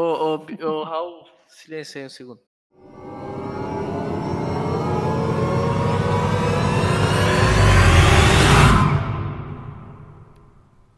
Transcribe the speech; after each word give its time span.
Ô, 0.00 0.36
ô, 0.36 0.64
ô, 0.64 0.84
Raul, 0.84 1.26
silencia 1.48 2.00
aí 2.00 2.06
um 2.06 2.08
segundo. 2.08 2.40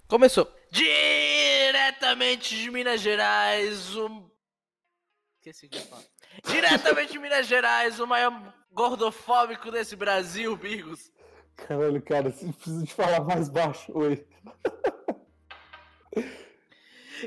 Começou. 0.07 0.55
Diretamente 0.71 2.55
de 2.55 2.71
Minas 2.71 3.01
Gerais, 3.01 3.97
o. 3.97 4.31
Esqueci 5.39 5.65
o 5.65 5.71
que 5.71 5.79
eu 5.79 5.81
ia 5.81 5.87
falar. 5.87 6.05
Diretamente 6.45 7.13
de 7.13 7.19
Minas 7.19 7.47
Gerais, 7.47 7.99
o 8.01 8.07
maior 8.07 8.55
gordofóbico 8.71 9.71
desse 9.71 9.97
Brasil, 9.97 10.55
Bigos. 10.59 11.11
Caralho, 11.57 12.03
cara, 12.03 12.31
você 12.31 12.53
precisa 12.53 12.85
de 12.85 12.93
falar 12.93 13.25
mais 13.25 13.49
baixo. 13.49 13.91
Oi. 13.97 14.27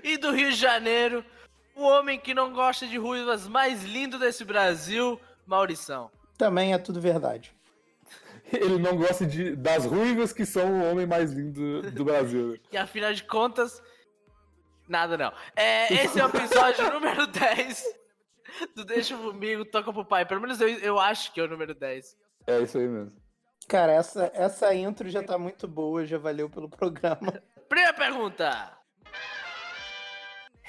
E 0.04 0.18
do 0.18 0.32
Rio 0.32 0.52
de 0.52 0.58
Janeiro, 0.58 1.24
o 1.76 1.84
homem 1.84 2.20
que 2.20 2.34
não 2.34 2.54
gosta 2.54 2.88
de 2.88 2.98
ruivas 2.98 3.48
mais 3.48 3.84
lindo 3.84 4.20
desse 4.20 4.44
Brasil, 4.44 5.20
Maurição. 5.46 6.12
Também 6.38 6.74
é 6.74 6.78
tudo 6.78 7.02
verdade. 7.02 7.56
Ele 8.52 8.78
não 8.78 8.98
gosta 8.98 9.26
de, 9.26 9.56
das 9.56 9.86
ruivas 9.86 10.34
que 10.34 10.46
são 10.46 10.82
o 10.82 10.92
homem 10.92 11.06
mais 11.06 11.32
lindo 11.32 11.92
do 11.92 12.06
Brasil. 12.06 12.60
E 12.72 12.78
afinal 12.78 13.14
de 13.14 13.24
contas, 13.24 13.82
nada 14.88 15.18
não. 15.18 15.34
É, 15.56 15.92
esse 15.94 16.20
é 16.20 16.26
o 16.26 16.30
episódio 16.30 16.92
número 16.94 17.28
10 17.28 17.84
do 18.76 18.86
Deixa 18.86 19.18
Comigo, 19.18 19.66
Toca 19.66 19.92
pro 19.92 20.06
Pai. 20.06 20.26
Pelo 20.26 20.42
menos 20.42 20.60
eu, 20.62 20.68
eu 20.68 21.00
acho 21.00 21.34
que 21.34 21.40
é 21.40 21.44
o 21.44 21.48
número 21.48 21.74
10. 21.74 22.18
É 22.48 22.60
isso 22.60 22.78
aí 22.78 22.88
mesmo. 22.88 23.14
Cara, 23.68 23.94
essa, 23.94 24.30
essa 24.36 24.76
intro 24.76 25.10
já 25.10 25.24
tá 25.24 25.38
muito 25.38 25.68
boa, 25.68 26.06
já 26.06 26.18
valeu 26.18 26.50
pelo 26.50 26.70
programa. 26.70 27.42
Primeira 27.70 27.94
pergunta. 27.94 28.78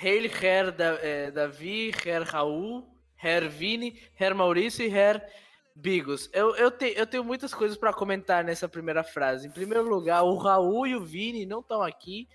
Hail, 0.04 0.30
Herr 0.30 0.70
da, 0.70 0.98
eh, 1.00 1.30
Davi, 1.30 1.90
Herr 2.04 2.24
Raul, 2.24 2.86
Herr 3.16 3.48
Vini, 3.48 3.98
Herr 4.20 4.34
Maurício 4.34 4.84
e 4.84 4.94
Herr 4.94 5.26
Bigos. 5.74 6.28
Eu, 6.30 6.54
eu, 6.56 6.70
te, 6.70 6.92
eu 6.94 7.06
tenho 7.06 7.24
muitas 7.24 7.54
coisas 7.54 7.74
para 7.76 7.90
comentar 7.90 8.44
nessa 8.44 8.68
primeira 8.68 9.02
frase. 9.02 9.48
Em 9.48 9.50
primeiro 9.50 9.88
lugar, 9.88 10.22
o 10.22 10.36
Raul 10.36 10.86
e 10.86 10.94
o 10.94 11.00
Vini 11.00 11.46
não 11.46 11.60
estão 11.60 11.80
aqui. 11.80 12.28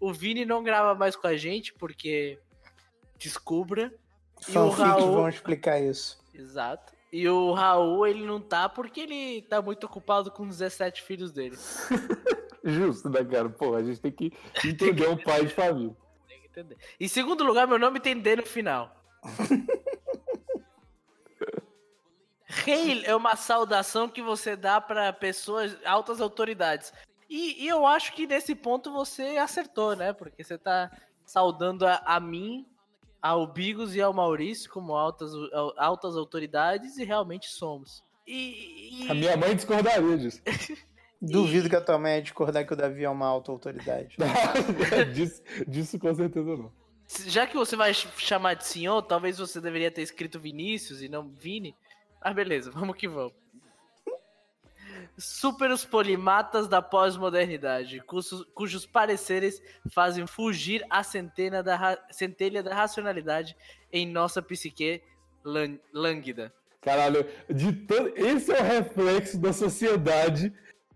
O 0.00 0.12
Vini 0.12 0.44
não 0.44 0.64
grava 0.64 0.96
mais 0.96 1.14
com 1.14 1.28
a 1.28 1.36
gente 1.36 1.72
porque 1.72 2.40
descubra. 3.16 3.94
E 4.48 4.50
o 4.50 4.54
Fanfics 4.54 4.78
Raul. 4.80 5.12
vão 5.12 5.28
explicar 5.28 5.80
isso. 5.80 6.20
Exato. 6.34 6.92
E 7.12 7.28
o 7.28 7.52
Raul, 7.52 8.04
ele 8.04 8.26
não 8.26 8.40
tá 8.40 8.68
porque 8.68 9.00
ele 9.00 9.42
tá 9.42 9.62
muito 9.62 9.84
ocupado 9.84 10.28
com 10.30 10.48
17 10.48 11.02
filhos 11.02 11.30
dele. 11.30 11.56
Justo, 12.64 13.08
né, 13.08 13.24
cara? 13.24 13.48
Pô, 13.48 13.76
a 13.76 13.82
gente 13.82 14.00
tem 14.00 14.10
que 14.10 14.32
entender 14.66 15.08
um 15.08 15.16
pai 15.16 15.46
de 15.46 15.54
família. 15.54 15.96
Entender. 16.52 16.76
Em 17.00 17.08
segundo 17.08 17.42
lugar, 17.44 17.66
meu 17.66 17.78
nome 17.78 17.98
tem 17.98 18.18
D 18.18 18.36
no 18.36 18.44
final. 18.46 18.94
Hail 22.66 23.02
é 23.04 23.16
uma 23.16 23.34
saudação 23.36 24.08
que 24.08 24.20
você 24.22 24.54
dá 24.54 24.80
para 24.80 25.12
pessoas, 25.12 25.76
altas 25.84 26.20
autoridades. 26.20 26.92
E, 27.28 27.64
e 27.64 27.68
eu 27.68 27.86
acho 27.86 28.12
que 28.12 28.26
nesse 28.26 28.54
ponto 28.54 28.92
você 28.92 29.38
acertou, 29.38 29.96
né? 29.96 30.12
Porque 30.12 30.44
você 30.44 30.58
tá 30.58 30.90
saudando 31.24 31.86
a, 31.86 32.02
a 32.04 32.20
mim, 32.20 32.66
ao 33.22 33.46
Bigos 33.46 33.94
e 33.96 34.02
ao 34.02 34.12
Maurício 34.12 34.70
como 34.70 34.94
altas, 34.94 35.32
al- 35.52 35.72
altas 35.78 36.14
autoridades 36.16 36.98
e 36.98 37.04
realmente 37.04 37.48
somos. 37.48 38.04
E, 38.26 39.04
e- 39.06 39.10
A 39.10 39.14
minha 39.14 39.34
mãe 39.36 39.56
discordaria 39.56 40.18
disso. 40.18 40.42
Duvido 41.24 41.68
que 41.70 41.76
a 41.76 41.80
tua 41.80 41.98
mãe 41.98 42.16
ia 42.16 42.22
discordar 42.22 42.66
que 42.66 42.72
o 42.72 42.76
Davi 42.76 43.04
é 43.04 43.08
uma 43.08 43.26
alta 43.26 43.52
autoridade. 43.52 44.16
disso, 45.14 45.40
disso 45.68 45.98
com 45.98 46.12
certeza 46.14 46.56
não. 46.56 46.72
já 47.26 47.46
que 47.46 47.56
você 47.56 47.76
vai 47.76 47.94
ch- 47.94 48.08
chamar 48.18 48.54
de 48.54 48.66
senhor, 48.66 49.00
talvez 49.02 49.38
você 49.38 49.60
deveria 49.60 49.90
ter 49.90 50.02
escrito 50.02 50.40
Vinícius 50.40 51.00
e 51.00 51.08
não 51.08 51.28
Vini. 51.28 51.76
Mas 52.22 52.34
beleza, 52.34 52.70
vamos 52.72 52.96
que 52.96 53.06
vamos. 53.06 53.32
Super 55.18 55.70
os 55.70 55.84
polimatas 55.84 56.66
da 56.66 56.80
pós-modernidade, 56.82 58.00
cujos, 58.00 58.44
cujos 58.54 58.86
pareceres 58.86 59.62
fazem 59.92 60.26
fugir 60.26 60.84
a 60.88 61.02
centena 61.02 61.62
da 61.62 61.98
centelha 62.10 62.62
da 62.62 62.74
racionalidade 62.74 63.54
em 63.92 64.06
nossa 64.06 64.40
psique 64.42 65.02
lânguida. 65.92 66.52
Caralho, 66.80 67.24
de 67.48 67.72
tan- 67.72 68.10
esse 68.16 68.52
é 68.52 68.60
o 68.60 68.64
reflexo 68.64 69.38
da 69.38 69.52
sociedade 69.52 70.52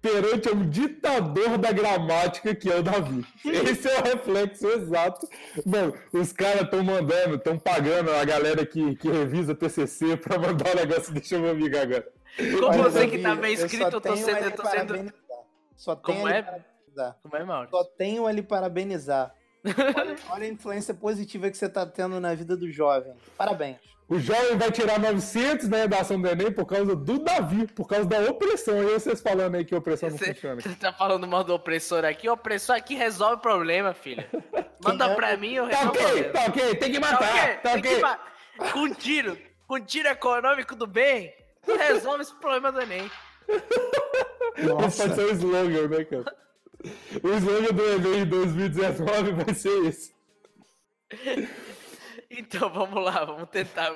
perante 0.07 0.49
um 0.49 0.69
ditador 0.69 1.59
da 1.59 1.73
gramática 1.73 2.55
que 2.55 2.71
é 2.71 2.77
o 2.77 2.83
Davi. 2.83 3.27
Esse 3.45 3.89
é 3.89 3.99
o 3.99 4.05
reflexo 4.05 4.69
exato. 4.69 5.29
Mano, 5.65 5.95
os 6.13 6.33
caras 6.33 6.63
estão 6.63 6.85
mandando, 6.85 7.35
estão 7.35 7.59
pagando 7.59 8.13
a 8.13 8.25
galera 8.25 8.65
que, 8.65 8.95
que 8.95 9.11
revisa 9.11 9.55
TCC 9.55 10.17
pra 10.17 10.39
mandar 10.39 10.73
o 10.73 10.77
negócio. 10.77 11.13
Deixa 11.13 11.35
eu 11.35 11.41
me 11.41 11.51
amigar 11.51 11.83
agora. 11.83 12.07
Como 12.37 12.67
Olha, 12.69 12.83
você 12.85 13.09
que 13.09 13.19
Davi, 13.19 13.23
tá 13.23 13.35
bem 13.35 13.53
eu 13.53 13.59
só 13.59 13.67
escrito, 13.67 13.85
eu 13.85 13.91
tô 13.91 14.01
tenho 14.01 14.17
sendo. 14.25 14.39
Eu 14.39 14.51
tô 14.53 14.67
sendo... 14.67 15.13
Só 15.75 15.97
Como 15.97 16.29
é? 16.29 16.65
Como 17.23 17.37
é, 17.37 17.45
Mauro? 17.45 17.69
Só 17.71 17.85
tenho 17.85 18.27
ali 18.27 18.43
parabenizar. 18.43 19.35
Olha, 19.65 20.17
olha 20.31 20.45
a 20.45 20.49
influência 20.49 20.95
positiva 20.95 21.51
que 21.51 21.57
você 21.57 21.69
tá 21.69 21.85
tendo 21.87 22.21
na 22.21 22.35
vida 22.35 22.57
do 22.57 22.71
jovem. 22.71 23.15
Parabéns. 23.37 23.77
O 24.09 24.21
jovem 24.21 24.57
vai 24.57 24.71
tirar 24.71 25.01
900 25.01 25.69
na 25.69 25.79
redação 25.79 26.21
do 26.21 26.29
Enem 26.29 26.53
por 26.53 26.65
causa 26.65 26.95
do 26.95 27.19
Davi, 27.19 27.67
por 27.67 27.89
causa 27.89 28.07
da 28.07 28.21
opressão. 28.21 28.81
E 28.81 28.93
vocês 28.93 29.21
falando 29.21 29.57
aí 29.57 29.65
que 29.65 29.75
a 29.75 29.79
opressão 29.79 30.09
não 30.11 30.17
Você, 30.17 30.33
funciona. 30.33 30.61
você 30.61 30.75
tá 30.77 30.93
falando 30.93 31.27
mal 31.27 31.43
do 31.43 31.53
opressor 31.53 32.05
aqui? 32.05 32.29
O 32.29 32.35
opressor 32.35 32.77
aqui 32.77 32.95
resolve 32.95 33.35
o 33.35 33.39
problema, 33.39 33.93
filho. 33.95 34.25
Manda 34.85 35.07
Quem 35.09 35.17
pra 35.17 35.31
é? 35.33 35.37
mim, 35.37 35.55
eu 35.55 35.69
Tá 35.69 35.77
resolvo 35.79 35.99
o 35.99 36.03
ok, 36.03 36.23
problema. 36.23 36.33
tá 36.33 36.45
ok, 36.47 36.75
tem 36.77 36.93
que 36.93 37.01
Tá 37.01 37.11
matar, 37.11 37.33
ok? 37.35 37.55
tá 37.57 37.73
Tem 37.73 37.83
que 37.83 37.89
ok. 37.89 38.01
ma- 38.01 38.19
Com 38.73 38.95
tiro, 38.95 39.39
com 39.67 39.81
tiro 39.81 40.09
econômico 40.09 40.77
do 40.77 40.87
bem, 40.87 41.35
resolve 41.67 42.23
esse 42.23 42.35
problema 42.37 42.71
do 42.71 42.81
Enem. 42.81 43.11
Esse 44.57 44.67
Nossa. 44.69 45.03
pode 45.03 45.15
ser 45.17 45.25
o 45.25 45.31
slogan, 45.33 45.89
né, 45.89 46.05
cara? 46.05 46.37
O 47.23 47.29
slogan 47.37 47.75
do 47.75 47.85
Enem 47.85 48.23
em 48.23 48.27
2019 48.27 49.33
vai 49.33 49.55
ser 49.55 49.87
esse. 49.87 50.15
Então 52.31 52.71
vamos 52.73 53.03
lá, 53.03 53.25
vamos 53.25 53.49
tentar. 53.51 53.93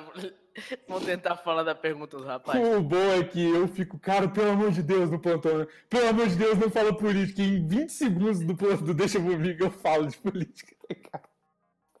Vamos 0.87 1.05
tentar 1.05 1.37
falar 1.37 1.63
da 1.63 1.73
pergunta 1.73 2.17
do 2.17 2.25
rapaz. 2.25 2.59
O 2.75 2.81
bom 2.81 3.11
é 3.13 3.23
que 3.23 3.41
eu 3.41 3.67
fico, 3.67 3.97
cara, 3.97 4.27
pelo 4.27 4.51
amor 4.51 4.71
de 4.71 4.83
Deus, 4.83 5.09
no 5.09 5.19
plantão, 5.19 5.59
né? 5.59 5.67
Pelo 5.89 6.09
amor 6.09 6.27
de 6.27 6.35
Deus, 6.35 6.57
não 6.57 6.69
fala 6.69 6.95
política. 6.95 7.41
Em 7.41 7.65
20 7.65 7.89
segundos 7.89 8.39
do, 8.41 8.53
do 8.53 8.93
Deixa 8.93 9.19
Comigo 9.19 9.63
eu 9.63 9.71
falo 9.71 10.07
de 10.07 10.17
política, 10.17 10.75
cara? 11.09 11.30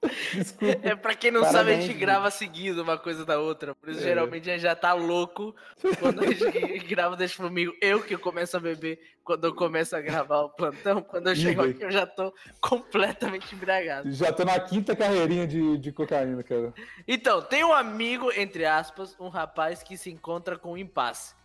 Desculpa. 0.33 0.79
É 0.81 0.95
pra 0.95 1.13
quem 1.13 1.29
não 1.29 1.41
sabe, 1.43 1.49
a 1.49 1.61
Parabéns, 1.63 1.85
gente 1.85 1.97
grava 1.99 2.31
seguido 2.31 2.81
uma 2.81 2.97
coisa 2.97 3.23
da 3.23 3.39
outra. 3.39 3.75
Por 3.75 3.89
isso, 3.89 3.99
É. 3.99 4.03
geralmente, 4.03 4.49
a 4.49 4.53
gente 4.53 4.61
já 4.63 4.75
tá 4.75 4.93
louco 4.93 5.55
quando 5.99 6.23
a 6.23 6.27
gente 6.31 6.79
grava 6.89 7.15
Deixa 7.15 7.41
comigo. 7.41 7.73
Eu 7.79 8.01
que 8.01 8.17
começo 8.17 8.57
a 8.57 8.59
beber 8.59 8.99
quando 9.23 9.45
eu 9.45 9.53
começo 9.53 9.95
a 9.95 10.01
gravar 10.01 10.41
o 10.41 10.49
plantão. 10.49 11.01
Quando 11.03 11.27
eu 11.29 11.35
chego 11.35 11.61
aqui, 11.61 11.83
eu 11.83 11.91
já 11.91 12.05
tô 12.07 12.33
completamente 12.59 13.53
embriagado. 13.53 14.11
Já 14.11 14.33
tô 14.33 14.43
na 14.43 14.59
quinta 14.59 14.95
carreirinha 14.95 15.45
de, 15.45 15.77
de 15.77 15.91
cocaína, 15.91 16.41
cara. 16.43 16.73
Então, 17.07 17.41
tem 17.41 17.63
um 17.63 17.73
amigo, 17.73 18.31
entre 18.35 18.65
aspas, 18.65 19.15
um 19.19 19.29
rapaz 19.29 19.83
que 19.83 19.95
se 19.97 20.09
encontra 20.09 20.57
com 20.57 20.73
um 20.73 20.77
impasse. 20.77 21.35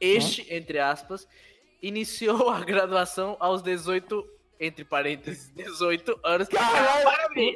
Este, 0.00 0.52
entre 0.52 0.78
aspas, 0.78 1.26
iniciou 1.80 2.50
a 2.50 2.60
graduação 2.60 3.36
aos 3.40 3.62
18, 3.62 4.22
entre 4.62 4.84
parênteses, 4.84 5.50
18 5.54 6.20
anos. 6.22 6.48
Caralho! 6.48 7.04
Parabéns! 7.04 7.54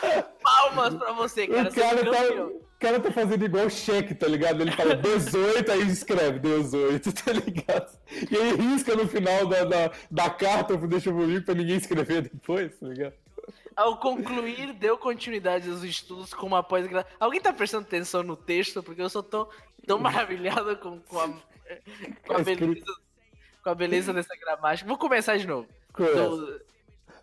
Palmas! 0.00 0.34
Palmas 0.42 0.94
pra 0.94 1.12
você, 1.12 1.46
cara. 1.46 1.68
o, 1.68 1.72
é 1.72 1.74
cara 1.74 2.00
um 2.00 2.12
tá, 2.12 2.44
o 2.44 2.78
cara 2.78 3.00
tá 3.00 3.10
fazendo 3.10 3.44
igual 3.44 3.66
o 3.66 3.70
cheque, 3.70 4.14
tá 4.14 4.28
ligado? 4.28 4.60
Ele 4.60 4.70
fala 4.70 4.94
18, 4.94 5.72
aí 5.72 5.82
escreve 5.82 6.38
18, 6.38 7.12
tá 7.12 7.32
ligado? 7.32 7.98
E 8.30 8.36
aí 8.36 8.56
risca 8.56 8.94
no 8.94 9.08
final 9.08 9.46
da, 9.46 9.64
da, 9.64 9.92
da 10.10 10.30
carta 10.30 10.76
Deixa 10.76 11.12
Comigo 11.12 11.44
pra 11.44 11.54
ninguém 11.54 11.76
escrever 11.76 12.22
depois, 12.22 12.78
tá 12.78 12.86
ligado? 12.86 13.14
Ao 13.76 13.98
concluir, 13.98 14.72
deu 14.74 14.96
continuidade 14.96 15.68
aos 15.68 15.82
estudos 15.82 16.32
com 16.32 16.46
uma 16.46 16.62
pós-graduação. 16.62 17.16
Alguém 17.18 17.40
tá 17.40 17.52
prestando 17.52 17.86
atenção 17.86 18.22
no 18.22 18.36
texto? 18.36 18.82
Porque 18.82 19.02
eu 19.02 19.10
só 19.10 19.20
tô 19.20 19.48
tão 19.86 19.98
maravilhado 19.98 20.76
com, 20.76 21.00
com, 21.00 21.18
a, 21.18 21.28
com, 22.26 22.34
a 22.34 22.38
beleza, 22.38 22.84
com 23.64 23.70
a 23.70 23.74
beleza 23.74 24.12
dessa 24.12 24.36
gramática. 24.36 24.86
Vou 24.86 24.98
começar 24.98 25.36
de 25.38 25.46
novo. 25.46 25.66
Do- 25.96 26.60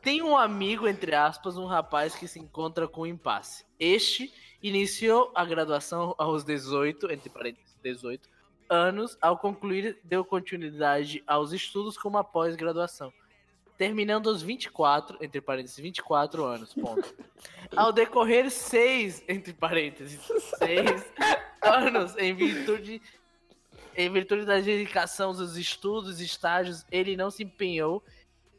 Tem 0.01 0.21
um 0.23 0.35
amigo, 0.35 0.87
entre 0.87 1.13
aspas, 1.13 1.55
um 1.57 1.65
rapaz 1.67 2.15
que 2.15 2.27
se 2.27 2.39
encontra 2.39 2.87
com 2.87 3.01
um 3.01 3.05
impasse. 3.05 3.63
Este 3.79 4.33
iniciou 4.61 5.31
a 5.35 5.45
graduação 5.45 6.15
aos 6.17 6.43
18, 6.43 7.11
entre 7.11 7.29
parênteses, 7.29 7.77
18 7.83 8.27
anos. 8.67 9.15
Ao 9.21 9.37
concluir, 9.37 9.99
deu 10.03 10.25
continuidade 10.25 11.23
aos 11.27 11.51
estudos 11.53 11.97
com 11.97 12.09
uma 12.09 12.23
pós-graduação. 12.23 13.13
Terminando 13.77 14.29
aos 14.29 14.41
24, 14.41 15.17
entre 15.21 15.41
parênteses, 15.41 15.77
24 15.77 16.43
anos, 16.45 16.73
ponto. 16.73 17.15
Ao 17.75 17.91
decorrer 17.91 18.51
seis, 18.51 19.23
entre 19.27 19.53
parênteses, 19.53 20.21
seis 20.59 21.03
anos 21.63 22.15
em 22.17 22.31
virtude 22.35 23.01
em 23.95 24.11
virtude 24.11 24.45
da 24.45 24.59
dedicação 24.59 25.33
dos 25.33 25.57
estudos 25.57 26.19
e 26.21 26.25
estágios, 26.25 26.85
ele 26.91 27.15
não 27.17 27.29
se 27.31 27.43
empenhou 27.43 28.03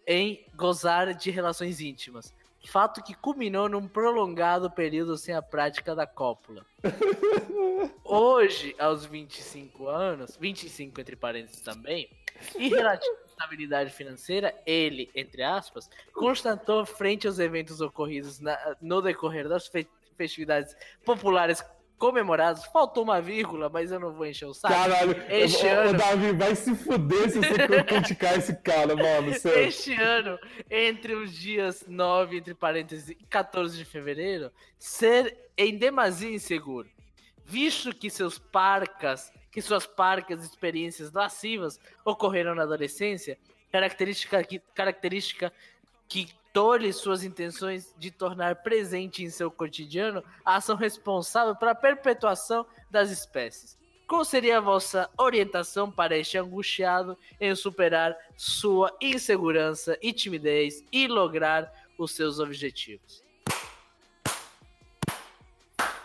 em 0.07 0.45
gozar 0.55 1.15
de 1.15 1.31
relações 1.31 1.81
íntimas. 1.81 2.35
fato 2.65 3.03
que 3.03 3.15
culminou 3.15 3.69
num 3.69 3.89
prolongado 3.89 4.71
período 4.71 5.17
sem 5.17 5.35
a 5.35 5.43
prática 5.43 5.95
da 5.95 6.07
cópula. 6.07 6.65
Hoje, 8.05 8.75
aos 8.79 9.05
25 9.05 9.89
anos, 9.89 10.37
25 10.41 11.01
entre 11.01 11.17
parênteses 11.17 11.61
também, 11.61 12.09
e 12.57 12.69
relativa 12.69 13.17
à 13.23 13.27
estabilidade 13.27 13.91
financeira, 13.91 14.55
ele, 14.67 15.11
entre 15.15 15.43
aspas, 15.43 15.89
constatou 16.13 16.85
frente 16.85 17.27
aos 17.27 17.39
eventos 17.39 17.81
ocorridos 17.81 18.39
na- 18.41 18.77
no 18.81 19.01
decorrer 19.03 19.49
das 19.49 19.67
fe- 19.67 19.89
festividades 20.17 20.75
populares 21.05 21.65
comemoradas. 22.03 22.65
Faltou 22.67 23.05
uma 23.05 23.21
vírgula, 23.23 23.69
mas 23.69 23.93
eu 23.93 24.01
não 24.01 24.13
vou 24.13 24.27
encher 24.27 24.47
o 24.47 24.53
saco. 24.53 24.75
Caralho, 24.75 25.15
Este 25.29 25.65
o, 25.65 25.69
o 25.69 25.73
ano- 25.73 25.99
Davi 25.99 26.33
vai 26.33 26.57
se 26.57 26.75
fuder 26.75 27.31
se 27.31 27.39
você 27.39 27.55
criticar 27.87 28.37
esse 28.37 28.57
cara, 28.57 28.97
mano. 28.97 29.33
Sério. 29.35 29.69
Este 29.69 29.95
ano, 29.95 30.37
entre 30.69 31.15
os 31.15 31.33
dias 31.33 31.85
9, 31.87 32.39
entre 32.39 32.55
parênteses, 32.55 33.11
e 33.11 33.15
14 33.15 33.79
de 33.79 33.85
fevereiro, 33.85 34.51
ser 34.77 35.39
em 35.57 35.79
demasia 35.79 36.29
inseguro, 36.35 36.89
visto 37.45 37.95
que 37.95 38.11
seus 38.11 38.37
parcas, 38.37 39.33
que 39.53 39.63
suas 39.63 39.87
parcas 39.87 40.43
experiências 40.43 41.13
lascivas 41.13 41.79
ocorreram 42.05 42.53
na 42.53 42.65
adolescência, 42.65 43.39
característica 43.71 44.43
que, 44.43 44.59
característica 44.75 45.53
que 46.09 46.29
tolhe 46.53 46.93
suas 46.93 47.25
intenções 47.25 47.95
de 47.97 48.11
tornar 48.11 48.57
presente 48.57 49.25
em 49.25 49.31
seu 49.31 49.51
cotidiano 49.51 50.23
a 50.45 50.57
ação 50.57 50.77
responsável 50.77 51.57
pela 51.57 51.75
perpetuação 51.75 52.67
das 52.91 53.11
espécies. 53.11 53.79
Qual 54.07 54.25
seria 54.25 54.59
a 54.59 54.61
vossa 54.61 55.09
orientação 55.17 55.91
para 55.91 56.17
este 56.19 56.37
angustiado 56.37 57.17
em 57.41 57.55
superar 57.55 58.15
sua 58.37 58.95
insegurança 59.01 59.97
e 60.03 60.13
timidez 60.13 60.85
e 60.93 61.07
lograr 61.07 61.73
os 61.99 62.13
seus 62.13 62.39
objetivos? 62.39 63.25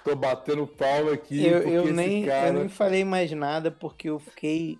Tô 0.05 0.15
batendo 0.15 0.65
palma 0.65 1.11
aqui. 1.11 1.45
Eu, 1.45 1.61
porque 1.61 1.75
eu, 1.75 1.83
esse 1.83 1.93
nem, 1.93 2.25
cara... 2.25 2.47
eu 2.47 2.53
nem 2.53 2.69
falei 2.69 3.03
mais 3.03 3.29
nada 3.31 3.69
porque 3.69 4.09
eu 4.09 4.19
fiquei. 4.19 4.79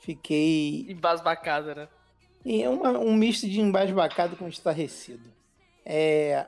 Fiquei. 0.00 0.84
Embasbacada, 0.90 1.74
né? 1.74 1.88
E 2.44 2.62
é 2.62 2.68
uma- 2.68 2.98
um 2.98 3.14
misto 3.14 3.48
de 3.48 3.60
embasbacado 3.60 4.36
com 4.36 4.46
estarrecido. 4.48 5.32
É. 5.84 6.46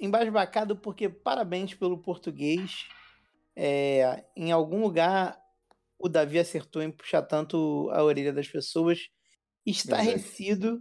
Embasbacado 0.00 0.76
porque 0.76 1.08
parabéns 1.08 1.74
pelo 1.74 1.98
português. 1.98 2.86
É, 3.56 4.24
em 4.36 4.52
algum 4.52 4.80
lugar 4.82 5.36
o 5.98 6.08
Davi 6.08 6.38
acertou 6.38 6.80
em 6.80 6.92
puxar 6.92 7.22
tanto 7.22 7.90
a 7.92 8.02
orelha 8.04 8.32
das 8.32 8.46
pessoas. 8.46 9.08
Estarrecido 9.66 10.80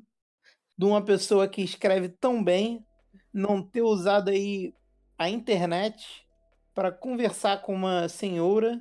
de 0.77 0.85
uma 0.85 1.03
pessoa 1.03 1.47
que 1.47 1.61
escreve 1.63 2.07
tão 2.07 2.43
bem 2.43 2.85
não 3.33 3.61
ter 3.61 3.81
usado 3.81 4.29
aí 4.29 4.73
a 5.17 5.27
internet 5.29 6.23
para 6.73 6.91
conversar 6.91 7.63
com 7.63 7.73
uma 7.73 8.07
senhora 8.07 8.79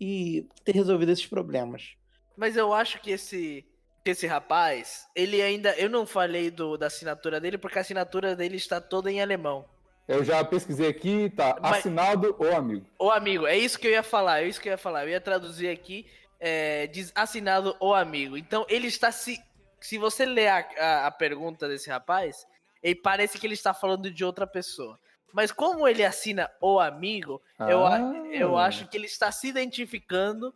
e 0.00 0.48
ter 0.64 0.74
resolvido 0.74 1.12
esses 1.12 1.26
problemas. 1.26 1.94
Mas 2.36 2.56
eu 2.56 2.72
acho 2.72 3.00
que 3.00 3.12
esse 3.12 3.64
esse 4.04 4.26
rapaz, 4.26 5.06
ele 5.14 5.40
ainda. 5.42 5.74
Eu 5.76 5.88
não 5.88 6.06
falei 6.06 6.50
do, 6.50 6.76
da 6.76 6.86
assinatura 6.86 7.40
dele, 7.40 7.58
porque 7.58 7.78
a 7.78 7.82
assinatura 7.82 8.34
dele 8.34 8.56
está 8.56 8.80
toda 8.80 9.10
em 9.10 9.20
alemão. 9.20 9.64
Eu 10.08 10.24
já 10.24 10.42
pesquisei 10.44 10.88
aqui, 10.88 11.30
tá 11.30 11.56
Mas- 11.60 11.78
assinado 11.78 12.34
ou 12.38 12.52
amigo. 12.54 12.84
Ô 12.98 13.10
amigo, 13.10 13.46
é 13.46 13.56
isso 13.56 13.78
que 13.78 13.86
eu 13.86 13.92
ia 13.92 14.02
falar, 14.02 14.42
é 14.42 14.48
isso 14.48 14.60
que 14.60 14.68
eu 14.68 14.72
ia 14.72 14.78
falar. 14.78 15.04
Eu 15.04 15.10
ia 15.10 15.20
traduzir 15.20 15.68
aqui, 15.68 16.04
é, 16.40 16.86
diz 16.88 17.12
assinado 17.14 17.76
o 17.78 17.94
amigo. 17.94 18.36
Então 18.36 18.66
ele 18.68 18.86
está 18.88 19.12
se. 19.12 19.40
Se 19.80 19.96
você 19.96 20.26
ler 20.26 20.48
a, 20.48 20.58
a, 20.78 21.06
a 21.06 21.10
pergunta 21.10 21.66
desse 21.68 21.88
rapaz, 21.88 22.46
ele 22.82 22.96
parece 22.96 23.38
que 23.38 23.46
ele 23.46 23.54
está 23.54 23.72
falando 23.72 24.10
de 24.10 24.24
outra 24.24 24.46
pessoa. 24.46 24.98
Mas 25.32 25.52
como 25.52 25.86
ele 25.86 26.04
assina 26.04 26.50
o 26.60 26.80
amigo, 26.80 27.40
eu, 27.68 27.86
Ah. 27.86 28.00
eu 28.32 28.58
acho 28.58 28.88
que 28.88 28.96
ele 28.96 29.06
está 29.06 29.30
se 29.30 29.46
identificando 29.48 30.52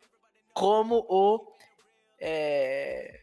como 0.52 1.06
o. 1.08 1.46
É, 2.18 3.20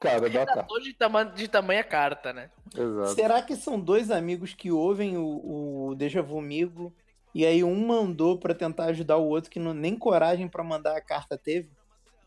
Cara, 0.00 0.30
dá 0.30 0.46
tá. 0.46 0.66
de, 0.82 0.94
tama 0.94 1.24
de 1.24 1.46
tamanha 1.46 1.84
carta, 1.84 2.32
né? 2.32 2.50
Exato. 2.74 3.14
Será 3.14 3.42
que 3.42 3.54
são 3.54 3.78
dois 3.78 4.10
amigos 4.10 4.54
que 4.54 4.72
ouvem 4.72 5.18
o, 5.18 5.88
o 5.88 5.94
Deja 5.94 6.22
Vu 6.22 6.38
Amigo 6.38 6.90
e 7.34 7.44
aí 7.44 7.62
um 7.62 7.86
mandou 7.86 8.38
pra 8.38 8.54
tentar 8.54 8.86
ajudar 8.86 9.18
o 9.18 9.28
outro 9.28 9.50
que 9.50 9.60
não, 9.60 9.74
nem 9.74 9.94
coragem 9.94 10.48
pra 10.48 10.64
mandar 10.64 10.96
a 10.96 11.02
carta 11.02 11.36
teve? 11.36 11.70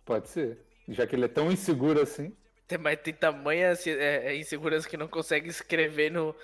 Pode 0.06 0.30
ser. 0.30 0.60
Já 0.88 1.08
que 1.08 1.16
ele 1.16 1.26
é 1.26 1.30
tão 1.30 1.52
inseguro 1.52 2.00
assim. 2.00 2.32
Tem, 2.74 2.78
mas 2.80 3.00
tem 3.02 3.14
tamanha 3.14 3.72
assim, 3.72 3.92
é, 3.92 4.32
é, 4.32 4.36
insegurança 4.36 4.90
que 4.90 4.98
não 4.98 5.08
consegue 5.08 5.48
escrever 5.48 6.12
no, 6.12 6.36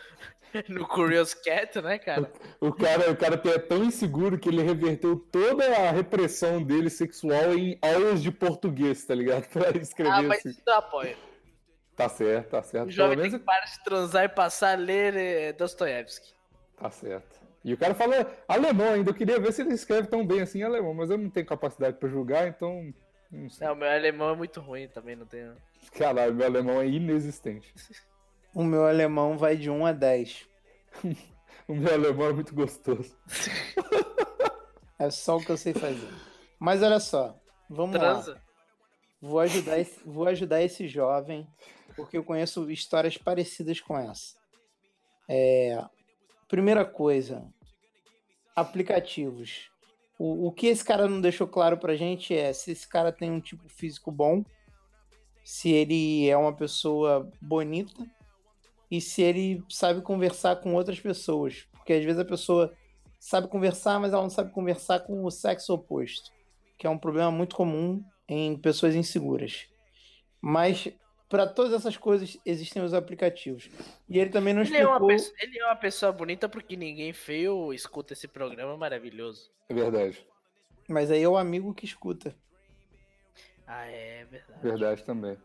no 0.69 0.87
Curious 0.87 1.33
Cat, 1.33 1.81
né, 1.81 1.97
cara? 1.97 2.31
O 2.59 2.71
cara, 2.71 3.11
o 3.11 3.17
cara 3.17 3.41
é 3.45 3.59
tão 3.59 3.83
inseguro 3.83 4.37
que 4.37 4.49
ele 4.49 4.61
reverteu 4.61 5.17
toda 5.17 5.65
a 5.65 5.91
repressão 5.91 6.63
dele 6.63 6.89
sexual 6.89 7.53
em 7.53 7.77
aulas 7.81 8.21
de 8.21 8.31
português, 8.31 9.03
tá 9.05 9.15
ligado? 9.15 9.47
Pra 9.49 9.69
escrever 9.77 10.11
Ah, 10.11 10.21
mas 10.21 10.39
assim. 10.39 10.49
isso 10.49 10.61
eu 10.67 10.73
apoio. 10.75 11.17
Tá 11.95 12.07
certo, 12.07 12.49
tá 12.51 12.63
certo. 12.63 12.91
O 12.91 12.95
Pelo 12.95 12.95
jovem 12.95 13.17
tem 13.17 13.31
menos 13.31 13.39
que 13.39 13.45
parar 13.45 13.65
de 13.65 13.83
transar 13.83 14.23
e 14.23 14.29
passar 14.29 14.71
a 14.73 14.75
ler 14.75 15.15
eh, 15.15 15.53
Dostoiévski. 15.53 16.33
tá 16.77 16.89
certo. 16.89 17.39
E 17.63 17.73
o 17.73 17.77
cara 17.77 17.93
fala 17.93 18.25
alemão 18.47 18.93
ainda. 18.93 19.09
Eu 19.09 19.13
queria 19.13 19.37
ver 19.39 19.51
se 19.51 19.61
ele 19.61 19.73
escreve 19.73 20.07
tão 20.07 20.25
bem 20.25 20.41
assim 20.41 20.59
em 20.59 20.63
alemão, 20.63 20.93
mas 20.93 21.09
eu 21.09 21.17
não 21.17 21.29
tenho 21.29 21.45
capacidade 21.45 21.97
pra 21.97 22.07
julgar, 22.07 22.47
então. 22.47 22.93
Não 23.29 23.49
sei. 23.49 23.67
Não, 23.67 23.75
meu 23.75 23.89
alemão 23.89 24.29
é 24.29 24.35
muito 24.35 24.61
ruim 24.61 24.87
também, 24.87 25.15
não 25.15 25.25
tenho. 25.25 25.57
Caralho, 25.91 26.33
meu 26.33 26.45
alemão 26.45 26.81
é 26.81 26.87
inexistente. 26.87 27.73
O 28.53 28.63
meu 28.63 28.85
alemão 28.85 29.37
vai 29.37 29.55
de 29.55 29.69
1 29.69 29.85
a 29.85 29.91
10. 29.91 30.47
O 31.67 31.75
meu 31.75 31.93
alemão 31.93 32.29
é 32.29 32.33
muito 32.33 32.55
gostoso. 32.55 33.15
É 34.97 35.11
só 35.11 35.37
o 35.37 35.39
que 35.39 35.51
eu 35.51 35.55
sei 35.55 35.71
fazer. 35.71 36.11
Mas 36.59 36.81
olha 36.81 36.99
só, 36.99 37.39
vamos 37.69 37.95
lá. 37.95 38.15
Transa. 38.15 38.41
Vou 39.21 39.39
ajudar, 39.39 39.77
esse, 39.77 40.01
vou 40.03 40.27
ajudar 40.27 40.63
esse 40.63 40.87
jovem, 40.87 41.47
porque 41.95 42.17
eu 42.17 42.23
conheço 42.23 42.71
histórias 42.71 43.19
parecidas 43.19 43.79
com 43.79 43.95
essa. 43.95 44.35
É, 45.29 45.79
primeira 46.47 46.83
coisa, 46.83 47.47
aplicativos. 48.55 49.69
O, 50.17 50.47
o 50.47 50.51
que 50.51 50.67
esse 50.67 50.83
cara 50.83 51.07
não 51.07 51.21
deixou 51.21 51.47
claro 51.47 51.77
pra 51.77 51.95
gente 51.95 52.33
é 52.33 52.51
se 52.51 52.71
esse 52.71 52.87
cara 52.87 53.11
tem 53.11 53.29
um 53.29 53.39
tipo 53.39 53.69
físico 53.69 54.11
bom, 54.11 54.43
se 55.49 55.71
ele 55.71 56.29
é 56.29 56.37
uma 56.37 56.53
pessoa 56.53 57.27
bonita 57.41 58.05
e 58.89 59.01
se 59.01 59.23
ele 59.23 59.63
sabe 59.67 59.99
conversar 59.99 60.57
com 60.57 60.75
outras 60.75 60.99
pessoas. 60.99 61.67
Porque 61.71 61.91
às 61.93 62.05
vezes 62.05 62.19
a 62.19 62.23
pessoa 62.23 62.71
sabe 63.19 63.47
conversar, 63.47 63.99
mas 63.99 64.13
ela 64.13 64.21
não 64.21 64.29
sabe 64.29 64.51
conversar 64.51 64.99
com 64.99 65.25
o 65.25 65.31
sexo 65.31 65.73
oposto, 65.73 66.29
que 66.77 66.85
é 66.85 66.89
um 66.89 66.99
problema 66.99 67.31
muito 67.31 67.55
comum 67.55 68.03
em 68.27 68.55
pessoas 68.55 68.93
inseguras. 68.93 69.65
Mas 70.39 70.87
para 71.27 71.47
todas 71.47 71.73
essas 71.73 71.97
coisas 71.97 72.37
existem 72.45 72.83
os 72.83 72.93
aplicativos. 72.93 73.71
E 74.07 74.19
ele 74.19 74.29
também 74.29 74.53
não 74.53 74.61
Ele 74.61 74.77
é, 74.77 74.85
uma 74.85 74.97
explicou. 74.97 75.07
pessoa, 75.07 75.35
ele 75.41 75.59
é 75.59 75.65
uma 75.65 75.75
pessoa 75.75 76.11
bonita 76.11 76.47
porque 76.47 76.77
ninguém 76.77 77.11
feio 77.11 77.73
escuta 77.73 78.13
esse 78.13 78.27
programa 78.27 78.77
maravilhoso. 78.77 79.49
É 79.67 79.73
verdade. 79.73 80.23
Mas 80.87 81.09
aí 81.09 81.23
é 81.23 81.27
o 81.27 81.37
amigo 81.37 81.73
que 81.73 81.85
escuta. 81.85 82.35
Ah, 83.71 83.85
é 83.85 84.25
verdade. 84.25 84.61
Verdade 84.63 85.03
também. 85.03 85.37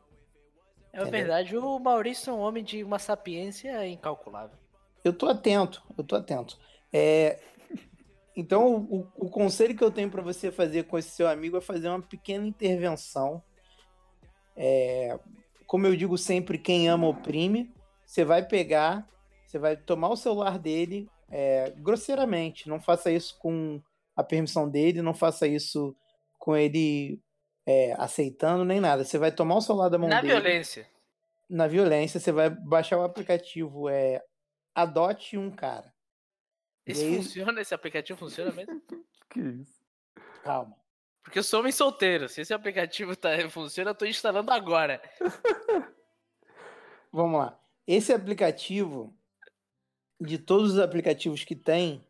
É 0.90 1.04
verdade, 1.04 1.56
o 1.58 1.78
Maurício 1.78 2.30
é 2.30 2.32
um 2.32 2.38
homem 2.40 2.64
de 2.64 2.82
uma 2.82 2.98
sapiência 2.98 3.86
incalculável. 3.86 4.56
Eu 5.04 5.12
tô 5.12 5.26
atento, 5.26 5.82
eu 5.98 6.02
tô 6.02 6.16
atento. 6.16 6.58
É, 6.90 7.38
Então, 8.34 8.86
o, 8.90 9.06
o 9.16 9.28
conselho 9.28 9.76
que 9.76 9.84
eu 9.84 9.90
tenho 9.90 10.10
para 10.10 10.22
você 10.22 10.50
fazer 10.50 10.84
com 10.84 10.96
esse 10.96 11.10
seu 11.10 11.28
amigo 11.28 11.58
é 11.58 11.60
fazer 11.60 11.88
uma 11.88 12.00
pequena 12.00 12.46
intervenção. 12.46 13.42
É, 14.56 15.18
Como 15.66 15.86
eu 15.86 15.94
digo 15.94 16.16
sempre, 16.16 16.56
quem 16.58 16.88
ama 16.88 17.06
oprime. 17.08 17.70
Você 18.06 18.24
vai 18.24 18.42
pegar, 18.46 19.06
você 19.46 19.58
vai 19.58 19.76
tomar 19.76 20.08
o 20.08 20.16
celular 20.16 20.58
dele 20.58 21.08
é, 21.30 21.70
grosseiramente. 21.76 22.68
Não 22.68 22.80
faça 22.80 23.10
isso 23.10 23.36
com 23.38 23.82
a 24.16 24.22
permissão 24.22 24.68
dele, 24.68 25.02
não 25.02 25.12
faça 25.12 25.46
isso 25.46 25.94
com 26.38 26.56
ele 26.56 27.20
é, 27.66 27.94
aceitando 27.98 28.64
nem 28.64 28.80
nada. 28.80 29.04
Você 29.04 29.18
vai 29.18 29.32
tomar 29.32 29.56
o 29.56 29.60
celular 29.60 29.88
da 29.88 29.98
mão 29.98 30.08
Na 30.08 30.20
dele 30.20 30.32
violência. 30.34 30.86
na 31.48 31.66
violência, 31.66 32.18
você 32.20 32.30
vai 32.32 32.50
baixar 32.50 32.98
o 32.98 33.02
aplicativo, 33.04 33.88
é 33.88 34.22
Adote 34.74 35.38
um 35.38 35.50
cara. 35.50 35.92
Isso 36.86 37.02
E 37.02 37.06
aí- 37.06 37.16
funciona? 37.16 37.60
Esse 37.60 37.74
aplicativo 37.74 38.18
funciona 38.18 38.50
mesmo? 38.52 38.80
Que 39.30 39.40
isso? 39.40 39.80
Calma. 40.42 40.76
Porque 41.22 41.38
eu 41.38 41.42
sou 41.42 41.60
homem 41.60 41.72
solteiro. 41.72 42.28
Se 42.28 42.42
esse 42.42 42.52
aplicativo 42.52 43.16
tá, 43.16 43.30
funciona, 43.48 43.90
eu 43.90 43.94
tô 43.94 44.04
instalando 44.04 44.50
agora. 44.52 45.00
Vamos 47.12 47.38
lá. 47.40 47.58
Esse 47.86 48.12
aplicativo, 48.12 49.16
de 50.20 50.38
todos 50.38 50.72
os 50.74 50.78
aplicativos 50.78 51.44
que 51.44 51.56
tem, 51.56 52.06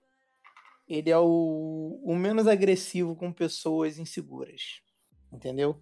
ele 0.88 1.10
é 1.10 1.18
o, 1.18 2.00
o 2.04 2.14
menos 2.16 2.46
agressivo 2.46 3.14
com 3.16 3.32
pessoas 3.32 3.98
inseguras. 3.98 4.82
Entendeu? 5.34 5.80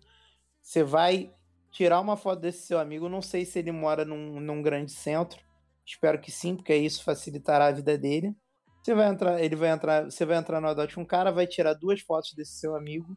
Você 0.60 0.82
vai 0.82 1.32
tirar 1.70 2.00
uma 2.00 2.16
foto 2.16 2.40
desse 2.40 2.66
seu 2.66 2.78
amigo, 2.78 3.08
não 3.08 3.22
sei 3.22 3.44
se 3.44 3.58
ele 3.58 3.72
mora 3.72 4.04
num, 4.04 4.40
num 4.40 4.62
grande 4.62 4.92
centro, 4.92 5.40
Espero 5.84 6.20
que 6.20 6.30
sim, 6.30 6.56
porque 6.56 6.74
isso 6.74 7.02
facilitará 7.02 7.66
a 7.66 7.72
vida 7.72 7.98
dele. 7.98 8.34
Você 8.82 8.94
vai 8.94 9.08
entrar, 9.08 9.42
ele 9.42 9.56
vai 9.56 9.70
entrar, 9.70 10.04
você 10.04 10.24
vai 10.24 10.36
entrar 10.36 10.60
no 10.60 10.68
Adote 10.68 10.98
um 10.98 11.04
cara, 11.04 11.30
vai 11.30 11.46
tirar 11.46 11.74
duas 11.74 12.00
fotos 12.00 12.32
desse 12.34 12.52
seu 12.52 12.74
amigo. 12.74 13.16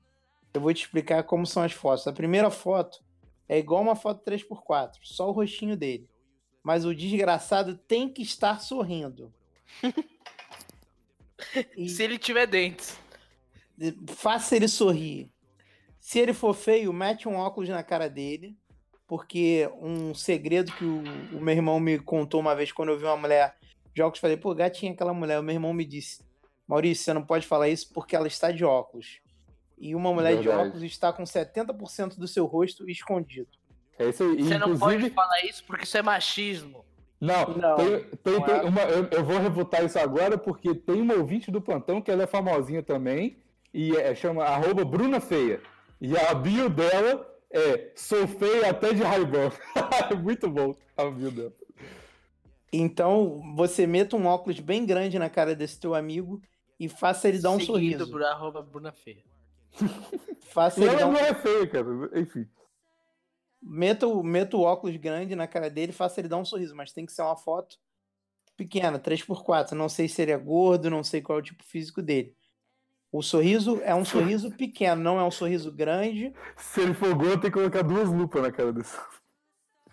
Eu 0.53 0.61
vou 0.61 0.73
te 0.73 0.83
explicar 0.83 1.23
como 1.23 1.45
são 1.45 1.63
as 1.63 1.71
fotos. 1.71 2.07
A 2.07 2.13
primeira 2.13 2.49
foto 2.49 3.03
é 3.47 3.57
igual 3.57 3.81
uma 3.81 3.95
foto 3.95 4.23
3x4, 4.23 4.91
só 5.03 5.29
o 5.29 5.31
rostinho 5.31 5.75
dele. 5.75 6.09
Mas 6.63 6.85
o 6.85 6.95
desgraçado 6.95 7.77
tem 7.77 8.11
que 8.11 8.21
estar 8.21 8.59
sorrindo. 8.61 9.33
E 11.77 11.87
Se 11.89 12.01
ele 12.01 12.17
tiver 12.17 12.47
dentes. 12.47 12.97
Faça 14.07 14.55
ele 14.55 14.67
sorrir. 14.67 15.29
Se 16.05 16.19
ele 16.19 16.33
for 16.33 16.53
feio, 16.53 16.93
mete 16.93 17.27
um 17.27 17.35
óculos 17.35 17.67
na 17.67 17.81
cara 17.81 18.07
dele. 18.07 18.55
Porque 19.07 19.67
um 19.81 20.13
segredo 20.13 20.71
que 20.71 20.85
o, 20.85 21.01
o 21.35 21.41
meu 21.41 21.55
irmão 21.55 21.79
me 21.79 21.97
contou 21.97 22.39
uma 22.39 22.55
vez 22.55 22.71
quando 22.71 22.89
eu 22.89 22.97
vi 22.99 23.05
uma 23.05 23.17
mulher 23.17 23.55
de 23.91 24.03
óculos, 24.03 24.19
falei, 24.19 24.37
pô, 24.37 24.53
gatinha 24.53 24.91
aquela 24.91 25.15
mulher. 25.15 25.39
O 25.39 25.43
meu 25.43 25.55
irmão 25.55 25.73
me 25.73 25.83
disse, 25.83 26.23
Maurício, 26.67 27.03
você 27.03 27.11
não 27.11 27.23
pode 27.23 27.47
falar 27.47 27.69
isso 27.69 27.91
porque 27.91 28.15
ela 28.15 28.27
está 28.27 28.51
de 28.51 28.63
óculos. 28.63 29.19
E 29.79 29.95
uma 29.95 30.13
mulher 30.13 30.35
Verdade. 30.35 30.43
de 30.43 30.67
óculos 30.67 30.83
está 30.83 31.11
com 31.11 31.23
70% 31.23 32.19
do 32.19 32.27
seu 32.27 32.45
rosto 32.45 32.87
escondido. 32.87 33.49
É 33.97 34.09
isso 34.09 34.21
aí. 34.21 34.43
Você 34.43 34.55
Inclusive... 34.55 34.59
não 34.59 34.77
pode 34.77 35.09
falar 35.09 35.41
isso 35.43 35.63
porque 35.65 35.85
isso 35.85 35.97
é 35.97 36.03
machismo. 36.03 36.85
Não, 37.19 37.47
não, 37.47 37.75
tem, 37.77 38.03
tem, 38.23 38.33
não 38.33 38.41
tem 38.43 38.55
é. 38.55 38.61
uma, 38.61 38.81
eu, 38.81 39.07
eu, 39.09 39.25
vou 39.25 39.39
refutar 39.39 39.83
isso 39.83 39.97
agora 39.97 40.37
porque 40.37 40.75
tem 40.75 41.01
uma 41.01 41.15
ouvinte 41.15 41.49
do 41.49 41.59
plantão 41.59 41.99
que 41.99 42.11
ela 42.11 42.23
é 42.23 42.27
famosinha 42.27 42.83
também 42.83 43.37
e 43.73 43.95
é, 43.97 44.13
chama 44.13 44.43
arroba 44.43 44.85
Bruna 44.85 45.19
Feia. 45.19 45.59
E 45.99 46.15
a 46.17 46.33
bio 46.33 46.69
dela 46.69 47.25
é 47.51 47.91
sou 47.95 48.27
feia 48.27 48.69
até 48.69 48.93
de 48.93 49.01
raibão. 49.01 49.51
Muito 50.21 50.49
bom 50.49 50.75
a 50.97 51.05
bio 51.05 51.31
dela. 51.31 51.53
Então, 52.71 53.41
você 53.55 53.87
meta 53.87 54.15
um 54.15 54.25
óculos 54.25 54.59
bem 54.59 54.85
grande 54.85 55.17
na 55.17 55.29
cara 55.29 55.55
desse 55.55 55.79
teu 55.79 55.95
amigo 55.95 56.41
e 56.79 56.89
faça 56.89 57.29
ele 57.29 57.39
dar 57.39 57.51
um 57.51 57.59
Seguido 57.59 57.73
sorriso. 57.73 58.11
Por 58.11 58.23
arroba 58.23 58.61
Bruna 58.61 58.91
Feia. 58.91 59.23
faça 60.51 60.83
ele 60.83 60.95
dar 60.95 61.07
um... 61.07 61.13
não 61.13 61.19
é 61.19 61.33
feia, 61.33 61.67
cara. 61.67 61.87
Enfim. 62.19 62.45
Meta 63.61 64.07
o, 64.07 64.21
meta 64.21 64.57
o 64.57 64.61
óculos 64.61 64.95
grande 64.97 65.35
na 65.35 65.47
cara 65.47 65.69
dele 65.69 65.91
e 65.91 65.95
faça 65.95 66.19
ele 66.19 66.27
dar 66.27 66.37
um 66.37 66.45
sorriso, 66.45 66.75
mas 66.75 66.91
tem 66.91 67.05
que 67.05 67.13
ser 67.13 67.21
uma 67.21 67.35
foto 67.35 67.77
pequena, 68.57 68.99
3x4. 68.99 69.71
Não 69.71 69.89
sei 69.89 70.07
se 70.07 70.21
ele 70.21 70.31
é 70.31 70.37
gordo, 70.37 70.89
não 70.89 71.03
sei 71.03 71.21
qual 71.21 71.39
é 71.39 71.41
o 71.41 71.43
tipo 71.43 71.63
físico 71.63 72.01
dele. 72.01 72.35
O 73.17 73.21
sorriso 73.21 73.79
é 73.85 73.95
um 73.95 74.03
sorriso 74.03 74.51
pequeno, 74.51 75.01
não 75.01 75.17
é 75.17 75.23
um 75.23 75.31
sorriso 75.31 75.71
grande. 75.71 76.33
Se 76.57 76.81
ele 76.81 76.93
for 76.93 77.15
gordo, 77.15 77.39
tem 77.39 77.49
que 77.49 77.57
colocar 77.57 77.81
duas 77.81 78.09
lupas 78.09 78.41
na 78.41 78.51
cara 78.51 78.73
desse. 78.73 78.97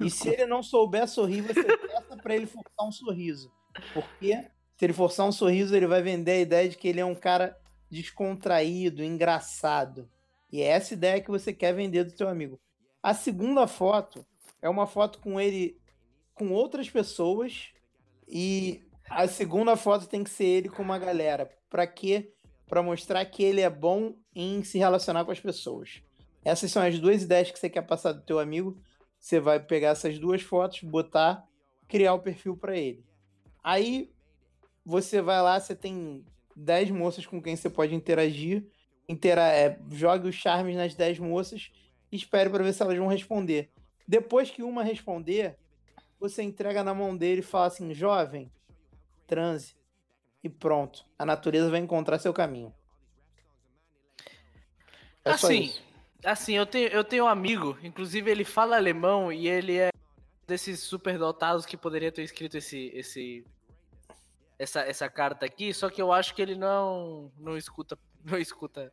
E 0.00 0.10
se 0.10 0.30
ele 0.30 0.44
não 0.44 0.60
souber 0.60 1.06
sorrir, 1.06 1.42
você 1.42 1.62
peça 1.62 2.16
para 2.20 2.34
ele 2.34 2.46
forçar 2.46 2.84
um 2.84 2.90
sorriso. 2.90 3.52
Porque 3.94 4.44
se 4.76 4.84
ele 4.84 4.92
forçar 4.92 5.24
um 5.24 5.30
sorriso, 5.30 5.72
ele 5.72 5.86
vai 5.86 6.02
vender 6.02 6.32
a 6.32 6.40
ideia 6.40 6.68
de 6.68 6.76
que 6.76 6.88
ele 6.88 6.98
é 6.98 7.04
um 7.04 7.14
cara 7.14 7.56
descontraído, 7.88 9.04
engraçado. 9.04 10.10
E 10.50 10.60
é 10.60 10.66
essa 10.66 10.92
ideia 10.92 11.20
que 11.20 11.30
você 11.30 11.52
quer 11.52 11.72
vender 11.72 12.02
do 12.02 12.10
seu 12.10 12.28
amigo. 12.28 12.58
A 13.00 13.14
segunda 13.14 13.68
foto 13.68 14.26
é 14.60 14.68
uma 14.68 14.88
foto 14.88 15.20
com 15.20 15.40
ele 15.40 15.80
com 16.34 16.50
outras 16.50 16.90
pessoas 16.90 17.68
e 18.26 18.82
a 19.08 19.28
segunda 19.28 19.76
foto 19.76 20.08
tem 20.08 20.24
que 20.24 20.30
ser 20.30 20.46
ele 20.46 20.68
com 20.68 20.82
uma 20.82 20.98
galera. 20.98 21.48
Para 21.70 21.86
quê? 21.86 22.32
Para 22.72 22.82
mostrar 22.82 23.22
que 23.26 23.42
ele 23.42 23.60
é 23.60 23.68
bom 23.68 24.14
em 24.34 24.64
se 24.64 24.78
relacionar 24.78 25.26
com 25.26 25.30
as 25.30 25.38
pessoas. 25.38 26.02
Essas 26.42 26.72
são 26.72 26.82
as 26.82 26.98
duas 26.98 27.22
ideias 27.22 27.50
que 27.50 27.58
você 27.58 27.68
quer 27.68 27.82
passar 27.82 28.12
do 28.12 28.22
teu 28.22 28.38
amigo. 28.38 28.78
Você 29.20 29.38
vai 29.38 29.60
pegar 29.60 29.90
essas 29.90 30.18
duas 30.18 30.40
fotos, 30.40 30.82
botar, 30.82 31.46
criar 31.86 32.14
o 32.14 32.20
perfil 32.20 32.56
para 32.56 32.74
ele. 32.74 33.04
Aí 33.62 34.10
você 34.86 35.20
vai 35.20 35.42
lá, 35.42 35.60
você 35.60 35.76
tem 35.76 36.24
10 36.56 36.92
moças 36.92 37.26
com 37.26 37.42
quem 37.42 37.56
você 37.56 37.68
pode 37.68 37.94
interagir. 37.94 38.64
Intera 39.06 39.52
é, 39.52 39.78
jogue 39.90 40.30
os 40.30 40.34
charmes 40.34 40.74
nas 40.74 40.94
10 40.94 41.18
moças 41.18 41.70
e 42.10 42.16
espere 42.16 42.48
para 42.48 42.64
ver 42.64 42.72
se 42.72 42.82
elas 42.82 42.96
vão 42.96 43.06
responder. 43.06 43.68
Depois 44.08 44.50
que 44.50 44.62
uma 44.62 44.82
responder, 44.82 45.58
você 46.18 46.42
entrega 46.42 46.82
na 46.82 46.94
mão 46.94 47.14
dele 47.14 47.40
e 47.40 47.44
fala 47.44 47.66
assim: 47.66 47.92
jovem, 47.92 48.50
transe 49.26 49.74
e 50.42 50.48
pronto. 50.48 51.04
A 51.18 51.24
natureza 51.24 51.70
vai 51.70 51.80
encontrar 51.80 52.18
seu 52.18 52.32
caminho. 52.32 52.74
É 55.24 55.30
assim, 55.30 55.72
assim, 56.24 56.54
eu 56.54 56.66
tenho, 56.66 56.88
eu 56.88 57.04
tenho 57.04 57.24
um 57.24 57.28
amigo, 57.28 57.78
inclusive 57.82 58.28
ele 58.30 58.44
fala 58.44 58.76
alemão 58.76 59.32
e 59.32 59.46
ele 59.46 59.78
é 59.78 59.90
desses 60.46 60.80
superdotados 60.80 61.64
que 61.64 61.76
poderia 61.76 62.10
ter 62.10 62.22
escrito 62.22 62.56
esse, 62.56 62.90
esse, 62.92 63.46
essa, 64.58 64.80
essa 64.80 65.08
carta 65.08 65.46
aqui, 65.46 65.72
só 65.72 65.88
que 65.88 66.02
eu 66.02 66.12
acho 66.12 66.34
que 66.34 66.42
ele 66.42 66.56
não, 66.56 67.30
não 67.38 67.56
escuta, 67.56 67.96
não 68.24 68.36
escuta 68.36 68.92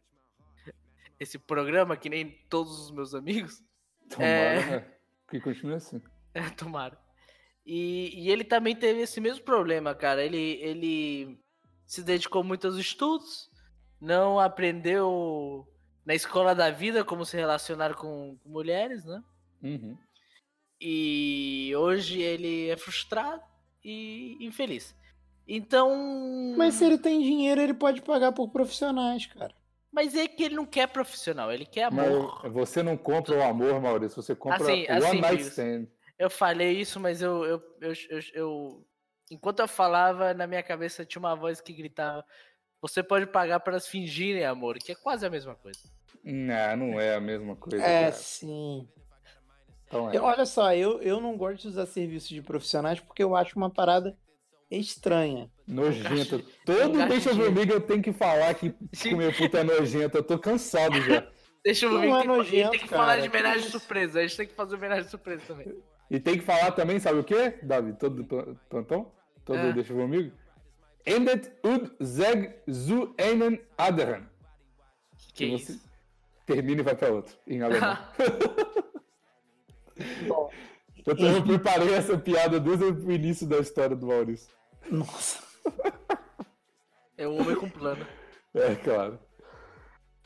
esse 1.20 1.40
programa 1.40 1.98
que 1.98 2.10
nem 2.10 2.30
todos 2.48 2.80
os 2.80 2.92
meus 2.92 3.14
amigos. 3.16 3.64
Tomara, 4.08 4.30
é... 4.30 4.66
né? 4.66 4.94
Que 5.30 5.40
continue 5.40 5.76
assim. 5.76 6.02
É, 6.32 6.48
tomara. 6.52 6.96
E, 7.72 8.24
e, 8.24 8.32
ele 8.32 8.44
também 8.44 8.76
teve 8.76 9.02
esse 9.02 9.22
mesmo 9.22 9.44
problema, 9.44 9.94
cara. 9.94 10.26
Ele, 10.26 10.58
ele 10.60 11.40
se 11.86 12.02
dedicou 12.02 12.44
muito 12.44 12.66
aos 12.66 12.78
estudos, 12.78 13.48
não 14.02 14.40
aprendeu 14.40 15.68
na 16.04 16.16
escola 16.16 16.56
da 16.56 16.72
vida 16.72 17.06
como 17.06 17.24
se 17.24 17.38
relacionar 17.38 17.94
com, 17.94 18.36
com 18.42 18.50
mulheres, 18.50 19.06
né? 19.06 19.24
Uhum. 19.62 19.96
E 20.82 21.72
hoje 21.78 22.20
ele 22.20 22.70
é 22.70 22.76
frustrado 22.76 23.44
e 23.86 24.36
infeliz. 24.42 24.96
Então. 25.48 26.56
Mas 26.58 26.74
se 26.74 26.86
ele 26.86 26.98
tem 26.98 27.22
dinheiro, 27.22 27.62
ele 27.62 27.76
pode 27.76 28.02
pagar 28.02 28.32
por 28.32 28.50
profissionais, 28.50 29.28
cara. 29.28 29.54
Mas 29.92 30.16
é 30.16 30.28
que 30.28 30.42
ele 30.42 30.56
não 30.56 30.66
quer 30.66 30.88
profissional, 30.88 31.52
ele 31.52 31.68
quer 31.68 31.84
amor. 31.84 32.40
Mas 32.42 32.52
você 32.52 32.82
não 32.82 32.98
compra 32.98 33.38
o 33.38 33.44
amor, 33.44 33.80
Maurício, 33.80 34.24
você 34.24 34.36
compra 34.36 34.58
assim, 34.58 34.88
o 34.88 34.92
assim, 34.92 35.08
One 35.08 35.22
Night 35.22 35.44
Stand. 35.44 35.99
Eu 36.20 36.30
falei 36.30 36.74
isso, 36.74 37.00
mas 37.00 37.22
eu, 37.22 37.46
eu, 37.46 37.64
eu, 37.80 37.94
eu, 38.10 38.20
eu, 38.34 38.86
Enquanto 39.32 39.60
eu 39.60 39.68
falava, 39.68 40.34
na 40.34 40.48
minha 40.48 40.64
cabeça 40.64 41.06
tinha 41.06 41.20
uma 41.20 41.36
voz 41.36 41.62
que 41.62 41.72
gritava: 41.72 42.26
Você 42.82 43.04
pode 43.04 43.28
pagar 43.28 43.60
para 43.60 43.74
elas 43.74 43.88
fingirem 43.88 44.44
amor, 44.44 44.78
que 44.80 44.92
é 44.92 44.96
quase 44.96 45.26
a 45.26 45.30
mesma 45.30 45.56
coisa. 45.56 45.80
Não, 46.24 46.78
não 46.78 47.00
é 47.00 47.16
a 47.16 47.22
mesma 47.22 47.56
coisa. 47.56 47.84
É, 47.84 48.02
cara. 48.02 48.12
sim. 48.12 48.88
Então 49.86 50.10
é. 50.10 50.18
Eu, 50.18 50.24
olha 50.24 50.46
só, 50.46 50.74
eu, 50.74 51.02
eu 51.02 51.22
não 51.22 51.38
gosto 51.38 51.62
de 51.62 51.68
usar 51.70 51.86
serviços 51.86 52.30
de 52.30 52.42
profissionais 52.42 53.00
porque 53.00 53.24
eu 53.24 53.36
acho 53.36 53.56
uma 53.56 53.70
parada 53.70 54.18
estranha. 54.70 55.50
Nojento. 55.68 56.44
Todo 56.66 57.08
deixa 57.08 57.30
comigo 57.30 57.72
eu 57.72 57.82
tenho 57.82 58.02
que 58.02 58.14
falar 58.14 58.54
que 58.56 58.72
comer 59.10 59.38
puta 59.38 59.60
é 59.60 59.64
nojento. 59.64 60.18
Eu 60.18 60.24
tô 60.24 60.40
cansado 60.40 61.00
já. 61.02 61.28
Deixa 61.64 61.86
eu 61.86 62.00
ver. 62.00 62.08
Não 62.08 62.20
é 62.20 62.24
nojento, 62.24 62.72
tem 62.72 62.80
que 62.80 62.88
cara, 62.88 63.02
falar 63.02 63.22
de 63.22 63.30
homenagem 63.30 63.70
surpresa. 63.70 64.20
A 64.20 64.22
gente 64.24 64.38
tem 64.38 64.48
que 64.48 64.56
fazer 64.56 64.76
homenagem 64.76 65.08
surpresa 65.08 65.44
também. 65.46 65.68
E 66.10 66.20
tem 66.20 66.38
que 66.38 66.44
falar 66.44 66.72
também, 66.72 67.00
sabe 67.00 67.20
o 67.20 67.24
quê, 67.24 67.60
Davi? 67.62 67.94
Todo 67.94 68.26
plantão? 68.70 69.12
Todo 69.46 69.60
é. 69.60 69.74
deixa 69.74 69.94
comigo? 69.94 70.32
Endet 71.06 71.52
ud 71.64 71.92
zeg 72.00 72.62
zu 72.68 73.14
einen 73.18 73.60
anderen. 73.78 74.28
Que, 75.34 75.48
que 75.48 75.58
você 75.58 75.74
isso? 75.74 75.90
termina 76.46 76.82
e 76.82 76.84
vai 76.84 76.96
para 76.96 77.12
outro, 77.12 77.36
em 77.48 77.62
alemão. 77.62 77.98
Bom, 80.28 80.52
eu, 81.06 81.16
eu 81.16 81.44
preparei 81.44 81.94
essa 81.94 82.18
piada 82.18 82.60
desde 82.60 82.86
o 82.86 83.12
início 83.12 83.48
da 83.48 83.60
história 83.60 83.96
do 83.96 84.08
Maurício. 84.08 84.52
Nossa. 84.90 85.44
É 87.18 87.28
um 87.28 87.40
homem 87.40 87.56
com 87.56 87.70
plano. 87.70 88.06
É, 88.54 88.76
claro. 88.76 89.20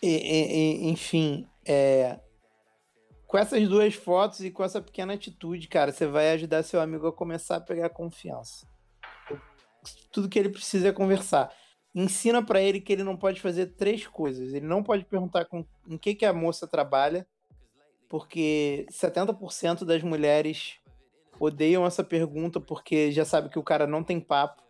E, 0.02 0.08
e, 0.08 0.90
enfim, 0.90 1.48
é, 1.66 2.20
com 3.34 3.40
essas 3.40 3.68
duas 3.68 3.96
fotos 3.96 4.42
e 4.42 4.52
com 4.52 4.64
essa 4.64 4.80
pequena 4.80 5.16
atitude, 5.16 5.68
cara, 5.68 5.92
você 5.92 6.06
vai 6.06 6.34
ajudar 6.34 6.62
seu 6.62 6.80
amigo 6.80 7.08
a 7.08 7.12
começar 7.12 7.56
a 7.56 7.60
pegar 7.60 7.90
confiança. 7.90 8.68
Tudo 10.12 10.30
que 10.30 10.38
ele 10.38 10.50
precisa 10.50 10.90
é 10.90 10.92
conversar. 10.92 11.52
Ensina 11.96 12.46
para 12.46 12.62
ele 12.62 12.80
que 12.80 12.94
ele 12.94 13.02
não 13.02 13.18
pode 13.18 13.42
fazer 13.42 13.74
três 13.74 14.06
coisas. 14.06 14.54
Ele 14.54 14.68
não 14.68 14.84
pode 14.84 15.04
perguntar 15.06 15.46
com, 15.46 15.66
em 15.88 15.98
que, 15.98 16.14
que 16.14 16.28
a 16.28 16.32
moça 16.32 16.68
trabalha, 16.68 17.26
porque 18.08 18.86
70% 18.92 19.84
das 19.84 20.04
mulheres 20.04 20.76
odeiam 21.40 21.88
essa 21.88 22.04
pergunta 22.04 22.62
porque 22.62 23.12
já 23.12 23.26
sabe 23.26 23.50
que 23.50 23.58
o 23.58 23.64
cara 23.64 23.88
não 23.88 24.04
tem 24.04 24.20
papo. 24.20 24.62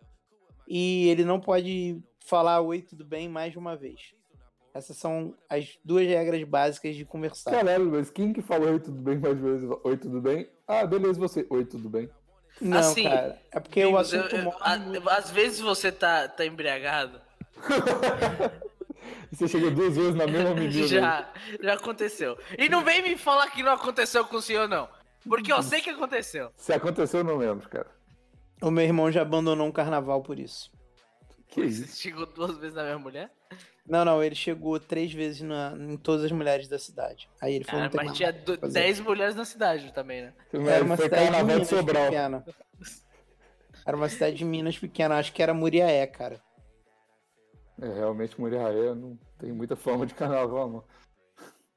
E 0.66 1.06
ele 1.10 1.22
não 1.22 1.38
pode 1.38 2.02
falar 2.18 2.62
oi, 2.62 2.80
tudo 2.80 3.04
bem 3.04 3.28
mais 3.28 3.52
de 3.52 3.58
uma 3.58 3.76
vez. 3.76 4.14
Essas 4.74 4.96
são 4.96 5.32
as 5.48 5.78
duas 5.84 6.04
regras 6.04 6.42
básicas 6.42 6.96
de 6.96 7.04
conversar. 7.04 7.52
Caralho, 7.52 7.92
mas 7.92 8.10
quem 8.10 8.32
que 8.32 8.42
falou 8.42 8.72
oi, 8.72 8.80
tudo 8.80 9.00
bem 9.00 9.16
mais 9.18 9.38
vezes? 9.38 9.70
Oi, 9.84 9.96
tudo 9.96 10.20
bem? 10.20 10.50
Ah, 10.66 10.84
beleza, 10.84 11.18
você. 11.20 11.46
Oi, 11.48 11.64
tudo 11.64 11.88
bem? 11.88 12.10
Não, 12.60 12.78
assim, 12.78 13.04
cara. 13.04 13.40
É 13.52 13.60
porque 13.60 13.82
amigos, 13.82 14.12
o 14.12 14.16
assunto. 14.16 14.34
Eu, 14.34 14.94
eu, 14.94 15.08
às 15.10 15.30
vezes 15.30 15.60
você 15.60 15.92
tá, 15.92 16.26
tá 16.26 16.44
embriagado. 16.44 17.20
você 19.30 19.46
chegou 19.46 19.70
duas 19.70 19.94
vezes 19.94 20.14
na 20.16 20.26
mesma 20.26 20.54
medida. 20.58 20.88
Já, 20.88 21.32
já 21.62 21.74
aconteceu. 21.74 22.36
E 22.58 22.68
não 22.68 22.82
vem 22.82 23.00
me 23.00 23.16
falar 23.16 23.48
que 23.50 23.62
não 23.62 23.72
aconteceu 23.72 24.24
com 24.24 24.38
o 24.38 24.42
senhor, 24.42 24.68
não. 24.68 24.88
Porque 25.22 25.52
eu 25.52 25.62
sei 25.62 25.80
que 25.80 25.90
aconteceu. 25.90 26.50
Se 26.56 26.72
aconteceu, 26.72 27.20
eu 27.20 27.24
não 27.24 27.36
lembro, 27.36 27.68
cara. 27.68 27.86
O 28.60 28.72
meu 28.72 28.84
irmão 28.84 29.10
já 29.10 29.22
abandonou 29.22 29.66
um 29.66 29.72
carnaval 29.72 30.20
por 30.20 30.38
isso. 30.38 30.70
Que 31.48 31.60
Você 31.62 31.84
isso? 31.84 32.00
chegou 32.00 32.26
duas 32.26 32.58
vezes 32.58 32.74
na 32.74 32.82
mesma 32.82 32.98
mulher? 32.98 33.30
Não, 33.86 34.02
não, 34.04 34.22
ele 34.22 34.34
chegou 34.34 34.80
três 34.80 35.12
vezes 35.12 35.42
na, 35.42 35.74
em 35.78 35.96
todas 35.98 36.24
as 36.24 36.32
mulheres 36.32 36.68
da 36.68 36.78
cidade. 36.78 37.28
Aí 37.40 37.54
ele 37.54 37.64
foi 37.64 37.78
Cara, 37.78 37.90
mas 37.94 38.16
tinha 38.16 38.32
do-. 38.32 38.56
10 38.56 39.00
mulheres 39.00 39.34
na 39.36 39.44
cidade 39.44 39.92
também, 39.92 40.22
né? 40.22 40.34
Era 40.52 40.82
uma 40.84 40.96
Foi 40.96 41.04
cidade 41.04 41.36
de 41.36 41.42
Minas 41.44 41.68
Sobral. 41.68 42.04
pequena. 42.06 42.44
Era 43.86 43.96
uma 43.96 44.08
cidade 44.08 44.36
de 44.36 44.44
Minas 44.44 44.78
pequena, 44.78 45.18
acho 45.18 45.32
que 45.34 45.42
era 45.42 45.52
Muriaé, 45.52 46.06
cara. 46.06 46.40
É, 47.80 47.86
realmente 47.86 48.40
Muriaé 48.40 48.94
não 48.94 49.18
tem 49.38 49.52
muita 49.52 49.76
forma 49.76 50.06
de 50.06 50.14
carnaval, 50.14 50.70
não. 50.70 50.84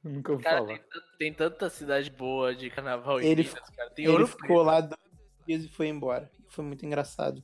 Nunca 0.02 0.32
ouvi 0.32 0.44
Cara, 0.46 0.58
falar. 0.60 0.68
tem, 0.68 0.82
tem 1.20 1.34
tanta 1.34 1.70
cidade 1.70 2.10
boa 2.10 2.56
de 2.56 2.70
carnaval 2.70 3.20
em 3.20 3.26
Ele 3.26 3.44
Minas, 3.44 3.70
cara. 3.76 3.90
Tem 3.90 4.06
Ele 4.06 4.26
ficou 4.28 4.62
lá 4.64 4.80
dois 4.80 5.02
dias 5.46 5.66
e 5.66 5.68
foi 5.68 5.88
embora. 5.90 6.32
Foi 6.48 6.64
muito 6.64 6.86
engraçado. 6.86 7.44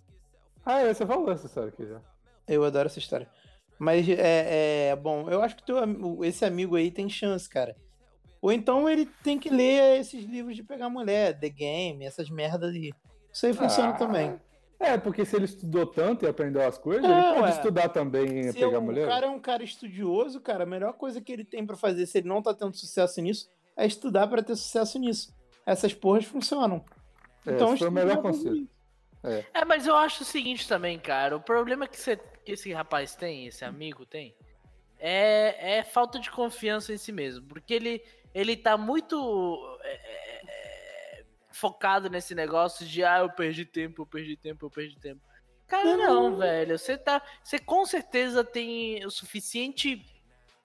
Ah, 0.66 0.80
é, 0.80 0.94
você 0.94 1.06
falou 1.06 1.30
essa 1.34 1.48
história 1.48 1.68
aqui 1.68 1.86
já. 1.86 2.00
Eu 2.48 2.64
adoro 2.64 2.86
essa 2.88 3.00
história. 3.00 3.28
Mas 3.84 4.08
é, 4.08 4.90
é 4.92 4.96
bom, 4.96 5.30
eu 5.30 5.42
acho 5.42 5.58
que 5.58 5.64
teu, 5.66 5.78
esse 6.24 6.46
amigo 6.46 6.76
aí 6.78 6.90
tem 6.90 7.10
chance, 7.10 7.50
cara. 7.50 7.76
Ou 8.42 8.52
então 8.52 8.90
ele 8.90 9.06
tem 9.24 9.38
que 9.38 9.50
ler 9.50 10.00
esses 10.00 10.24
livros 10.26 10.56
de 10.56 10.64
pegar 10.64 10.90
mulher, 10.90 11.38
The 11.38 11.50
Game, 11.50 12.06
essas 12.06 12.30
merdas 12.30 12.74
aí. 12.74 12.92
Isso 13.32 13.46
aí 13.46 13.54
funciona 13.54 13.90
Ah, 13.90 13.94
também. 13.94 14.40
É, 14.80 14.98
porque 14.98 15.24
se 15.26 15.36
ele 15.36 15.46
estudou 15.46 15.86
tanto 15.86 16.26
e 16.26 16.28
aprendeu 16.28 16.66
as 16.68 16.78
coisas, 16.78 17.04
É, 17.04 17.08
ele 17.14 17.22
pode 17.36 17.42
ué. 17.44 17.50
estudar 17.52 17.90
também 17.90 18.40
e 18.40 18.52
Se 18.52 18.60
pegar 18.60 18.80
o 18.80 18.82
mulher. 18.82 19.08
cara 19.08 19.26
é 19.28 19.30
um 19.30 19.40
cara 19.40 19.64
estudioso, 19.64 20.42
cara, 20.42 20.64
a 20.64 20.68
melhor 20.68 20.94
coisa 20.94 21.22
que 21.22 21.32
ele 21.32 21.44
tem 21.46 21.66
pra 21.66 21.76
fazer, 21.78 22.06
se 22.06 22.18
ele 22.18 22.28
não 22.28 22.42
tá 22.42 22.54
tendo 22.54 22.76
sucesso 22.76 23.22
nisso, 23.22 23.50
é 23.78 23.86
estudar 23.86 24.28
pra 24.28 24.42
ter 24.44 24.56
sucesso 24.56 25.00
nisso. 25.00 25.34
Essas 25.66 25.94
porras 25.94 26.26
funcionam. 26.26 26.84
É, 27.46 27.52
então 27.54 27.78
foi 27.78 27.88
o 27.88 27.92
melhor 27.92 28.22
conselho. 28.22 28.54
mim. 28.56 28.70
É, 29.54 29.64
mas 29.66 29.88
eu 29.88 29.96
acho 29.96 30.24
o 30.24 30.26
seguinte 30.26 30.68
também, 30.68 31.00
cara. 31.00 31.38
O 31.38 31.40
problema 31.42 31.88
que, 31.88 31.98
você- 31.98 32.20
que 32.44 32.52
esse 32.52 32.72
rapaz 32.74 33.16
tem, 33.16 33.48
esse 33.48 33.64
amigo 33.66 34.06
tem, 34.06 34.36
é, 35.00 35.80
é 35.80 35.84
falta 35.84 36.20
de 36.20 36.32
confiança 36.32 36.94
em 36.94 36.98
si 36.98 37.12
mesmo. 37.12 37.46
Porque 37.48 37.74
ele, 37.74 38.04
ele 38.34 38.56
tá 38.56 38.78
muito 38.78 39.80
é, 39.82 39.94
é, 39.94 40.42
é, 40.48 41.26
focado 41.52 42.10
nesse 42.10 42.34
negócio 42.34 42.86
de, 42.86 43.04
ah, 43.04 43.20
eu 43.20 43.30
perdi 43.30 43.66
tempo, 43.66 44.04
eu 44.04 44.06
perdi 44.06 44.38
tempo, 44.38 44.66
eu 44.66 44.70
perdi 44.70 44.98
tempo. 45.00 45.22
Cara, 45.68 45.98
não, 45.98 46.38
velho. 46.38 46.78
Você 46.78 46.98
tá. 46.98 47.22
Você 47.44 47.58
com 47.58 47.86
certeza 47.86 48.44
tem 48.44 49.06
o 49.06 49.10
suficiente 49.10 50.06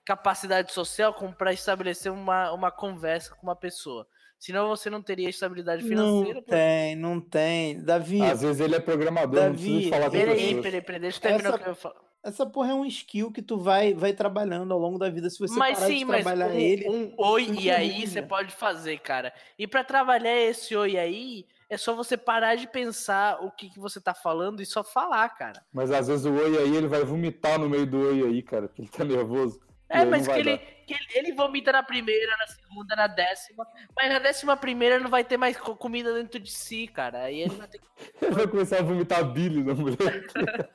capacidade 0.05 0.71
social 0.71 1.13
como 1.13 1.33
pra 1.33 1.53
estabelecer 1.53 2.11
uma, 2.11 2.51
uma 2.51 2.71
conversa 2.71 3.33
com 3.35 3.43
uma 3.43 3.55
pessoa. 3.55 4.07
Senão 4.39 4.69
você 4.69 4.89
não 4.89 5.01
teria 5.01 5.29
estabilidade 5.29 5.83
financeira. 5.83 6.35
Não 6.35 6.41
pra- 6.43 6.55
tem, 6.57 6.95
não 6.95 7.19
tem. 7.19 7.83
Davi, 7.83 8.21
Às 8.21 8.41
vezes 8.41 8.61
ele 8.61 8.75
é 8.75 8.79
programador, 8.79 9.43
não 9.43 9.51
precisa 9.51 9.73
Davi, 9.75 9.89
falar 9.89 10.05
com 10.05 10.11
Peraí, 10.11 10.61
peraí, 10.61 10.81
peraí, 10.81 10.99
deixa 11.01 11.17
eu 11.17 11.21
terminar 11.21 11.49
Essa- 11.49 11.55
o 11.55 11.59
que 11.59 11.65
eu 11.65 11.69
ia 11.71 11.75
falar. 11.75 11.95
essa 12.23 12.45
porra 12.45 12.71
é 12.71 12.73
um 12.73 12.85
skill 12.85 13.31
que 13.33 13.41
tu 13.41 13.57
vai, 13.57 13.93
vai 13.93 14.13
trabalhando 14.13 14.73
ao 14.73 14.79
longo 14.79 14.97
da 14.97 15.09
vida. 15.09 15.29
Se 15.29 15.39
você 15.39 15.53
Mas 15.59 15.77
parar 15.77 15.87
sim, 15.91 15.97
de 15.99 16.05
mas 16.05 16.23
trabalhar 16.23 16.47
um, 16.53 16.57
ele. 16.57 16.89
um 16.89 17.13
oi 17.17 17.49
e 17.59 17.69
aí 17.69 18.07
você 18.07 18.21
pode 18.21 18.53
fazer, 18.53 18.97
cara. 18.99 19.33
E 19.57 19.67
pra 19.67 19.83
trabalhar 19.83 20.37
esse 20.37 20.73
oi 20.73 20.97
aí, 20.97 21.45
é 21.69 21.75
só 21.77 21.93
você 21.93 22.15
parar 22.15 22.55
de 22.55 22.65
pensar 22.65 23.43
o 23.43 23.51
que, 23.51 23.69
que 23.69 23.77
você 23.79 23.99
tá 23.99 24.13
falando 24.13 24.61
e 24.61 24.65
só 24.65 24.83
falar, 24.85 25.27
cara. 25.35 25.61
Mas 25.73 25.91
às 25.91 26.07
vezes 26.07 26.25
o 26.25 26.31
oi 26.33 26.57
aí, 26.59 26.75
ele 26.77 26.87
vai 26.87 27.03
vomitar 27.03 27.59
no 27.59 27.67
meio 27.69 27.85
do 27.85 27.97
oi 27.99 28.23
aí, 28.25 28.41
cara, 28.41 28.67
porque 28.69 28.81
ele 28.83 28.89
tá 28.89 29.03
nervoso. 29.03 29.59
É, 29.89 30.05
mas 30.05 30.27
que 30.27 30.33
ele, 30.39 30.57
que 30.57 30.93
ele, 30.93 31.07
ele 31.15 31.33
vomita 31.33 31.71
na 31.71 31.81
primeira, 31.81 32.37
na 32.37 32.45
segunda, 32.47 32.95
na 32.95 33.07
décima. 33.07 33.65
Mas 33.95 34.09
na 34.09 34.19
décima 34.19 34.55
primeira 34.55 34.99
não 34.99 35.09
vai 35.09 35.23
ter 35.23 35.35
mais 35.37 35.57
co- 35.57 35.75
comida 35.75 36.13
dentro 36.13 36.39
de 36.39 36.51
si, 36.51 36.87
cara. 36.87 37.23
Aí 37.23 37.41
ele 37.41 37.55
vai 37.55 37.67
ter 37.67 37.79
que. 37.79 37.87
Ele 38.25 38.35
vai 38.35 38.47
começar 38.47 38.79
a 38.79 38.83
vomitar 38.83 39.25
bile 39.31 39.63
na 39.63 39.73
mulher. 39.73 40.27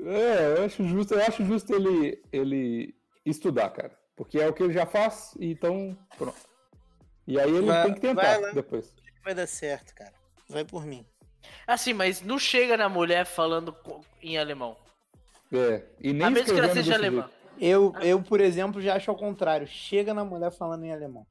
é, 0.00 0.58
eu 0.58 0.64
acho 0.64 0.84
justo, 0.86 1.14
eu 1.14 1.22
acho 1.24 1.44
justo 1.44 1.72
ele, 1.74 2.22
ele 2.32 2.94
estudar, 3.24 3.70
cara. 3.70 3.96
Porque 4.16 4.38
é 4.38 4.46
o 4.48 4.52
que 4.52 4.62
ele 4.62 4.72
já 4.72 4.86
faz, 4.86 5.34
então 5.40 5.96
pronto. 6.18 6.36
E 7.26 7.38
aí 7.40 7.50
ele 7.50 7.66
Vai- 7.66 7.84
tem 7.84 7.94
que 7.94 8.00
tentar 8.00 8.22
vai 8.22 8.40
lá. 8.40 8.50
depois. 8.50 8.94
Vai 9.24 9.34
dar 9.34 9.46
certo, 9.46 9.94
cara. 9.94 10.12
Vai 10.48 10.64
por 10.64 10.84
mim. 10.84 11.06
Assim, 11.66 11.92
mas 11.92 12.20
não 12.20 12.38
chega 12.38 12.76
na 12.76 12.88
mulher 12.88 13.24
falando 13.26 13.74
em 14.22 14.38
alemão. 14.38 14.76
É, 15.56 15.84
e 16.00 16.12
nem 16.12 16.26
A 16.26 16.30
menos 16.30 16.50
que 16.50 16.58
ela 16.58 16.72
seja 16.72 16.94
alemã. 16.94 17.22
jeito. 17.22 17.34
Eu, 17.60 17.92
Ah. 17.96 18.04
eu, 18.04 18.20
por 18.22 18.40
exemplo, 18.40 18.80
já 18.80 18.94
acho 18.96 19.10
ao 19.10 19.16
contrário. 19.16 19.66
Chega 19.66 20.12
na 20.12 20.24
mulher 20.24 20.50
falando 20.50 20.84
em 20.84 20.92
alemão. 20.92 21.26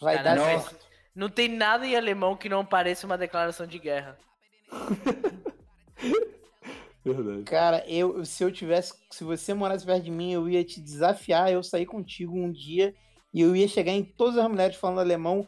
Vai 0.00 0.16
Cara, 0.16 0.30
dar 0.30 0.36
não, 0.36 0.44
certo. 0.44 0.86
não 1.14 1.28
tem 1.28 1.48
nada 1.48 1.86
em 1.86 1.96
alemão 1.96 2.36
que 2.36 2.48
não 2.48 2.64
pareça 2.64 3.06
uma 3.06 3.18
declaração 3.18 3.66
de 3.66 3.78
guerra. 3.78 4.16
Verdade. 7.04 7.42
Cara, 7.44 7.84
eu, 7.88 8.24
se 8.24 8.42
eu 8.42 8.50
tivesse. 8.50 8.92
Se 9.10 9.22
você 9.22 9.54
morasse 9.54 9.86
perto 9.86 10.02
de 10.02 10.10
mim, 10.10 10.32
eu 10.32 10.48
ia 10.48 10.64
te 10.64 10.80
desafiar, 10.80 11.52
eu 11.52 11.62
sair 11.62 11.86
contigo 11.86 12.36
um 12.36 12.50
dia 12.50 12.94
e 13.32 13.40
eu 13.40 13.54
ia 13.54 13.68
chegar 13.68 13.92
em 13.92 14.02
todas 14.02 14.36
as 14.38 14.48
mulheres 14.48 14.76
falando 14.76 15.00
alemão 15.00 15.46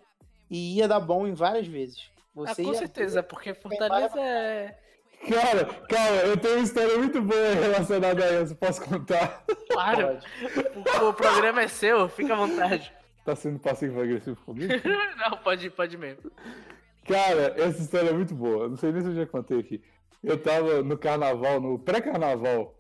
e 0.49 0.77
ia 0.77 0.87
dar 0.87 1.01
bom 1.01 1.27
em 1.27 1.35
várias 1.35 1.67
vezes. 1.67 2.11
Ah, 2.17 2.55
Você 2.55 2.63
com 2.63 2.73
ia- 2.73 2.79
certeza, 2.79 3.23
porque 3.25 3.55
Fortaleza 3.55 4.21
é. 4.21 4.79
Cara, 5.27 5.65
calma, 5.89 6.17
eu 6.27 6.37
tenho 6.37 6.55
uma 6.57 6.65
história 6.65 6.97
muito 6.99 7.21
boa 7.21 7.55
relacionada 7.55 8.25
a 8.25 8.43
isso, 8.43 8.55
posso 8.57 8.83
contar? 8.83 9.45
Claro, 9.71 10.07
Pode. 10.07 11.05
o, 11.05 11.09
o 11.09 11.15
programa 11.15 11.63
é 11.63 11.69
seu, 11.69 12.09
fica 12.09 12.35
à 12.35 12.37
vontade. 12.37 12.93
Tá 13.25 13.37
sendo 13.37 13.59
passivo-agressivo 13.59 14.37
comigo? 14.45 14.73
Não, 15.19 15.37
pode 15.39 15.67
ir, 15.67 15.71
pode 15.71 15.99
mesmo. 15.99 16.31
Cara, 17.07 17.55
essa 17.59 17.83
história 17.83 18.11
é 18.11 18.13
muito 18.13 18.35
boa. 18.35 18.69
Não 18.69 18.77
sei 18.77 18.93
nem 18.93 19.03
se 19.03 19.09
eu 19.09 19.15
já 19.15 19.27
contei 19.27 19.59
aqui. 19.59 19.83
Eu 20.23 20.39
tava 20.39 20.83
no 20.83 20.97
carnaval, 20.97 21.61
no 21.61 21.79
pré-carnaval. 21.79 22.75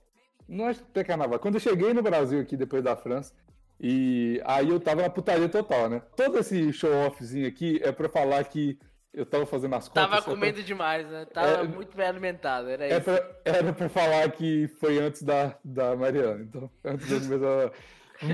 Não 0.49 0.67
acho 0.67 0.81
que 0.83 0.91
pré-carnaval. 0.91 1.39
Quando 1.39 1.55
eu 1.57 1.61
cheguei 1.61 1.93
no 1.93 2.03
Brasil 2.03 2.41
aqui, 2.41 2.57
depois 2.57 2.83
da 2.83 2.97
França, 2.97 3.35
e 3.81 4.41
aí 4.45 4.69
eu 4.71 4.81
tava 4.81 5.03
na 5.03 5.11
putaria 5.11 5.49
total, 5.49 5.89
né? 5.89 6.03
Todo 6.17 6.39
esse 6.39 6.73
show-offzinho 6.73 7.47
aqui 7.47 7.81
é 7.83 7.93
pra 7.93 8.09
falar 8.09 8.43
que 8.45 8.79
eu 9.13 9.25
tava 9.27 9.47
fazendo 9.47 9.75
as 9.75 9.89
contas. 9.89 10.03
Tava 10.05 10.17
é 10.19 10.21
pra- 10.23 10.31
comendo 10.33 10.63
demais, 10.63 11.07
né? 11.09 11.25
Tava 11.27 11.49
É, 11.49 11.63
muito 11.65 11.97
bem 11.97 12.07
alimentado, 12.07 12.69
era 12.69 12.85
É 12.87 12.93
isso. 12.97 13.05
pra, 13.05 13.31
era 13.45 13.73
pra 13.73 13.89
falar 13.89 14.31
que 14.33 14.69
foi 14.81 14.99
antes 14.99 15.23
da, 15.23 15.57
da 15.65 15.97
Mariana, 15.97 16.43
então, 16.43 16.71
antes 16.85 17.07
começar. 17.27 17.73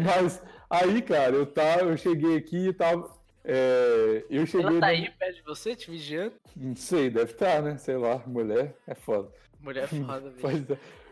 Mas 0.05 0.43
aí, 0.71 1.03
cara, 1.03 1.35
eu, 1.37 1.47
tava, 1.47 1.83
eu 1.83 1.97
cheguei 1.97 2.37
aqui 2.37 2.69
e 2.69 2.73
tava. 2.73 3.11
é, 3.45 4.25
eu 4.31 4.47
cheguei. 4.47 4.67
Ela 4.67 4.81
tá 4.81 4.87
no- 4.87 4.93
aí 4.93 5.11
perto 5.11 5.37
de 5.37 5.43
você, 5.43 5.77
te 5.77 5.91
vigiando? 5.91 6.35
Não 6.57 6.75
sei, 6.77 7.11
deve 7.11 7.33
estar, 7.33 7.61
né? 7.63 7.77
Sei 7.77 7.97
lá, 7.97 8.23
mulher 8.27 8.75
é 8.87 8.95
foda. 8.95 9.29
Mulher 9.61 9.87
foda, 9.89 10.31
bicho. 10.31 10.79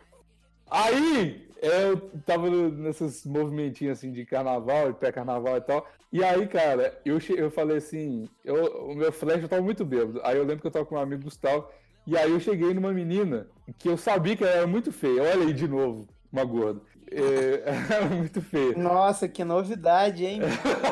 Aí, 0.73 1.47
eu 1.61 1.97
tava 2.25 2.49
nesses 2.49 3.23
movimentinhos 3.27 3.99
assim 3.99 4.11
de 4.11 4.25
carnaval, 4.25 4.91
de 4.91 4.97
pré-carnaval 4.97 5.57
e 5.57 5.61
tal. 5.61 5.87
E 6.11 6.23
aí, 6.23 6.47
cara, 6.47 6.99
eu, 7.05 7.19
eu 7.37 7.51
falei 7.51 7.77
assim, 7.77 8.27
eu, 8.43 8.89
o 8.89 8.95
meu 8.95 9.11
flash 9.11 9.43
eu 9.43 9.47
tava 9.47 9.61
muito 9.61 9.85
bêbado. 9.85 10.19
Aí 10.23 10.35
eu 10.35 10.43
lembro 10.43 10.61
que 10.61 10.67
eu 10.67 10.71
tava 10.71 10.85
com 10.85 10.95
um 10.95 10.99
amigo 10.99 11.25
Gustavo. 11.25 11.67
E 12.07 12.17
aí 12.17 12.31
eu 12.31 12.39
cheguei 12.39 12.73
numa 12.73 12.91
menina 12.91 13.47
que 13.77 13.87
eu 13.87 13.97
sabia 13.97 14.35
que 14.35 14.43
ela 14.43 14.53
era 14.53 14.67
muito 14.67 14.91
feia. 14.91 15.21
Olha 15.21 15.45
aí 15.45 15.53
de 15.53 15.67
novo, 15.67 16.07
uma 16.31 16.43
gorda. 16.43 16.81
É, 17.11 17.63
ela 17.69 17.95
era 18.05 18.15
muito 18.15 18.41
feia. 18.41 18.75
Nossa, 18.75 19.27
que 19.27 19.43
novidade, 19.43 20.25
hein? 20.25 20.41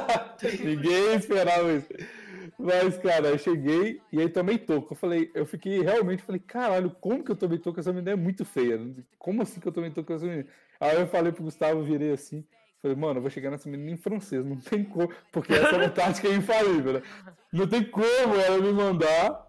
Ninguém 0.63 1.15
esperava 1.15 1.73
isso. 1.73 1.89
Mas, 2.61 2.97
cara, 2.97 3.27
eu 3.29 3.37
cheguei 3.37 4.01
e 4.11 4.19
aí 4.19 4.29
tomei 4.29 4.57
toco. 4.57 4.93
Eu 4.93 4.97
falei, 4.97 5.31
eu 5.33 5.45
fiquei 5.45 5.81
realmente, 5.81 6.23
falei, 6.23 6.39
caralho, 6.45 6.91
como 7.01 7.23
que 7.23 7.31
eu 7.31 7.35
tomei 7.35 7.57
toco? 7.57 7.79
Essa 7.79 7.91
menina 7.91 8.11
é 8.11 8.15
muito 8.15 8.45
feia. 8.45 8.79
Como 9.17 9.41
assim 9.41 9.59
que 9.59 9.67
eu 9.67 9.71
tomei 9.71 9.89
toco 9.91 10.13
essa 10.13 10.25
menina? 10.25 10.45
Aí 10.79 10.99
eu 10.99 11.07
falei 11.07 11.31
pro 11.31 11.43
Gustavo, 11.43 11.83
virei 11.83 12.11
assim. 12.11 12.45
Falei, 12.81 12.97
mano, 12.97 13.17
eu 13.17 13.21
vou 13.21 13.29
chegar 13.29 13.51
nessa 13.51 13.69
menina 13.69 13.91
em 13.91 13.97
francês, 13.97 14.43
não 14.43 14.55
tem 14.57 14.83
como, 14.83 15.09
porque 15.31 15.53
essa 15.53 15.75
é 15.75 15.77
uma 15.77 15.89
tática 15.89 16.27
infalível, 16.29 16.93
né? 16.93 17.01
Não 17.53 17.67
tem 17.67 17.83
como 17.83 18.35
ela 18.35 18.57
me 18.57 18.71
mandar, 18.71 19.47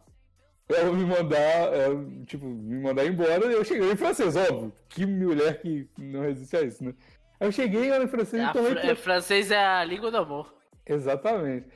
ela 0.68 0.92
me 0.92 1.04
mandar, 1.06 1.38
é, 1.38 1.88
tipo, 2.26 2.44
me 2.46 2.78
mandar 2.82 3.06
embora, 3.06 3.46
eu 3.46 3.64
cheguei 3.64 3.90
em 3.90 3.96
francês, 3.96 4.36
óbvio. 4.36 4.70
Que 4.90 5.06
mulher 5.06 5.62
que 5.62 5.88
não 5.96 6.20
resiste 6.20 6.54
a 6.56 6.60
isso, 6.62 6.84
né? 6.84 6.92
Aí 7.40 7.48
eu 7.48 7.52
cheguei 7.52 7.88
ela 7.88 8.04
em 8.04 8.08
francês 8.08 8.42
A 8.42 8.50
e 8.50 8.52
tomei 8.52 8.72
fr- 8.72 8.78
é, 8.78 8.82
toco. 8.82 8.96
francês 8.96 9.50
é 9.50 9.64
a 9.64 9.82
língua 9.82 10.10
do 10.10 10.18
amor. 10.18 10.54
Exatamente. 10.84 11.66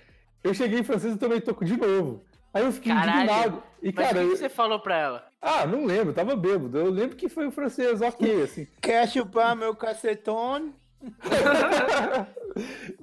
Eu 0.47 0.55
cheguei 0.55 0.81
em 0.81 0.85
francês 0.85 1.15
e 1.15 1.19
tomei 1.19 1.41
toco 1.41 1.65
de 1.65 1.77
novo. 1.77 2.25
Aí 2.55 2.65
eu 2.65 2.73
fiquei 2.73 2.93
Caralho. 2.93 3.21
indignado. 3.23 3.63
E, 3.83 3.93
Mas 3.95 4.07
cara, 4.07 4.23
o 4.25 4.27
que, 4.27 4.33
eu- 4.33 4.37
você 4.37 4.49
falou 4.49 4.81
pra 4.81 4.97
ela? 4.97 5.27
ah, 5.43 5.67
não 5.67 5.85
lembro, 5.85 6.13
tava 6.15 6.35
bêbado. 6.37 6.79
Eu 6.79 6.91
lembro 6.91 7.17
que 7.17 7.29
foi 7.29 7.47
o 7.47 7.51
francês, 7.51 8.01
ok, 8.01 8.43
assim. 8.43 8.67
Quer 8.81 9.07
chupar 9.09 9.55
meu 9.57 9.75
cacetone? 9.75 10.73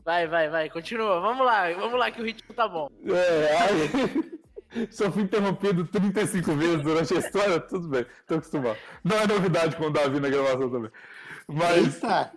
Vai, 0.03 0.27
vai, 0.27 0.49
vai, 0.49 0.69
continua. 0.69 1.19
Vamos 1.21 1.45
lá, 1.45 1.71
vamos 1.73 1.99
lá 1.99 2.10
que 2.12 2.21
o 2.21 2.25
ritmo 2.25 2.53
tá 2.56 2.67
bom. 2.67 2.89
É, 3.06 3.58
aí. 3.58 4.88
Só 4.89 5.12
fui 5.12 5.21
interrompido 5.23 5.86
35 5.86 6.53
vezes 6.56 6.82
durante 6.82 7.13
a 7.13 7.19
história, 7.19 7.60
tudo 7.60 7.88
bem, 7.88 8.03
tô 8.25 8.36
acostumado. 8.36 8.77
Não 9.03 9.15
é 9.17 9.27
novidade 9.27 9.75
com 9.75 9.84
o 9.86 9.89
Davi 9.91 10.19
na 10.19 10.29
gravação 10.29 10.69
também. 10.71 10.89
Mas 11.47 11.95
Eita! 12.03 12.32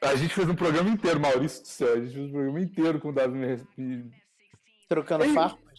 a 0.00 0.14
gente 0.14 0.32
fez 0.32 0.48
um 0.48 0.54
programa 0.54 0.88
inteiro, 0.88 1.18
Maurício 1.18 1.62
do 1.62 1.66
céu, 1.66 1.94
a 1.94 2.00
gente 2.00 2.14
fez 2.14 2.28
um 2.28 2.32
programa 2.32 2.60
inteiro 2.60 3.00
com 3.00 3.08
o 3.08 3.12
Davi 3.12 3.36
me- 3.36 3.66
me 3.76 4.12
Trocando 4.88 5.24
farpas? 5.32 5.74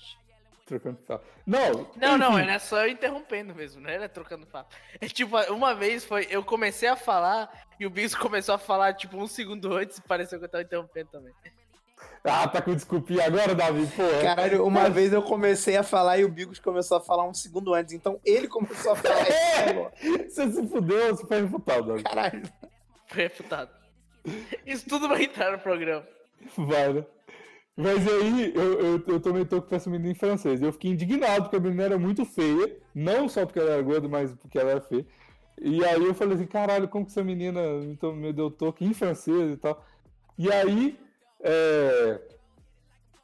Trocando 0.66 0.98
papo. 0.98 1.24
Não, 1.46 1.88
Não, 1.96 2.18
não, 2.18 2.40
era 2.40 2.58
só 2.58 2.86
eu 2.86 2.92
interrompendo 2.92 3.54
mesmo, 3.54 3.82
não 3.82 3.90
era 3.90 4.10
trocando 4.10 4.48
papo. 4.48 4.74
É 5.00 5.08
tipo, 5.08 5.38
uma 5.54 5.76
vez 5.76 6.04
foi, 6.04 6.28
eu 6.30 6.44
comecei 6.44 6.90
a 6.90 6.96
falar 6.96 7.68
e 7.80 7.86
o 7.86 7.90
Bis 7.90 8.16
começou 8.16 8.56
a 8.56 8.58
falar, 8.58 8.94
tipo, 8.96 9.16
um 9.16 9.28
segundo 9.28 9.74
antes 9.74 10.00
e 10.00 10.02
pareceu 10.02 10.40
que 10.40 10.46
eu 10.46 10.50
tava 10.50 10.64
interrompendo 10.64 11.10
também. 11.12 11.34
Ah, 12.24 12.48
tá 12.48 12.60
com 12.60 12.74
desculpinha 12.74 13.24
agora, 13.28 13.54
Davi? 13.54 13.86
Porra. 13.86 14.22
Caralho, 14.24 14.66
uma 14.66 14.90
vez 14.90 15.14
eu 15.14 15.22
comecei 15.22 15.78
a 15.78 15.84
falar 15.84 16.18
e 16.18 16.26
o 16.26 16.30
Bigos 16.30 16.58
começou 16.58 16.98
a 16.98 17.02
falar 17.02 17.24
um 17.24 17.34
segundo 17.36 17.72
antes. 17.76 17.94
Então 17.94 18.20
ele 18.26 18.48
começou 18.48 18.94
a 18.94 18.96
falar. 18.96 19.26
falou. 19.68 19.92
Você 20.28 20.52
se 20.52 20.68
fudeu, 20.68 21.16
você 21.16 21.28
foi 21.28 21.42
refutado, 21.42 21.88
Davi. 21.88 22.04
Caralho. 22.04 22.42
Foi 23.08 23.22
refutado. 23.22 23.70
Isso 24.66 24.90
tudo 24.90 25.08
vai 25.08 25.26
entrar 25.26 25.52
no 25.52 25.60
programa. 25.60 26.04
Vai, 26.58 26.94
né? 26.94 27.06
Mas 27.78 28.08
aí, 28.08 28.54
eu, 28.56 28.80
eu, 28.80 29.04
eu 29.06 29.20
também 29.20 29.46
tô 29.46 29.62
com 29.62 29.76
essa 29.76 29.90
menina 29.90 30.12
em 30.12 30.16
francês. 30.16 30.62
Eu 30.62 30.72
fiquei 30.72 30.92
indignado 30.92 31.44
porque 31.44 31.58
a 31.58 31.60
menina 31.60 31.84
era 31.84 32.00
muito 32.00 32.24
feia. 32.26 32.78
Não 32.94 33.28
só 33.28 33.46
porque 33.46 33.60
ela 33.60 33.72
era 33.72 33.82
gorda, 33.82 34.08
mas 34.08 34.34
porque 34.36 34.58
ela 34.58 34.72
era 34.72 34.82
feia. 34.82 35.06
E 35.62 35.84
aí 35.86 36.04
eu 36.04 36.14
falei 36.14 36.36
assim, 36.36 36.48
caralho, 36.48 36.88
como 36.88 37.06
que 37.06 37.12
essa 37.12 37.24
menina 37.24 37.62
então, 37.84 38.14
me 38.16 38.32
deu 38.32 38.50
toque 38.50 38.86
em 38.86 38.94
francês 38.94 39.54
e 39.54 39.58
tal. 39.58 39.86
E 40.38 40.52
aí, 40.52 40.98
é, 41.42 42.22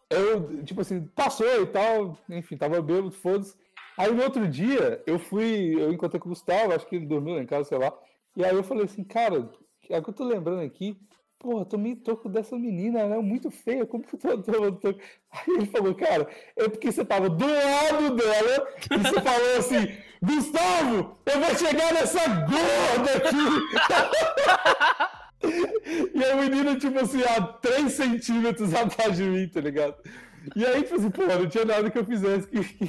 eu, 0.09 0.63
tipo 0.63 0.81
assim, 0.81 1.05
passou 1.15 1.61
e 1.61 1.65
tal, 1.67 2.17
enfim, 2.29 2.57
tava 2.57 2.81
bêbado, 2.81 3.11
foda-se. 3.11 3.55
Aí 3.97 4.11
no 4.13 4.23
outro 4.23 4.47
dia, 4.47 5.01
eu 5.05 5.19
fui, 5.19 5.75
eu 5.77 5.91
encontrei 5.91 6.19
com 6.19 6.27
o 6.27 6.31
Gustavo, 6.31 6.73
acho 6.73 6.87
que 6.87 6.95
ele 6.95 7.05
dormiu 7.05 7.35
lá 7.35 7.41
em 7.41 7.45
casa, 7.45 7.69
sei 7.69 7.77
lá. 7.77 7.93
E 8.35 8.43
aí 8.43 8.55
eu 8.55 8.63
falei 8.63 8.85
assim, 8.85 9.03
cara, 9.03 9.49
é 9.89 10.01
que 10.01 10.09
eu 10.09 10.13
tô 10.13 10.23
lembrando 10.23 10.61
aqui, 10.61 10.97
porra, 11.41 11.65
tomei 11.65 11.95
toco 11.95 12.29
dessa 12.29 12.55
menina, 12.55 12.99
ela 12.99 13.15
é 13.15 13.19
muito 13.19 13.49
feia, 13.49 13.83
como 13.85 14.03
que 14.03 14.13
eu 14.15 14.19
tô 14.19 14.37
tomando 14.51 14.77
toco? 14.77 14.99
Aí 15.31 15.55
ele 15.55 15.65
falou, 15.65 15.95
cara, 15.95 16.27
é 16.55 16.69
porque 16.69 16.91
você 16.91 17.03
tava 17.03 17.29
do 17.29 17.47
lado 17.47 18.15
dela 18.15 18.67
e 18.91 18.97
você 18.99 19.21
falou 19.21 19.57
assim, 19.57 19.97
Gustavo, 20.21 21.17
eu 21.25 21.39
vou 21.39 21.55
chegar 21.57 21.93
nessa 21.93 22.27
gorda 22.27 23.17
aqui! 23.17 23.41
E 26.13 26.23
a 26.23 26.35
menina, 26.35 26.77
tipo 26.77 26.99
assim, 26.99 27.23
a 27.23 27.41
3 27.41 27.91
centímetros 27.91 28.75
atrás 28.75 29.17
de 29.17 29.23
mim, 29.23 29.47
tá 29.47 29.59
ligado? 29.59 29.95
E 30.55 30.63
aí, 30.63 30.83
tipo 30.83 30.97
assim, 30.97 31.09
pô, 31.09 31.23
não 31.23 31.49
tinha 31.49 31.65
nada 31.65 31.89
que 31.89 31.97
eu 31.97 32.05
fizesse 32.05 32.47
que, 32.47 32.63
que, 32.63 32.87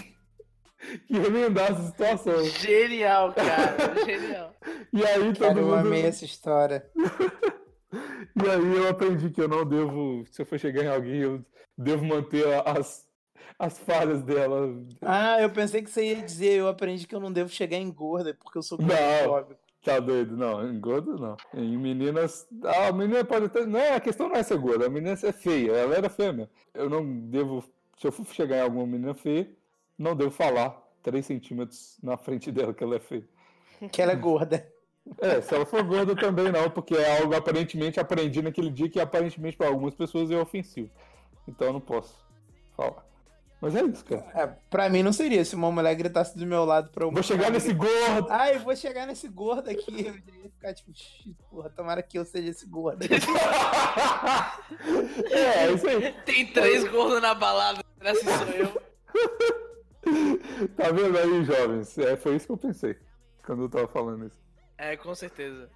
que 1.07 1.19
remendasse 1.19 1.81
a 1.81 1.85
situação. 1.87 2.45
Genial, 2.45 3.33
cara, 3.33 4.05
genial. 4.05 4.55
E 4.93 5.03
aí 5.03 5.33
todo 5.33 5.39
Cara, 5.39 5.59
eu 5.61 5.65
mundo. 5.65 5.79
amei 5.79 6.05
essa 6.05 6.27
história. 6.27 6.85
E 8.43 8.49
aí 8.49 8.77
eu 8.77 8.89
aprendi 8.89 9.31
que 9.31 9.41
eu 9.41 9.49
não 9.49 9.65
devo, 9.65 10.25
se 10.31 10.41
eu 10.41 10.47
for 10.47 10.59
chegar 10.59 10.83
em 10.83 10.89
alguém, 10.89 11.17
eu 11.21 11.45
devo 11.77 12.05
manter 12.05 12.47
as, 12.67 13.07
as 13.59 13.79
falhas 13.79 14.23
dela. 14.23 14.75
Ah, 15.03 15.41
eu 15.41 15.51
pensei 15.51 15.83
que 15.83 15.91
você 15.91 16.07
ia 16.07 16.23
dizer, 16.23 16.55
eu 16.55 16.69
aprendi 16.69 17.07
que 17.07 17.15
eu 17.15 17.21
não 17.21 17.33
devo 17.33 17.51
chegar 17.51 17.77
em 17.77 17.91
gorda, 17.91 18.35
porque 18.35 18.57
eu 18.59 18.63
sou 18.63 18.79
Não. 18.79 18.87
gordofóbico. 18.87 19.61
Tá 19.85 19.99
doido? 19.99 20.37
Não, 20.37 20.65
em 20.71 20.79
gordo 20.79 21.19
não. 21.19 21.37
Em 21.53 21.77
meninas. 21.77 22.47
Ah, 22.65 22.87
a 22.87 22.93
menina 22.93 23.25
pode 23.25 23.47
até. 23.47 23.67
Não, 23.67 23.95
a 23.95 23.99
questão 24.01 24.29
não 24.29 24.37
é 24.37 24.43
ser 24.45 24.57
gorda, 24.57 24.87
a 24.87 24.89
menina 24.89 25.19
é 25.21 25.33
feia. 25.33 25.73
Ela 25.73 25.97
era 25.97 26.09
feia 26.09 26.33
mesmo. 26.33 26.51
Eu 26.73 26.89
não 26.89 27.05
devo. 27.05 27.65
Se 27.99 28.07
eu 28.07 28.13
for 28.13 28.25
chegar 28.27 28.59
em 28.59 28.61
alguma 28.61 28.87
menina 28.87 29.13
feia, 29.13 29.51
não 29.99 30.15
devo 30.15 30.31
falar 30.31 30.81
3 31.03 31.27
centímetros 31.27 31.99
na 32.01 32.17
frente 32.17 32.53
dela 32.53 32.73
que 32.73 32.85
ela 32.85 32.95
é 32.95 33.01
feia. 33.01 33.25
Que 33.91 34.01
ela 34.01 34.13
é 34.13 34.17
gorda. 34.17 34.65
É, 35.19 35.41
se 35.41 35.55
ela 35.55 35.67
for 35.67 35.83
gorda 35.83 36.15
também 36.15 36.51
não, 36.53 36.71
porque 36.71 36.95
é 36.95 37.21
algo 37.21 37.35
aparentemente 37.35 37.99
aprendi 37.99 38.41
naquele 38.41 38.71
dia 38.71 38.89
que 38.89 39.01
aparentemente 39.01 39.57
para 39.57 39.69
algumas 39.69 39.95
pessoas 39.95 40.31
é 40.31 40.37
ofensivo. 40.37 40.91
Então 41.47 41.69
eu 41.69 41.73
não 41.75 41.81
posso 41.81 42.25
falar. 42.77 43.05
Mas 43.61 43.77
é 43.77 43.83
isso, 43.83 44.05
cara. 44.05 44.27
É, 44.35 44.47
pra 44.69 44.89
mim 44.89 45.05
não 45.05 45.13
seria 45.13 45.45
se 45.45 45.55
uma 45.55 45.71
mulher 45.71 45.95
gritasse 45.95 46.37
do 46.37 46.45
meu 46.45 46.65
lado 46.65 46.91
pra 46.91 47.05
eu. 47.05 47.13
Vou 47.13 47.23
chegar 47.23 47.49
nesse 47.49 47.73
gordo! 47.73 48.27
Ai, 48.29 48.59
vou 48.59 48.75
chegar 48.75 49.07
nesse 49.07 49.29
gordo 49.29 49.71
aqui. 49.71 50.05
Eu 50.05 50.15
ia 50.17 50.51
ficar 50.51 50.75
tipo, 50.75 50.93
"Xi, 50.93 51.37
porra, 51.49 51.71
tomara 51.71 52.03
que 52.03 52.19
eu 52.19 52.25
seja 52.25 52.51
esse 52.51 52.67
gordo. 52.67 53.05
é, 55.31 55.67
é 55.67 55.73
isso 55.73 55.87
aí. 55.89 56.13
Tem 56.25 56.47
três 56.47 56.89
gordos 56.89 57.23
na 57.23 57.35
balada, 57.35 57.85
que 58.01 58.15
sou 58.17 58.47
eu? 58.49 58.83
Tá 60.77 60.91
vendo 60.91 61.17
aí, 61.17 61.45
jovens? 61.45 61.97
É, 61.99 62.17
foi 62.17 62.35
isso 62.35 62.47
que 62.47 62.53
eu 62.53 62.57
pensei 62.57 62.97
quando 63.47 63.63
eu 63.63 63.69
tava 63.69 63.87
falando 63.87 64.27
isso. 64.27 64.42
É, 64.83 64.97
com 64.97 65.15
certeza. 65.15 65.71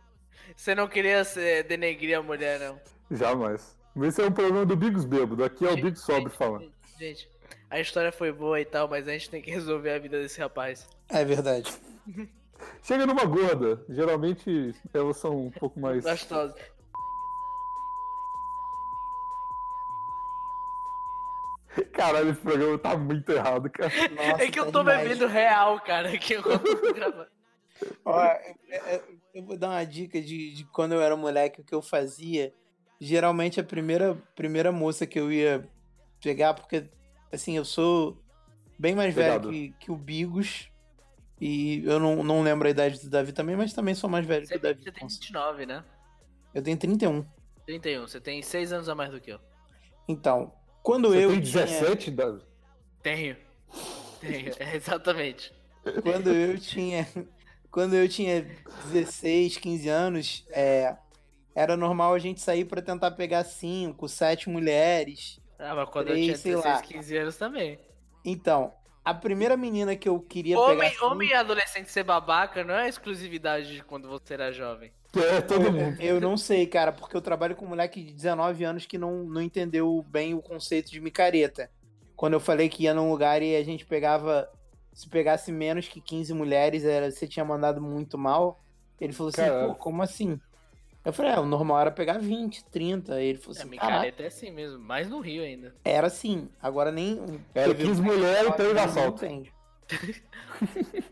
Você 0.56 0.74
não 0.74 0.88
queria 0.88 1.22
ser, 1.22 1.62
denegrir 1.62 2.18
a 2.18 2.22
mulher, 2.22 2.58
não. 2.58 2.80
Jamais. 3.08 3.78
Mas 3.94 4.08
esse 4.08 4.20
é 4.20 4.26
um 4.26 4.32
problema 4.32 4.66
do 4.66 4.74
Bigos 4.74 5.04
Bêbado. 5.04 5.44
Aqui 5.44 5.64
é 5.64 5.70
o 5.70 5.76
Bigos 5.76 6.00
Sobre 6.00 6.28
falando. 6.28 6.72
Gente, 6.98 7.30
a 7.70 7.78
história 7.78 8.10
foi 8.10 8.32
boa 8.32 8.60
e 8.60 8.64
tal, 8.64 8.88
mas 8.88 9.06
a 9.06 9.12
gente 9.12 9.30
tem 9.30 9.40
que 9.40 9.48
resolver 9.48 9.92
a 9.92 9.98
vida 10.00 10.20
desse 10.20 10.40
rapaz. 10.40 10.88
É 11.08 11.24
verdade. 11.24 11.72
Chega 12.82 13.06
numa 13.06 13.24
gorda. 13.24 13.80
Geralmente 13.88 14.74
elas 14.92 15.18
são 15.18 15.46
um 15.46 15.50
pouco 15.52 15.78
mais. 15.78 16.02
Gostosa. 16.02 16.56
Caralho, 21.92 22.30
esse 22.30 22.40
programa 22.40 22.76
tá 22.76 22.96
muito 22.96 23.30
errado, 23.30 23.70
cara. 23.70 23.92
Nossa, 24.10 24.42
é 24.42 24.50
que 24.50 24.58
eu 24.58 24.66
tá 24.66 24.72
tô 24.72 24.80
demais. 24.80 25.02
bebendo 25.02 25.28
real, 25.28 25.78
cara, 25.78 26.12
enquanto 26.12 26.66
eu 26.66 26.80
tô 26.80 26.92
gravando. 26.92 27.36
Ó, 28.04 28.22
é- 28.24 28.54
é- 28.70 29.04
eu 29.34 29.44
vou 29.44 29.56
dar 29.56 29.68
uma 29.70 29.84
dica 29.84 30.20
de, 30.20 30.54
de 30.54 30.64
quando 30.66 30.92
eu 30.92 31.00
era 31.00 31.16
moleque, 31.16 31.60
o 31.60 31.64
que 31.64 31.74
eu 31.74 31.82
fazia. 31.82 32.52
Geralmente 33.00 33.60
a 33.60 33.64
primeira, 33.64 34.14
primeira 34.34 34.72
moça 34.72 35.06
que 35.06 35.18
eu 35.20 35.30
ia 35.30 35.68
pegar, 36.22 36.54
porque 36.54 36.88
assim, 37.32 37.56
eu 37.56 37.64
sou 37.64 38.22
bem 38.78 38.94
mais 38.94 39.14
Pegado. 39.14 39.50
velho 39.50 39.72
que, 39.74 39.86
que 39.86 39.90
o 39.92 39.96
Bigos. 39.96 40.70
E 41.38 41.84
eu 41.84 42.00
não, 42.00 42.22
não 42.24 42.42
lembro 42.42 42.66
a 42.66 42.70
idade 42.70 42.98
do 42.98 43.10
Davi 43.10 43.30
também, 43.32 43.54
mas 43.56 43.74
também 43.74 43.94
sou 43.94 44.08
mais 44.08 44.24
velho 44.24 44.46
Você, 44.46 44.54
que 44.54 44.58
o 44.58 44.62
Davi. 44.62 44.82
você 44.82 44.90
tem 44.92 45.06
29, 45.06 45.66
né? 45.66 45.84
Eu 46.54 46.62
tenho 46.62 46.78
31. 46.78 47.26
31, 47.66 48.08
você 48.08 48.18
tem 48.20 48.40
6 48.40 48.72
anos 48.72 48.88
a 48.88 48.94
mais 48.94 49.10
do 49.10 49.20
que 49.20 49.30
eu. 49.32 49.40
Então, 50.08 50.50
quando 50.82 51.08
Você 51.10 51.24
eu 51.26 51.30
tem 51.32 51.40
tinha, 51.42 51.66
17, 51.66 52.10
Davi? 52.12 52.42
Tenho. 53.02 53.36
Tenho, 54.20 54.52
é, 54.58 54.76
exatamente. 54.76 55.52
quando 56.02 56.32
eu 56.32 56.58
tinha 56.58 57.06
quando 57.76 57.92
eu 57.92 58.08
tinha 58.08 58.42
16, 58.90 59.58
15 59.58 59.86
anos, 59.90 60.46
é, 60.48 60.96
era 61.54 61.76
normal 61.76 62.14
a 62.14 62.18
gente 62.18 62.40
sair 62.40 62.64
pra 62.64 62.80
tentar 62.80 63.10
pegar 63.10 63.44
5, 63.44 64.08
7 64.08 64.48
mulheres. 64.48 65.38
Ah, 65.58 65.74
mas 65.74 65.86
quando 65.90 66.08
eu 66.08 66.14
Três, 66.14 66.24
tinha 66.24 66.36
sei 66.38 66.52
16, 66.54 66.74
lá. 66.74 66.80
15 66.80 67.16
anos 67.18 67.36
também. 67.36 67.78
Então, 68.24 68.72
a 69.04 69.12
primeira 69.12 69.58
menina 69.58 69.94
que 69.94 70.08
eu 70.08 70.18
queria 70.20 70.58
Homem, 70.58 70.88
pegar. 70.88 71.04
homem 71.04 71.28
e 71.28 71.34
adolescente 71.34 71.90
ser 71.90 72.02
babaca 72.02 72.64
não 72.64 72.74
é 72.74 72.88
exclusividade 72.88 73.74
de 73.74 73.82
quando 73.82 74.08
você 74.08 74.32
era 74.32 74.50
jovem. 74.50 74.90
É, 75.14 75.42
todo 75.42 75.70
mundo. 75.70 76.00
Eu 76.00 76.18
não 76.18 76.38
sei, 76.38 76.66
cara, 76.66 76.92
porque 76.92 77.14
eu 77.14 77.20
trabalho 77.20 77.54
com 77.54 77.66
um 77.66 77.68
moleque 77.68 78.02
de 78.02 78.14
19 78.14 78.64
anos 78.64 78.86
que 78.86 78.96
não, 78.96 79.22
não 79.24 79.42
entendeu 79.42 80.02
bem 80.08 80.32
o 80.32 80.40
conceito 80.40 80.90
de 80.90 80.98
micareta. 80.98 81.70
Quando 82.16 82.32
eu 82.32 82.40
falei 82.40 82.70
que 82.70 82.84
ia 82.84 82.94
num 82.94 83.10
lugar 83.10 83.42
e 83.42 83.54
a 83.54 83.62
gente 83.62 83.84
pegava. 83.84 84.48
Se 84.96 85.06
pegasse 85.10 85.52
menos 85.52 85.86
que 85.86 86.00
15 86.00 86.32
mulheres, 86.32 86.82
era, 86.82 87.10
você 87.10 87.28
tinha 87.28 87.44
mandado 87.44 87.82
muito 87.82 88.16
mal. 88.16 88.58
Ele 88.98 89.12
falou 89.12 89.28
assim, 89.28 89.42
Caralho. 89.42 89.68
pô, 89.68 89.74
como 89.74 90.02
assim? 90.02 90.40
Eu 91.04 91.12
falei, 91.12 91.32
é, 91.32 91.38
o 91.38 91.44
normal 91.44 91.80
era 91.82 91.90
pegar 91.90 92.18
20, 92.18 92.64
30. 92.64 93.14
Aí 93.14 93.26
ele 93.26 93.38
falou 93.38 93.54
É, 93.54 93.60
assim, 93.60 93.68
micareta 93.68 94.22
é 94.22 94.26
assim 94.26 94.50
mesmo, 94.50 94.78
mais 94.78 95.06
no 95.06 95.20
Rio 95.20 95.42
ainda. 95.44 95.74
era 95.84 96.06
assim. 96.06 96.48
Agora 96.62 96.90
nem. 96.90 97.44
Era 97.54 97.74
15 97.74 98.00
mulheres 98.00 98.48
e 98.48 98.52
3 98.54 98.72
não 98.74 98.82
assaltos. 98.84 99.22
entende. 99.22 99.52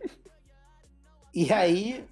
e 1.34 1.52
aí. 1.52 2.04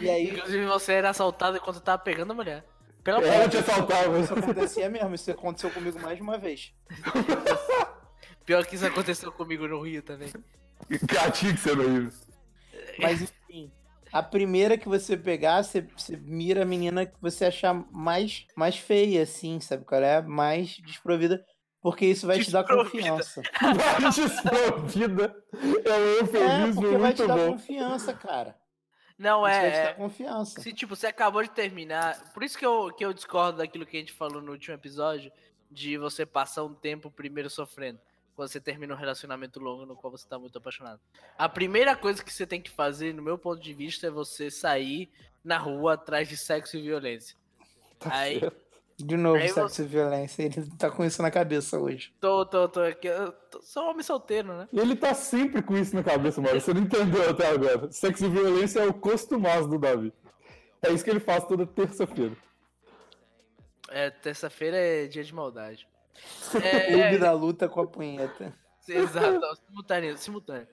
E 0.00 0.10
aí. 0.10 0.30
Inclusive 0.30 0.66
você 0.66 0.92
era 0.92 1.10
assaltado 1.10 1.56
enquanto 1.56 1.80
tava 1.80 2.02
pegando 2.02 2.32
a 2.32 2.34
mulher. 2.34 2.64
Pela 3.02 3.22
Ela 3.22 3.32
porta. 3.32 3.48
te 3.48 3.56
assaltava. 3.58 4.18
Isso 4.20 4.34
acontecia 4.34 4.90
mesmo, 4.90 5.14
isso 5.14 5.30
aconteceu 5.30 5.70
comigo 5.70 5.98
mais 6.00 6.16
de 6.16 6.22
uma 6.22 6.36
vez. 6.36 6.74
Pior 8.44 8.64
que 8.66 8.74
isso 8.76 8.86
aconteceu 8.86 9.32
comigo 9.32 9.66
no 9.66 9.80
Rio 9.80 10.02
também. 10.02 10.30
Gatinho 11.04 11.54
que 11.54 11.60
você 11.60 11.74
não 11.74 12.02
ia. 12.04 12.10
Mas 12.98 13.22
enfim, 13.22 13.72
a 14.12 14.22
primeira 14.22 14.78
que 14.78 14.88
você 14.88 15.16
pegar, 15.16 15.62
você, 15.62 15.82
você 15.82 16.16
mira 16.16 16.62
a 16.62 16.66
menina 16.66 17.06
que 17.06 17.20
você 17.20 17.46
achar 17.46 17.74
mais, 17.92 18.46
mais 18.56 18.76
feia, 18.78 19.22
assim, 19.22 19.60
sabe 19.60 19.84
qual 19.84 20.02
é? 20.02 20.22
Mais 20.22 20.78
desprovida, 20.78 21.44
porque 21.80 22.06
isso 22.06 22.26
vai 22.26 22.40
te 22.40 22.50
dar 22.50 22.64
confiança. 22.64 23.46
Mais 24.00 24.14
desprovida. 24.16 25.34
É 25.84 25.98
um 25.98 26.20
É, 26.20 26.20
eufemismo 26.20 26.74
porque 26.74 26.96
vai 26.98 27.14
te 27.14 27.22
muito 27.22 27.26
dar 27.26 27.38
bom. 27.38 27.52
confiança, 27.52 28.14
cara. 28.14 28.56
Não, 29.18 29.46
Isso 29.46 29.60
vai 29.60 29.72
te 29.72 29.80
é. 29.80 29.82
dar 29.82 29.90
é 29.90 29.94
confiança. 29.94 30.60
se 30.60 30.72
tipo, 30.72 30.94
você 30.96 31.06
acabou 31.06 31.42
de 31.42 31.50
terminar. 31.50 32.32
Por 32.32 32.42
isso 32.42 32.58
que 32.58 32.66
eu, 32.66 32.92
que 32.94 33.04
eu 33.04 33.12
discordo 33.12 33.58
daquilo 33.58 33.86
que 33.86 33.96
a 33.96 34.00
gente 34.00 34.12
falou 34.12 34.42
no 34.42 34.52
último 34.52 34.74
episódio. 34.74 35.32
De 35.70 35.98
você 35.98 36.24
passar 36.24 36.62
um 36.64 36.74
tempo 36.74 37.10
primeiro 37.10 37.50
sofrendo. 37.50 38.00
Quando 38.36 38.48
você 38.50 38.60
termina 38.60 38.92
um 38.92 38.98
relacionamento 38.98 39.58
longo 39.58 39.86
no 39.86 39.96
qual 39.96 40.10
você 40.10 40.28
tá 40.28 40.38
muito 40.38 40.58
apaixonado. 40.58 41.00
A 41.38 41.48
primeira 41.48 41.96
coisa 41.96 42.22
que 42.22 42.30
você 42.32 42.46
tem 42.46 42.60
que 42.60 42.70
fazer, 42.70 43.14
no 43.14 43.22
meu 43.22 43.38
ponto 43.38 43.62
de 43.62 43.72
vista, 43.72 44.06
é 44.06 44.10
você 44.10 44.50
sair 44.50 45.10
na 45.42 45.56
rua 45.56 45.94
atrás 45.94 46.28
de 46.28 46.36
sexo 46.36 46.76
e 46.76 46.82
violência. 46.82 47.34
Tá 47.98 48.10
Aí, 48.14 48.40
certo. 48.40 48.66
De 48.98 49.16
novo, 49.16 49.38
Aí 49.38 49.48
sexo 49.48 49.82
e 49.82 49.86
violência. 49.86 50.42
Ele 50.42 50.70
tá 50.78 50.90
com 50.90 51.02
isso 51.02 51.22
na 51.22 51.30
cabeça 51.30 51.78
hoje. 51.78 52.12
Tô, 52.20 52.44
tô, 52.44 52.68
tô 52.68 52.80
aqui. 52.80 53.06
eu 53.08 53.32
tô- 53.32 53.62
sou 53.62 53.90
homem 53.90 54.02
solteiro, 54.02 54.48
né? 54.54 54.68
E 54.70 54.78
ele 54.78 54.94
tá 54.94 55.14
sempre 55.14 55.62
com 55.62 55.74
isso 55.78 55.96
na 55.96 56.02
cabeça, 56.02 56.38
mano. 56.42 56.60
Você 56.60 56.74
não 56.74 56.82
entendeu 56.82 57.30
até 57.30 57.46
agora. 57.48 57.90
Sexo 57.90 58.26
e 58.26 58.28
violência 58.28 58.80
é 58.80 58.86
o 58.86 58.92
costumaço 58.92 59.66
do 59.66 59.78
Davi. 59.78 60.12
É 60.82 60.92
isso 60.92 61.02
que 61.02 61.08
ele 61.08 61.20
faz 61.20 61.46
toda 61.46 61.66
terça-feira. 61.66 62.36
É, 63.88 64.10
terça-feira 64.10 64.76
é 64.76 65.06
dia 65.06 65.24
de 65.24 65.34
maldade. 65.34 65.88
Clube 66.50 66.66
É, 66.66 67.18
da 67.18 67.32
luta 67.32 67.68
com 67.68 67.80
a 67.80 67.86
punheta. 67.86 68.54
exato, 68.88 69.40
simultâneo, 69.66 70.16
simultâneo. 70.16 70.66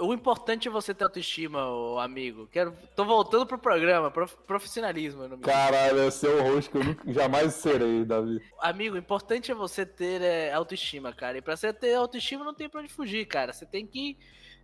O 0.00 0.12
importante 0.14 0.66
é 0.66 0.70
você 0.70 0.94
ter 0.94 1.04
autoestima, 1.04 1.60
amigo. 2.02 2.46
Quero, 2.48 2.72
tô 2.96 3.04
voltando 3.04 3.46
pro 3.46 3.58
programa, 3.58 4.10
prof- 4.10 4.36
profissionalismo. 4.46 5.24
é. 5.24 5.36
Caralho, 5.38 5.98
eu 5.98 6.10
ser 6.10 6.28
o 6.28 6.42
rosto 6.42 6.70
que 6.70 6.78
eu 6.78 6.84
nunca, 6.84 7.12
jamais 7.12 7.54
serei, 7.54 8.04
Davi. 8.04 8.40
Amigo, 8.58 8.96
o 8.96 8.98
importante 8.98 9.52
é 9.52 9.54
você 9.54 9.84
ter 9.84 10.22
é, 10.22 10.52
autoestima, 10.52 11.12
cara. 11.12 11.38
E 11.38 11.42
pra 11.42 11.54
você 11.56 11.72
ter 11.74 11.94
autoestima 11.94 12.42
não 12.42 12.54
tem 12.54 12.68
pra 12.70 12.80
onde 12.80 12.92
fugir, 12.92 13.26
cara. 13.26 13.52
Você 13.52 13.66
tem 13.66 13.86
que 13.86 14.16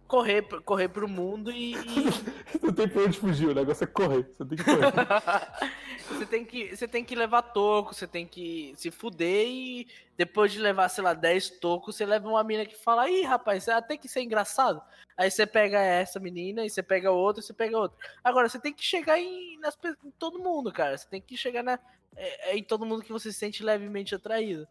correr, 0.09 0.43
correr 0.65 0.89
pro 0.89 1.07
mundo 1.07 1.53
e, 1.53 1.75
Não 2.63 2.73
tem 2.73 2.89
pra 2.89 3.03
onde 3.03 3.19
fugir, 3.19 3.49
o 3.49 3.55
negócio 3.55 3.85
é 3.85 3.87
correr. 3.87 4.27
Você 4.37 4.45
tem 4.45 4.59
que 4.59 4.65
correr. 4.65 4.93
você 6.09 6.27
tem 6.27 6.45
que 6.45 6.77
você 6.77 6.89
tem 6.89 7.05
que 7.05 7.15
levar 7.15 7.43
toco, 7.43 7.95
você 7.95 8.07
tem 8.07 8.27
que 8.27 8.73
se 8.77 8.91
fuder 8.91 9.47
e 9.47 9.87
depois 10.17 10.51
de 10.51 10.59
levar, 10.59 10.89
sei 10.89 11.05
lá, 11.05 11.13
10 11.13 11.51
tocos, 11.61 11.95
você 11.95 12.07
leva 12.07 12.27
uma 12.29 12.43
mina 12.43 12.65
que 12.65 12.75
fala: 12.75 13.09
"Ih, 13.09 13.23
rapaz, 13.23 13.69
até 13.69 13.97
que 13.97 14.07
isso 14.07 14.19
é 14.19 14.23
engraçado". 14.23 14.83
Aí 15.17 15.31
você 15.31 15.47
pega 15.47 15.79
essa 15.79 16.19
menina 16.19 16.65
e 16.65 16.71
você 16.71 16.83
pega 16.83 17.11
outra, 17.11 17.41
e 17.41 17.45
você 17.45 17.53
pega 17.53 17.79
outra. 17.79 17.97
Agora 18.25 18.49
você 18.49 18.59
tem 18.59 18.73
que 18.73 18.85
chegar 18.85 19.19
em, 19.19 19.59
nas, 19.59 19.77
em 20.05 20.11
todo 20.19 20.39
mundo, 20.39 20.73
cara. 20.73 20.97
Você 20.97 21.09
tem 21.09 21.21
que 21.21 21.37
chegar 21.37 21.63
na, 21.63 21.79
é, 22.17 22.53
é, 22.53 22.57
em 22.57 22.63
todo 22.63 22.87
mundo 22.87 23.03
que 23.03 23.13
você 23.13 23.31
se 23.33 23.39
sente 23.39 23.63
levemente 23.63 24.15
atraído. 24.15 24.67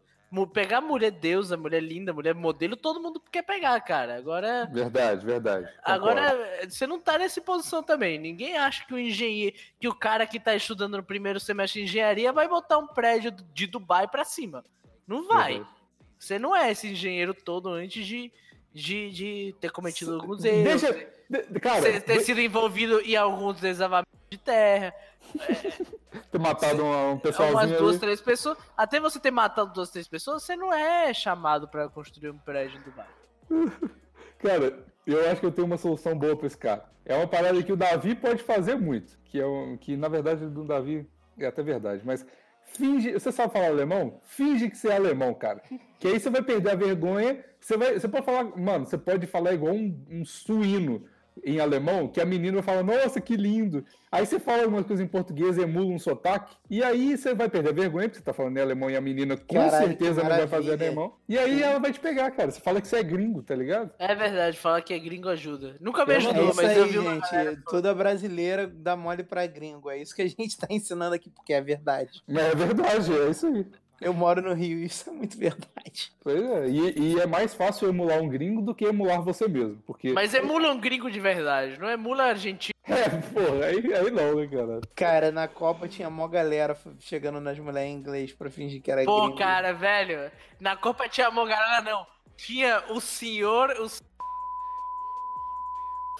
Pegar 0.52 0.80
mulher 0.82 1.10
deusa, 1.10 1.56
mulher 1.56 1.82
linda, 1.82 2.12
mulher 2.12 2.34
modelo, 2.34 2.76
todo 2.76 3.00
mundo 3.00 3.18
quer 3.32 3.42
pegar, 3.42 3.80
cara. 3.80 4.16
Agora 4.18 4.68
Verdade, 4.70 5.24
verdade. 5.24 5.66
Concordo. 5.84 5.90
Agora, 6.20 6.68
você 6.68 6.86
não 6.86 7.00
tá 7.00 7.16
nessa 7.18 7.40
posição 7.40 7.82
também. 7.82 8.18
Ninguém 8.18 8.56
acha 8.58 8.84
que 8.86 8.92
o 8.92 8.98
engenheiro, 8.98 9.56
que 9.80 9.88
o 9.88 9.94
cara 9.94 10.26
que 10.26 10.38
tá 10.38 10.54
estudando 10.54 10.98
no 10.98 11.02
primeiro 11.02 11.40
semestre 11.40 11.80
de 11.80 11.86
engenharia 11.88 12.30
vai 12.32 12.46
botar 12.46 12.76
um 12.78 12.86
prédio 12.86 13.30
de 13.54 13.66
Dubai 13.66 14.06
pra 14.06 14.22
cima. 14.24 14.62
Não 15.06 15.26
vai. 15.26 15.54
Verdade. 15.54 15.70
Você 16.18 16.38
não 16.38 16.54
é 16.54 16.70
esse 16.72 16.88
engenheiro 16.88 17.32
todo 17.32 17.70
antes 17.70 18.04
de, 18.06 18.30
de, 18.74 19.10
de 19.10 19.54
ter 19.60 19.70
cometido 19.70 20.14
alguns 20.14 20.44
erros. 20.44 20.82
Deixa. 20.82 20.92
de- 21.30 21.60
cara, 21.60 21.80
Você 21.80 22.00
ter 22.00 22.18
de- 22.18 22.24
sido 22.24 22.40
envolvido 22.40 23.00
em 23.00 23.16
alguns 23.16 23.58
desavamentos 23.60 24.12
de 24.28 24.36
terra. 24.36 24.92
ter 26.30 26.38
matado 26.38 26.82
um, 26.84 27.12
um 27.12 27.18
pessoalzinho 27.18 27.58
Umas 27.58 27.78
duas, 27.78 27.90
ali. 27.90 28.00
três 28.00 28.20
pessoas. 28.20 28.58
Até 28.76 29.00
você 29.00 29.18
ter 29.18 29.30
matado 29.30 29.72
duas, 29.72 29.90
três 29.90 30.08
pessoas, 30.08 30.42
você 30.42 30.56
não 30.56 30.72
é 30.72 31.12
chamado 31.12 31.68
pra 31.68 31.88
construir 31.88 32.30
um 32.30 32.38
prédio 32.38 32.78
em 32.78 32.82
Dubai. 32.82 33.06
Cara, 34.38 34.84
eu 35.06 35.30
acho 35.30 35.40
que 35.40 35.46
eu 35.46 35.52
tenho 35.52 35.66
uma 35.66 35.76
solução 35.78 36.16
boa 36.16 36.36
pra 36.36 36.46
esse 36.46 36.56
cara. 36.56 36.84
É 37.04 37.16
uma 37.16 37.26
parada 37.26 37.60
que 37.62 37.72
o 37.72 37.76
Davi 37.76 38.14
pode 38.14 38.42
fazer 38.42 38.76
muito. 38.76 39.18
Que 39.24 39.40
é 39.40 39.46
um, 39.46 39.76
que 39.76 39.96
na 39.96 40.08
verdade 40.08 40.46
do 40.46 40.64
Davi 40.64 41.08
é 41.38 41.46
até 41.46 41.62
verdade, 41.62 42.02
mas 42.04 42.24
finge. 42.64 43.12
Você 43.12 43.32
sabe 43.32 43.52
falar 43.52 43.66
alemão? 43.68 44.20
Finge 44.24 44.68
que 44.68 44.76
você 44.76 44.88
é 44.88 44.96
alemão, 44.96 45.34
cara. 45.34 45.62
Que 45.98 46.08
aí 46.08 46.20
você 46.20 46.30
vai 46.30 46.42
perder 46.42 46.70
a 46.70 46.76
vergonha. 46.76 47.42
Você, 47.58 47.76
vai, 47.76 47.98
você 47.98 48.06
pode 48.06 48.24
falar, 48.24 48.44
mano, 48.56 48.86
você 48.86 48.98
pode 48.98 49.26
falar 49.26 49.54
igual 49.54 49.74
um, 49.74 50.06
um 50.10 50.24
suíno 50.24 51.04
em 51.44 51.60
alemão, 51.60 52.08
que 52.08 52.20
a 52.20 52.24
menina 52.24 52.54
vai 52.54 52.62
falar, 52.62 52.82
nossa, 52.82 53.20
que 53.20 53.36
lindo. 53.36 53.84
Aí 54.10 54.24
você 54.24 54.38
fala 54.40 54.62
algumas 54.62 54.86
coisas 54.86 55.04
em 55.04 55.08
português, 55.08 55.58
emula 55.58 55.86
um 55.92 55.98
sotaque, 55.98 56.56
e 56.70 56.82
aí 56.82 57.16
você 57.16 57.34
vai 57.34 57.48
perder 57.48 57.70
a 57.70 57.72
vergonha, 57.72 58.08
porque 58.08 58.18
você 58.18 58.24
tá 58.24 58.32
falando 58.32 58.56
em 58.56 58.60
alemão 58.60 58.90
e 58.90 58.96
a 58.96 59.00
menina 59.00 59.36
com 59.36 59.54
Caralho, 59.54 59.86
certeza 59.86 60.22
não 60.22 60.30
vai 60.30 60.46
fazer 60.46 60.72
alemão. 60.72 61.14
E 61.28 61.38
aí 61.38 61.62
ela 61.62 61.78
vai 61.78 61.92
te 61.92 62.00
pegar, 62.00 62.30
cara. 62.30 62.50
Você 62.50 62.60
fala 62.60 62.80
que 62.80 62.88
você 62.88 62.96
é 62.96 63.02
gringo, 63.02 63.42
tá 63.42 63.54
ligado? 63.54 63.90
É 63.98 64.14
verdade, 64.14 64.58
falar 64.58 64.80
que 64.82 64.94
é 64.94 64.98
gringo 64.98 65.28
ajuda. 65.28 65.76
Nunca 65.80 66.06
me 66.06 66.14
ajudou, 66.14 66.46
É 66.46 66.50
isso 66.50 66.56
mas 66.56 66.68
aí, 66.70 66.78
eu 66.78 66.86
vi 66.88 66.98
uma 66.98 67.14
gente. 67.14 67.30
galera 67.30 67.62
Toda 67.68 67.94
brasileira 67.94 68.66
dá 68.66 68.96
mole 68.96 69.22
pra 69.22 69.46
gringo. 69.46 69.90
É 69.90 69.98
isso 69.98 70.14
que 70.14 70.22
a 70.22 70.28
gente 70.28 70.56
tá 70.56 70.66
ensinando 70.70 71.14
aqui, 71.14 71.28
porque 71.30 71.52
é 71.52 71.60
verdade. 71.60 72.22
É 72.28 72.54
verdade, 72.54 73.12
é 73.12 73.30
isso 73.30 73.46
aí. 73.46 73.66
Eu 74.00 74.14
moro 74.14 74.40
no 74.40 74.54
Rio, 74.54 74.78
isso 74.78 75.10
é 75.10 75.12
muito 75.12 75.36
verdade. 75.36 76.12
Pois 76.22 76.40
é. 76.40 76.68
E, 76.68 77.14
e 77.14 77.20
é 77.20 77.26
mais 77.26 77.54
fácil 77.54 77.88
emular 77.88 78.20
um 78.20 78.28
gringo 78.28 78.62
do 78.62 78.74
que 78.74 78.84
emular 78.84 79.22
você 79.22 79.48
mesmo. 79.48 79.82
Porque. 79.86 80.12
Mas 80.12 80.34
emula 80.34 80.70
um 80.70 80.78
gringo 80.78 81.10
de 81.10 81.18
verdade, 81.18 81.78
não 81.78 81.88
emula 81.88 82.24
argentino. 82.24 82.74
É, 82.88 83.06
porra, 83.10 83.66
aí, 83.66 83.94
aí 83.94 84.10
não, 84.10 84.34
né, 84.34 84.46
cara? 84.46 84.80
Cara, 84.96 85.30
na 85.30 85.46
Copa 85.46 85.86
tinha 85.86 86.08
mó 86.08 86.26
galera 86.26 86.74
chegando 86.98 87.38
nas 87.38 87.58
mulheres 87.58 87.90
em 87.90 87.94
inglês 87.94 88.32
pra 88.32 88.50
fingir 88.50 88.80
que 88.80 88.90
era 88.90 89.04
Pô, 89.04 89.24
gringo. 89.24 89.36
cara, 89.36 89.74
velho, 89.74 90.30
na 90.58 90.74
Copa 90.74 91.06
tinha 91.06 91.28
uma 91.28 91.46
galera, 91.46 91.82
não. 91.82 92.06
Tinha 92.34 92.82
o 92.88 92.98
senhor, 92.98 93.70
o 93.78 93.86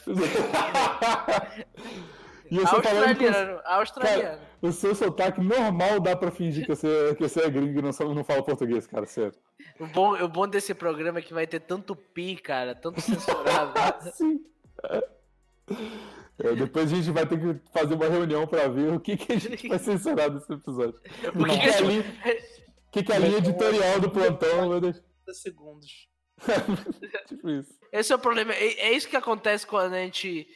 e 2.51 2.57
você 2.59 2.75
australiano, 2.75 3.61
australiano. 3.65 4.43
o 4.63 4.73
seu 4.73 4.95
sotaque 4.95 5.41
normal 5.41 6.01
dá 6.01 6.17
pra 6.17 6.31
fingir 6.31 6.65
que 6.67 6.75
você, 6.75 7.15
que 7.17 7.29
você 7.29 7.41
é 7.43 7.51
gringo 7.51 7.79
e 7.79 7.83
não, 7.83 8.15
não 8.15 8.25
fala 8.25 8.43
português, 8.43 8.87
cara, 8.87 9.07
sério. 9.07 9.35
O, 9.79 9.87
bom, 9.87 10.15
o 10.23 10.29
bom 10.29 10.47
desse 10.49 10.75
programa 10.75 11.19
é 11.19 11.23
que 11.23 11.35
vai 11.35 11.47
ter 11.47 11.61
tanto 11.61 11.95
pi, 11.95 12.37
cara, 12.37 12.75
tanto 12.75 13.01
censurado. 13.01 13.73
Sim. 14.13 14.45
É, 16.39 16.55
depois 16.55 16.93
a 16.93 16.97
gente 16.97 17.11
vai 17.11 17.27
ter 17.27 17.39
que 17.39 17.61
fazer 17.73 17.95
uma 17.95 18.09
reunião 18.09 18.47
pra 18.47 18.69
ver 18.69 18.93
o 18.93 19.01
que, 19.01 19.17
que 19.17 19.33
a 19.33 19.39
gente 19.39 19.69
vai 19.69 19.79
censurar 19.79 20.31
desse 20.31 20.53
episódio. 20.53 21.01
O 21.35 21.45
que, 21.45 21.59
que 21.59 21.69
a 21.69 21.73
gente- 21.73 21.83
linha, 21.85 22.05
que, 22.93 23.03
que 23.03 23.13
a 23.13 23.19
linha 23.19 23.39
editorial 23.39 24.01
do 24.01 24.11
plantão 24.11 24.69
vai 24.69 24.81
deixar. 24.81 25.03
30 25.25 25.35
segundos. 25.35 26.09
tipo 27.27 27.51
isso. 27.51 27.77
Esse 27.93 28.13
é 28.13 28.17
o 28.17 28.19
problema. 28.19 28.53
É, 28.55 28.89
é 28.89 28.93
isso 28.93 29.09
que 29.09 29.17
acontece 29.17 29.67
quando 29.67 29.95
a 29.95 29.99
gente. 29.99 30.47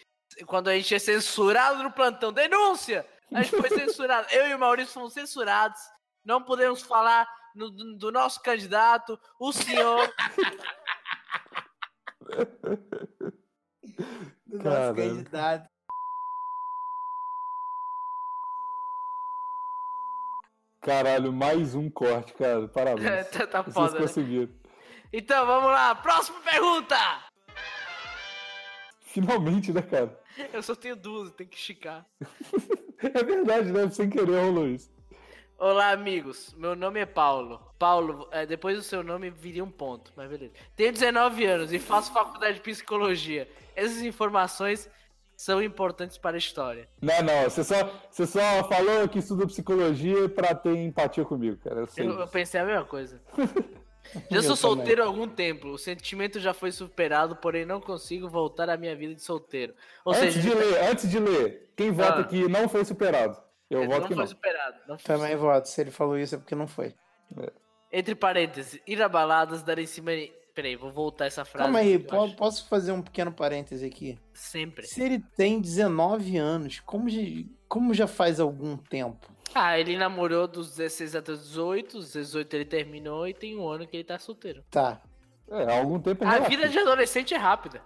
Quando 0.46 0.68
a 0.68 0.74
gente 0.76 0.94
é 0.94 0.98
censurado 0.98 1.82
no 1.82 1.92
plantão. 1.92 2.32
Denúncia! 2.32 3.06
A 3.34 3.42
gente 3.42 3.56
foi 3.56 3.68
censurado. 3.70 4.26
Eu 4.30 4.48
e 4.48 4.54
o 4.54 4.58
Maurício 4.58 4.92
fomos 4.92 5.12
censurados. 5.12 5.80
Não 6.24 6.42
podemos 6.42 6.82
falar 6.82 7.26
no- 7.54 7.70
do, 7.70 7.96
do 7.96 8.12
nosso 8.12 8.40
candidato, 8.42 9.18
o 9.38 9.52
senhor. 9.52 10.12
Do 14.46 14.58
nosso 14.58 14.62
Caramba. 14.62 14.94
candidato. 15.02 15.68
Caralho, 20.80 21.32
mais 21.32 21.74
um 21.74 21.88
corte, 21.88 22.32
cara. 22.34 22.66
Parabéns. 22.68 23.28
tá, 23.30 23.46
tá 23.46 23.62
Vocês 23.62 23.74
foda, 23.74 23.94
né? 23.94 24.00
conseguiram. 24.00 24.52
Então, 25.12 25.46
vamos 25.46 25.70
lá. 25.70 25.94
Próxima 25.94 26.40
pergunta! 26.40 26.96
Finalmente, 29.00 29.72
né, 29.72 29.82
cara? 29.82 30.18
Eu 30.52 30.62
só 30.62 30.74
tenho 30.74 30.96
duas, 30.96 31.30
tem 31.32 31.46
que 31.46 31.56
esticar. 31.56 32.06
É 33.02 33.24
verdade, 33.24 33.72
né? 33.72 33.90
Sem 33.90 34.08
querer 34.08 34.40
rolou 34.40 34.68
isso. 34.68 34.88
Olá, 35.58 35.90
amigos. 35.90 36.54
Meu 36.56 36.76
nome 36.76 37.00
é 37.00 37.04
Paulo. 37.04 37.60
Paulo, 37.76 38.28
é, 38.30 38.46
depois 38.46 38.76
do 38.76 38.82
seu 38.84 39.02
nome 39.02 39.28
viria 39.28 39.64
um 39.64 39.70
ponto, 39.72 40.12
mas 40.14 40.30
beleza. 40.30 40.52
Tenho 40.76 40.92
19 40.92 41.44
anos 41.44 41.72
e 41.72 41.80
faço 41.80 42.12
faculdade 42.12 42.58
de 42.58 42.60
psicologia. 42.60 43.50
Essas 43.74 44.02
informações 44.02 44.88
são 45.36 45.60
importantes 45.60 46.16
para 46.16 46.36
a 46.36 46.38
história. 46.38 46.88
Não, 47.00 47.22
não, 47.22 47.50
você 47.50 47.64
só, 47.64 47.92
você 48.08 48.24
só 48.24 48.68
falou 48.68 49.08
que 49.08 49.18
estuda 49.18 49.48
psicologia 49.48 50.28
pra 50.28 50.54
ter 50.54 50.76
empatia 50.76 51.24
comigo, 51.24 51.56
cara. 51.56 51.80
Eu 51.80 51.86
sei. 51.88 52.06
Eu, 52.06 52.20
eu 52.20 52.28
pensei 52.28 52.60
a 52.60 52.64
mesma 52.64 52.84
coisa. 52.84 53.20
Já 54.30 54.36
Eu 54.38 54.42
sou 54.42 54.56
solteiro 54.56 55.02
há 55.02 55.06
algum 55.06 55.26
tempo. 55.28 55.68
O 55.68 55.78
sentimento 55.78 56.38
já 56.40 56.52
foi 56.52 56.70
superado, 56.72 57.36
porém 57.36 57.64
não 57.64 57.80
consigo 57.80 58.28
voltar 58.28 58.68
à 58.68 58.76
minha 58.76 58.94
vida 58.96 59.14
de 59.14 59.22
solteiro. 59.22 59.74
Ou 60.04 60.12
Antes 60.12 60.34
seja, 60.34 60.40
de 60.50 60.54
ler, 60.54 60.82
antes 60.90 61.10
de 61.10 61.18
ler, 61.18 61.70
quem 61.76 61.90
vota 61.90 62.18
Ah. 62.18 62.20
aqui 62.20 62.48
não 62.48 62.68
foi 62.68 62.84
superado. 62.84 63.36
Eu 63.70 63.80
não 63.80 63.88
voto 63.88 64.02
que 64.02 64.14
foi 64.14 64.16
não. 64.16 64.26
superado. 64.26 64.76
Não 64.86 64.98
foi 64.98 65.16
Também 65.16 65.36
voto. 65.36 65.66
Se 65.68 65.80
ele 65.80 65.90
falou 65.90 66.18
isso 66.18 66.34
é 66.34 66.38
porque 66.38 66.54
não 66.54 66.66
foi. 66.66 66.94
Entre 67.90 68.14
parênteses, 68.14 68.80
ir 68.86 69.00
a 69.02 69.08
baladas, 69.08 69.62
dar 69.62 69.78
em 69.78 69.86
cima. 69.86 70.10
Peraí, 70.54 70.76
vou 70.76 70.92
voltar 70.92 71.24
essa 71.24 71.46
frase. 71.46 71.64
Calma 71.64 71.78
aí, 71.78 71.94
eu 71.94 72.00
po- 72.00 72.24
acho. 72.24 72.36
posso 72.36 72.68
fazer 72.68 72.92
um 72.92 73.00
pequeno 73.00 73.32
parêntese 73.32 73.86
aqui? 73.86 74.18
Sempre. 74.34 74.86
Se 74.86 75.02
ele 75.02 75.18
tem 75.34 75.58
19 75.58 76.36
anos, 76.36 76.80
como 76.80 77.08
já, 77.08 77.20
como 77.66 77.94
já 77.94 78.06
faz 78.06 78.38
algum 78.38 78.76
tempo? 78.76 79.31
Ah, 79.54 79.78
ele 79.78 79.96
namorou 79.96 80.46
dos 80.46 80.70
16 80.76 81.14
até 81.16 81.32
os 81.32 81.42
18, 81.48 81.98
os 81.98 82.12
18 82.12 82.54
ele 82.54 82.64
terminou 82.64 83.26
e 83.28 83.34
tem 83.34 83.56
um 83.56 83.68
ano 83.68 83.86
que 83.86 83.96
ele 83.96 84.04
tá 84.04 84.18
solteiro. 84.18 84.62
Tá. 84.70 85.00
É, 85.50 85.64
há 85.64 85.78
algum 85.78 86.00
tempo 86.00 86.24
é 86.24 86.26
A 86.26 86.30
relativo. 86.30 86.50
vida 86.62 86.68
de 86.68 86.78
adolescente 86.78 87.34
é 87.34 87.36
rápida. 87.36 87.82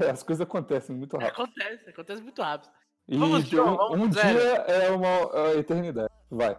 É, 0.00 0.10
As 0.10 0.22
coisas 0.22 0.42
acontecem 0.46 0.94
muito 0.94 1.16
rápido. 1.18 1.32
Acontece, 1.32 1.90
acontece 1.90 2.22
muito 2.22 2.40
rápido. 2.42 2.70
E 3.08 3.16
Vamos, 3.16 3.44
João, 3.48 3.74
um, 3.74 3.76
vamos 3.76 4.08
um 4.08 4.12
zero. 4.12 4.38
dia 4.38 4.48
é 4.48 4.90
uma 4.90 5.08
é 5.52 5.58
eternidade. 5.58 6.12
Vai. 6.30 6.56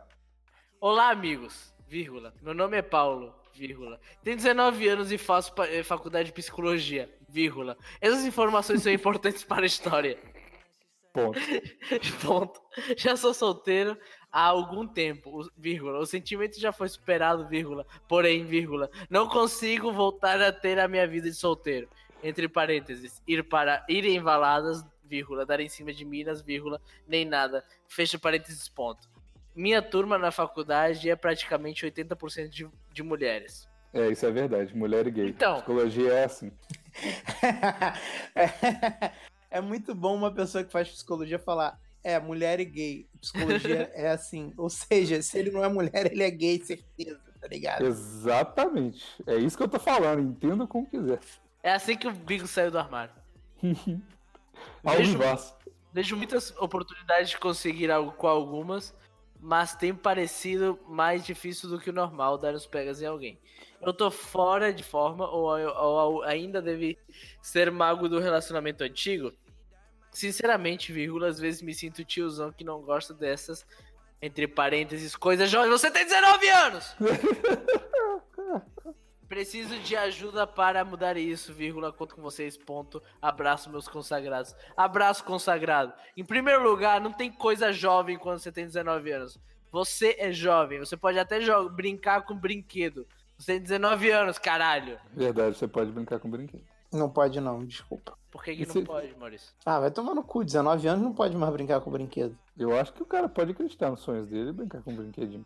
Olá, 0.79 1.09
amigos, 1.09 1.73
vírgula. 1.87 2.33
Meu 2.41 2.53
nome 2.53 2.77
é 2.77 2.81
Paulo, 2.81 3.33
vírgula. 3.53 3.99
Tenho 4.23 4.35
19 4.37 4.87
anos 4.87 5.11
e 5.11 5.17
faço 5.17 5.53
eh, 5.63 5.83
faculdade 5.83 6.27
de 6.27 6.33
psicologia, 6.33 7.09
vírgula. 7.29 7.77
Essas 8.01 8.25
informações 8.25 8.81
são 8.83 8.91
importantes 8.91 9.43
para 9.45 9.63
a 9.63 9.65
história. 9.65 10.17
Ponto. 11.13 11.39
Ponto. 12.25 12.61
Já 12.95 13.15
sou 13.17 13.33
solteiro 13.33 13.97
há 14.37 14.45
algum 14.49 14.87
tempo, 14.87 15.41
o- 15.41 15.49
vírgula. 15.57 15.97
O 15.97 16.05
sentimento 16.05 16.59
já 16.59 16.71
foi 16.71 16.87
superado, 16.87 17.47
vírgula. 17.47 17.87
Porém, 18.07 18.45
vírgula. 18.45 18.87
Não 19.09 19.27
consigo 19.27 19.91
voltar 19.91 20.39
a 20.39 20.51
ter 20.51 20.77
a 20.77 20.87
minha 20.87 21.07
vida 21.07 21.27
de 21.27 21.35
solteiro. 21.35 21.89
Entre 22.23 22.47
parênteses, 22.47 23.19
ir 23.27 23.43
para 23.43 23.83
ir 23.89 24.05
em 24.05 24.21
baladas, 24.21 24.85
vírgula, 25.03 25.43
dar 25.43 25.59
em 25.59 25.67
cima 25.67 25.91
de 25.91 26.05
minas, 26.05 26.39
vírgula, 26.39 26.79
nem 27.07 27.25
nada. 27.25 27.65
Fecha 27.87 28.19
parênteses, 28.19 28.69
ponto. 28.69 29.09
Minha 29.55 29.81
turma 29.81 30.19
na 30.19 30.31
faculdade 30.31 31.09
é 31.09 31.15
praticamente 31.15 31.83
80% 31.83 32.49
de, 32.49 32.69
de 32.93 33.01
mulheres. 33.01 33.67
É, 33.91 34.07
isso 34.09 34.23
é 34.23 34.31
verdade. 34.31 34.77
Mulher 34.77 35.07
e 35.07 35.11
gay. 35.11 35.29
Então. 35.29 35.55
Psicologia 35.55 36.13
é 36.13 36.25
assim. 36.25 36.51
é 39.49 39.61
muito 39.61 39.95
bom 39.95 40.15
uma 40.15 40.31
pessoa 40.31 40.63
que 40.63 40.71
faz 40.71 40.89
psicologia 40.89 41.39
falar. 41.39 41.79
É, 42.07 42.19
mulher 42.21 42.59
e 42.61 42.65
gay. 42.65 43.07
Psicologia 43.19 43.91
é 43.95 44.09
assim. 44.09 44.53
Ou 44.55 44.69
seja, 44.69 45.21
se 45.21 45.37
ele 45.37 45.51
não 45.51 45.61
é 45.63 45.67
mulher, 45.67 46.09
ele 46.09 46.23
é 46.23 46.31
gay, 46.31 46.57
certeza, 46.63 47.19
tá 47.41 47.47
ligado? 47.49 47.85
Exatamente. 47.85 49.03
É 49.27 49.35
isso 49.35 49.57
que 49.57 49.63
eu 49.63 49.67
tô 49.67 49.77
falando. 49.77 50.21
Entenda 50.21 50.65
como 50.65 50.87
quiser. 50.89 51.19
É 51.61 51.73
assim 51.73 51.97
que 51.97 52.07
o 52.07 52.11
Bigo 52.13 52.47
saiu 52.47 52.71
do 52.71 52.79
armário. 52.79 53.13
Vejo-. 54.83 55.19
Vejo 55.91 56.15
muitas 56.15 56.51
oportunidades 56.57 57.29
de 57.31 57.37
conseguir 57.37 57.91
algo 57.91 58.11
com 58.13 58.27
algumas, 58.27 58.95
mas 59.39 59.75
tem 59.75 59.93
parecido 59.93 60.79
mais 60.87 61.25
difícil 61.25 61.67
do 61.69 61.79
que 61.79 61.89
o 61.89 61.93
normal 61.93 62.37
dar 62.37 62.53
os 62.53 62.65
pegas 62.65 63.01
em 63.01 63.05
alguém. 63.05 63.37
Eu 63.81 63.93
tô 63.93 64.09
fora 64.09 64.71
de 64.73 64.83
forma 64.83 65.27
ou, 65.29 65.57
eu- 65.57 65.75
ou 65.75 66.23
ainda 66.23 66.61
deve 66.61 66.97
ser 67.41 67.69
mago 67.71 68.07
do 68.07 68.19
relacionamento 68.19 68.83
antigo? 68.83 69.33
Sinceramente, 70.17 70.91
vírgula, 70.91 71.27
às 71.27 71.39
vezes 71.39 71.61
me 71.61 71.75
sinto 71.75 72.03
tiozão 72.03 72.51
que 72.51 72.63
não 72.63 72.81
gosta 72.81 73.13
dessas, 73.13 73.63
entre 74.19 74.47
parênteses, 74.47 75.15
coisas 75.15 75.47
jovens. 75.47 75.69
Você 75.69 75.91
tem 75.91 76.05
19 76.05 76.49
anos! 76.49 76.95
Preciso 79.29 79.77
de 79.77 79.95
ajuda 79.95 80.47
para 80.47 80.83
mudar 80.83 81.17
isso, 81.17 81.53
vírgula, 81.53 81.93
conto 81.93 82.15
com 82.15 82.23
vocês, 82.23 82.57
ponto. 82.57 82.99
Abraço, 83.21 83.69
meus 83.69 83.87
consagrados. 83.87 84.55
Abraço, 84.75 85.23
consagrado. 85.23 85.93
Em 86.15 86.25
primeiro 86.25 86.63
lugar, 86.63 86.99
não 86.99 87.13
tem 87.13 87.31
coisa 87.31 87.71
jovem 87.71 88.17
quando 88.17 88.39
você 88.39 88.51
tem 88.51 88.65
19 88.65 89.11
anos. 89.11 89.39
Você 89.71 90.15
é 90.17 90.31
jovem, 90.31 90.79
você 90.79 90.97
pode 90.97 91.19
até 91.19 91.39
brincar 91.69 92.23
com 92.23 92.35
brinquedo. 92.35 93.05
Você 93.37 93.53
tem 93.53 93.61
19 93.61 94.09
anos, 94.09 94.39
caralho. 94.39 94.99
Verdade, 95.13 95.55
você 95.55 95.67
pode 95.67 95.91
brincar 95.91 96.17
com 96.17 96.27
brinquedo. 96.27 96.65
Não 96.91 97.09
pode 97.09 97.39
não, 97.41 97.65
desculpa. 97.65 98.17
Por 98.31 98.43
que, 98.43 98.55
que 98.55 98.63
Isso- 98.63 98.77
não 98.79 98.85
pode, 98.85 99.13
Maurício? 99.17 99.53
Ah, 99.65 99.79
vai 99.79 99.91
tomar 99.91 100.13
no 100.15 100.23
cu, 100.23 100.43
19 100.43 100.87
anos 100.87 101.03
não 101.03 101.13
pode 101.13 101.35
mais 101.35 101.51
brincar 101.51 101.81
com 101.81 101.91
brinquedo. 101.91 102.37
Eu 102.57 102.77
acho 102.77 102.93
que 102.93 103.03
o 103.03 103.05
cara 103.05 103.27
pode 103.27 103.51
acreditar 103.51 103.89
nos 103.89 104.01
sonhos 104.01 104.27
dele 104.27 104.49
e 104.49 104.53
brincar 104.53 104.81
com 104.83 104.95
brinquedinho. 104.95 105.45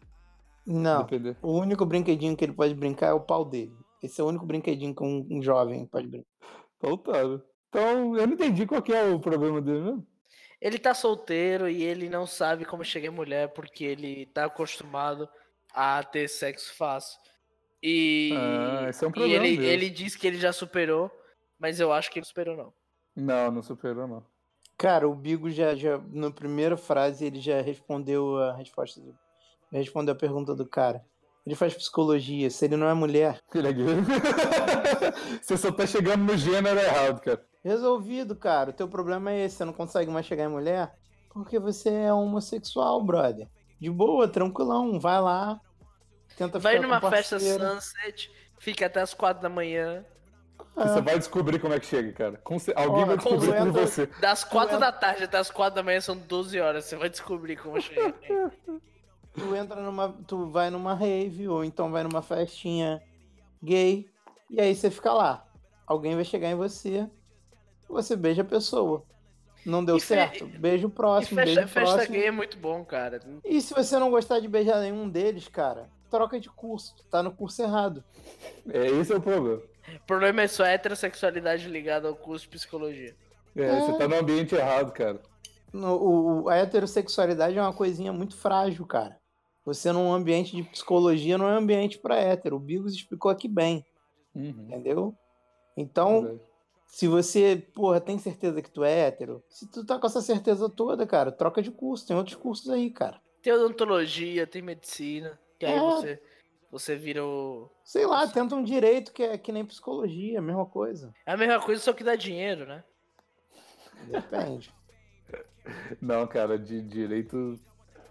Não, 0.66 1.04
Depender. 1.04 1.36
o 1.42 1.54
único 1.54 1.86
brinquedinho 1.86 2.36
que 2.38 2.46
ele 2.46 2.54
pode 2.54 2.74
brincar 2.76 3.08
é 3.08 3.14
o 3.14 3.20
pau 3.20 3.44
dele. 3.44 3.74
Esse 4.04 4.22
é 4.22 4.24
o 4.24 4.28
único 4.28 4.46
brinquedinho 4.46 4.94
que 4.96 5.04
um, 5.04 5.28
um 5.32 5.42
jovem 5.42 5.86
pode 5.88 6.08
brincar. 6.08 6.30
Voltado. 6.80 7.44
Então, 7.70 8.16
eu 8.18 8.28
não 8.28 8.34
entendi 8.34 8.66
qual 8.66 8.82
que 8.82 8.94
é 8.94 9.04
o 9.06 9.20
problema 9.20 9.62
dele 9.62 9.82
mesmo. 9.82 10.08
Ele 10.60 10.78
tá 10.78 10.94
solteiro 10.94 11.68
e 11.68 11.82
ele 11.82 12.08
não 12.10 12.28
sabe 12.28 12.66
como 12.66 12.84
chegar 12.84 13.08
em 13.08 13.16
mulher 13.16 13.52
porque 13.54 13.84
ele 13.84 14.28
tá 14.28 14.46
acostumado 14.46 15.28
a 15.74 16.04
ter 16.04 16.28
sexo 16.28 16.76
fácil. 16.76 17.18
E, 17.82 18.32
Ah, 18.38 18.90
esse 18.90 19.04
é 19.04 19.08
um 19.08 19.10
e 19.10 19.14
problema 19.14 19.46
ele, 19.46 19.58
mesmo. 19.58 19.64
ele 19.72 19.90
diz 19.90 20.16
que 20.16 20.28
ele 20.28 20.38
já 20.38 20.54
superou, 20.54 21.10
mas 21.62 21.80
eu 21.80 21.94
acho 21.94 22.10
que 22.10 22.18
ele 22.20 22.24
não 22.24 22.28
superou, 22.28 22.58
não. 22.58 22.74
Não, 23.16 23.52
não 23.52 23.62
superou, 23.62 24.08
não. 24.08 24.26
Cara, 24.78 25.08
o 25.08 25.14
Bigo 25.14 25.50
já, 25.52 25.76
já 25.76 26.00
na 26.12 26.32
primeira 26.32 26.76
frase, 26.76 27.26
ele 27.26 27.40
já 27.40 27.62
respondeu 27.62 28.38
a 28.38 28.54
resposta 28.56 29.00
do, 29.00 29.16
respondeu 29.72 30.14
a 30.14 30.18
pergunta 30.18 30.56
do 30.56 30.66
cara. 30.66 31.06
Ele 31.46 31.56
faz 31.56 31.74
psicologia, 31.74 32.50
se 32.50 32.66
ele 32.66 32.76
não 32.76 32.88
é 32.88 32.94
mulher. 32.94 33.40
Ele 33.54 33.68
é 33.68 33.74
gay. 33.74 33.86
Você 35.42 35.58
só 35.58 35.72
tá 35.72 35.88
chegando 35.88 36.24
no 36.24 36.38
gênero 36.38 36.80
errado, 36.80 37.20
cara. 37.20 37.44
Resolvido, 37.64 38.36
cara. 38.36 38.72
O 38.72 38.74
teu 38.74 38.88
problema 38.88 39.32
é 39.32 39.46
esse, 39.46 39.58
você 39.58 39.66
não 39.66 39.74
consegue 39.74 40.12
mais 40.12 40.26
chegar 40.26 40.46
em 40.46 40.50
mulher 40.50 40.92
porque 41.34 41.58
você 41.58 41.90
é 41.90 42.14
homossexual, 42.14 43.02
brother. 43.04 43.48
De 43.80 43.90
boa, 43.90 44.28
tranquilão, 44.28 45.00
vai 45.00 45.20
lá. 45.22 45.60
Tenta 46.38 46.60
Vai 46.60 46.80
numa 46.80 47.02
festa 47.02 47.40
sunset, 47.40 48.32
fica 48.60 48.86
até 48.86 49.02
as 49.02 49.14
quatro 49.14 49.42
da 49.42 49.50
manhã. 49.50 50.06
Ah, 50.76 50.88
Você 50.88 51.02
vai 51.02 51.18
descobrir 51.18 51.60
como 51.60 51.74
é 51.74 51.80
que 51.80 51.86
chega, 51.86 52.12
cara. 52.14 52.38
Com 52.44 52.58
ce- 52.60 52.74
Alguém 52.76 53.06
vai 53.06 53.18
descobrir 53.18 53.48
por 53.48 53.58
concentra- 53.58 53.88
você. 53.88 54.06
Das 54.20 54.44
quatro 54.44 54.80
da 54.80 54.92
tarde 54.92 55.24
até 55.24 55.38
as 55.38 55.50
quatro 55.52 55.76
da 55.76 55.84
manhã 55.84 56.00
são 56.02 56.16
12 56.18 56.60
horas. 56.60 56.86
Você 56.86 56.96
vai 56.96 57.10
descobrir 57.10 57.58
como 57.58 57.80
chegar. 57.82 58.14
tu 59.34 59.56
entra 59.56 59.82
numa. 59.82 60.10
Tu 60.28 60.50
vai 60.50 60.70
numa 60.70 60.94
rave, 60.94 61.48
ou 61.48 61.64
então 61.64 61.92
vai 61.92 62.04
numa 62.04 62.22
festinha 62.22 63.02
gay, 63.64 64.10
e 64.50 64.60
aí 64.60 64.76
você 64.76 64.90
fica 64.90 65.14
lá. 65.14 65.46
Alguém 65.86 66.16
vai 66.16 66.24
chegar 66.24 66.50
em 66.50 66.56
você, 66.56 67.08
você 67.88 68.16
beija 68.16 68.42
a 68.42 68.46
pessoa. 68.46 69.04
Não 69.66 69.86
deu 69.86 69.98
E 69.98 70.00
fe- 70.00 70.16
certo? 70.16 70.46
Beija 70.48 70.88
o 70.88 70.90
E 70.90 70.94
próximo, 70.94 71.36
festa, 71.36 71.46
beija 71.46 71.66
o 71.66 71.68
festa 71.68 71.96
próximo. 71.96 72.16
gay 72.16 72.26
é 72.28 72.32
muito 72.32 72.58
bom, 72.58 72.84
cara. 72.84 73.20
E 73.46 73.62
se 73.62 73.74
você 73.76 74.00
não 74.00 74.10
gostar 74.10 74.40
de 74.40 74.48
beijar 74.48 74.80
nenhum 74.80 75.08
deles, 75.08 75.48
cara, 75.48 75.88
troca 76.10 76.40
de 76.40 76.50
curso. 76.50 76.96
Tu 76.96 77.04
Tá 77.06 77.22
no 77.22 77.32
curso 77.32 77.62
errado. 77.62 78.04
É, 78.74 78.88
esse 78.88 79.14
é 79.14 79.18
o 79.18 79.22
problema. 79.22 79.62
O 79.96 80.06
problema 80.06 80.42
é 80.42 80.48
só 80.48 80.64
a 80.64 80.70
heterossexualidade 80.70 81.68
ligada 81.68 82.08
ao 82.08 82.16
curso 82.16 82.46
de 82.46 82.50
psicologia. 82.52 83.16
É, 83.56 83.62
É. 83.64 83.80
Você 83.82 83.98
tá 83.98 84.08
no 84.08 84.16
ambiente 84.16 84.56
errado, 84.56 84.92
cara. 84.92 85.20
No- 85.74 86.44
o- 86.44 86.50
a 86.50 86.56
heterossexualidade 86.58 87.58
é 87.58 87.62
uma 87.62 87.74
coisinha 87.74 88.12
muito 88.14 88.36
frágil, 88.36 88.86
cara. 88.86 89.18
Você 89.66 89.92
num 89.92 90.12
ambiente 90.14 90.56
de 90.56 90.64
psicologia 90.64 91.38
não 91.38 91.48
é 91.50 91.54
ambiente 91.54 91.98
pra 92.00 92.16
hétero. 92.18 92.56
O 92.56 92.60
Bigos 92.60 92.94
explicou 92.94 93.30
aqui 93.32 93.48
bem, 93.48 93.86
Uhum. 94.36 94.50
entendeu? 94.68 95.16
Então, 95.78 96.22
Verdade. 96.24 96.42
se 96.88 97.08
você, 97.08 97.64
porra, 97.74 98.02
tem 98.02 98.18
certeza 98.18 98.62
que 98.62 98.70
tu 98.72 98.84
é 98.84 99.08
hétero, 99.08 99.44
se 99.50 99.70
tu 99.70 99.86
tá 99.86 99.98
com 100.00 100.08
essa 100.08 100.22
certeza 100.22 100.70
toda, 100.70 101.06
cara, 101.08 101.32
troca 101.32 101.62
de 101.62 101.72
curso. 101.72 102.08
Tem 102.08 102.16
outros 102.18 102.36
cursos 102.36 102.70
aí, 102.70 102.90
cara. 102.90 103.22
Tem 103.42 103.54
odontologia, 103.54 104.46
tem 104.48 104.62
medicina. 104.62 105.40
Que 105.60 105.66
aí 105.66 105.74
É. 105.76 105.80
você, 105.80 106.22
você 106.72 106.96
vira 106.96 107.24
o. 107.26 107.70
Sei 107.84 108.06
lá, 108.06 108.26
tenta 108.28 108.56
um 108.56 108.64
direito 108.64 109.12
que 109.12 109.22
é 109.24 109.38
que 109.38 109.52
nem 109.52 109.66
psicologia, 109.66 110.40
a 110.40 110.42
mesma 110.42 110.66
coisa. 110.66 111.14
É 111.26 111.34
a 111.34 111.38
mesma 111.38 111.60
coisa, 111.60 111.82
só 111.82 111.92
que 111.94 112.04
dá 112.04 112.16
dinheiro, 112.16 112.66
né? 112.66 112.84
Depende. 114.08 114.74
Não, 116.02 116.26
cara, 116.28 116.58
de 116.58 116.82
direito. 116.82 117.60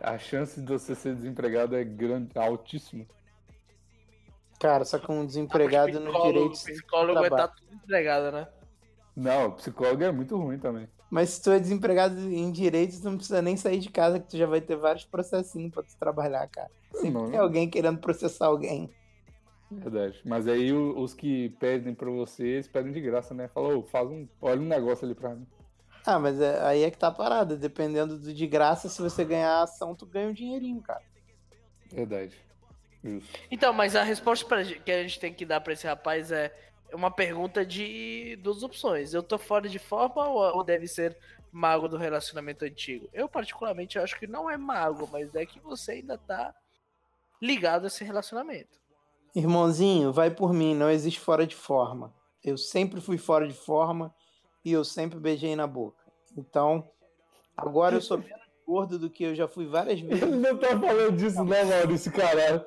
A 0.00 0.16
chance 0.18 0.60
de 0.60 0.66
você 0.72 0.94
ser 0.94 1.14
desempregado 1.14 1.76
é 1.76 1.84
grande, 1.84 2.30
altíssima. 2.38 3.04
cara, 4.58 4.82
só 4.84 4.98
que 4.98 5.10
um 5.12 5.26
desempregado 5.26 5.92
no 6.00 6.06
Psicólogo- 6.06 6.32
direito. 6.32 6.56
sem 6.56 6.74
Psicólogo 6.74 7.18
é 7.18 7.28
trabalho. 7.28 7.48
tá 7.50 7.54
tudo 7.54 7.74
empregado, 7.74 8.32
né? 8.32 8.48
Não, 9.14 9.52
psicólogo 9.52 10.02
é 10.02 10.10
muito 10.10 10.36
ruim 10.38 10.58
também. 10.58 10.88
Mas 11.10 11.30
se 11.30 11.42
tu 11.42 11.50
é 11.50 11.58
desempregado 11.58 12.18
em 12.20 12.50
direito, 12.52 12.98
tu 13.00 13.04
não 13.10 13.16
precisa 13.16 13.42
nem 13.42 13.56
sair 13.56 13.80
de 13.80 13.90
casa, 13.90 14.20
que 14.20 14.28
tu 14.28 14.36
já 14.38 14.46
vai 14.46 14.60
ter 14.60 14.76
vários 14.76 15.04
processinhos 15.04 15.72
pra 15.72 15.82
tu 15.82 15.96
trabalhar, 15.98 16.46
cara. 16.48 16.70
Sempre 16.92 17.10
Não, 17.10 17.24
tem 17.24 17.32
não. 17.36 17.42
alguém 17.44 17.68
querendo 17.68 17.98
processar 17.98 18.46
alguém. 18.46 18.88
Verdade. 19.70 20.20
Mas 20.24 20.46
aí 20.48 20.72
os 20.72 21.14
que 21.14 21.50
pedem 21.60 21.94
pra 21.94 22.10
você, 22.10 22.44
eles 22.46 22.68
pedem 22.68 22.92
de 22.92 23.00
graça, 23.00 23.32
né? 23.34 23.48
Fala, 23.48 23.76
ô, 23.76 23.82
faz 23.82 24.08
um. 24.08 24.26
Olha 24.40 24.60
um 24.60 24.64
negócio 24.66 25.04
ali 25.04 25.14
pra 25.14 25.34
mim. 25.34 25.46
Ah, 26.04 26.18
mas 26.18 26.40
é- 26.40 26.60
aí 26.64 26.82
é 26.82 26.90
que 26.90 26.98
tá 26.98 27.08
a 27.08 27.12
parada. 27.12 27.56
Dependendo 27.56 28.18
do 28.18 28.32
de 28.32 28.46
graça, 28.46 28.88
se 28.88 29.00
você 29.02 29.24
ganhar 29.24 29.50
a 29.58 29.62
ação, 29.62 29.94
tu 29.94 30.06
ganha 30.06 30.28
um 30.28 30.32
dinheirinho, 30.32 30.80
cara. 30.80 31.02
Verdade. 31.92 32.36
Justo. 33.02 33.38
Então, 33.50 33.72
mas 33.72 33.94
a 33.96 34.02
resposta 34.02 34.44
pra, 34.46 34.64
que 34.64 34.90
a 34.90 35.02
gente 35.02 35.18
tem 35.20 35.32
que 35.32 35.44
dar 35.44 35.60
pra 35.60 35.72
esse 35.72 35.86
rapaz 35.86 36.30
é 36.32 36.52
uma 36.92 37.10
pergunta 37.10 37.64
de 37.64 38.36
duas 38.42 38.62
opções. 38.62 39.12
Eu 39.12 39.22
tô 39.22 39.38
fora 39.38 39.68
de 39.68 39.78
forma 39.78 40.28
ou, 40.28 40.56
ou 40.56 40.64
deve 40.64 40.86
ser 40.86 41.16
mago 41.52 41.88
do 41.88 41.96
relacionamento 41.96 42.64
antigo? 42.64 43.08
Eu, 43.12 43.28
particularmente, 43.28 43.98
acho 43.98 44.18
que 44.18 44.26
não 44.26 44.50
é 44.50 44.56
mago, 44.56 45.08
mas 45.10 45.34
é 45.34 45.44
que 45.44 45.60
você 45.60 45.92
ainda 45.92 46.16
tá 46.16 46.54
ligado 47.40 47.84
a 47.84 47.86
esse 47.86 48.04
relacionamento. 48.04 48.78
Irmãozinho, 49.34 50.12
vai 50.12 50.30
por 50.30 50.52
mim, 50.52 50.74
não 50.74 50.90
existe 50.90 51.20
fora 51.20 51.46
de 51.46 51.54
forma. 51.54 52.12
Eu 52.42 52.56
sempre 52.56 53.00
fui 53.00 53.18
fora 53.18 53.46
de 53.46 53.54
forma 53.54 54.14
e 54.64 54.72
eu 54.72 54.84
sempre 54.84 55.18
beijei 55.18 55.54
na 55.54 55.66
boca. 55.66 56.04
Então, 56.36 56.90
agora 57.56 57.96
eu 57.96 58.00
sou 58.00 58.18
menos 58.18 58.40
gordo 58.66 58.98
do 58.98 59.10
que 59.10 59.24
eu 59.24 59.34
já 59.34 59.48
fui 59.48 59.66
várias 59.66 59.98
vezes. 60.00 60.22
Ele 60.22 60.36
não 60.36 60.56
tá 60.56 60.78
falando 60.78 61.16
disso, 61.16 61.44
não, 61.44 61.64
Maurício, 61.66 62.12
caralho. 62.12 62.64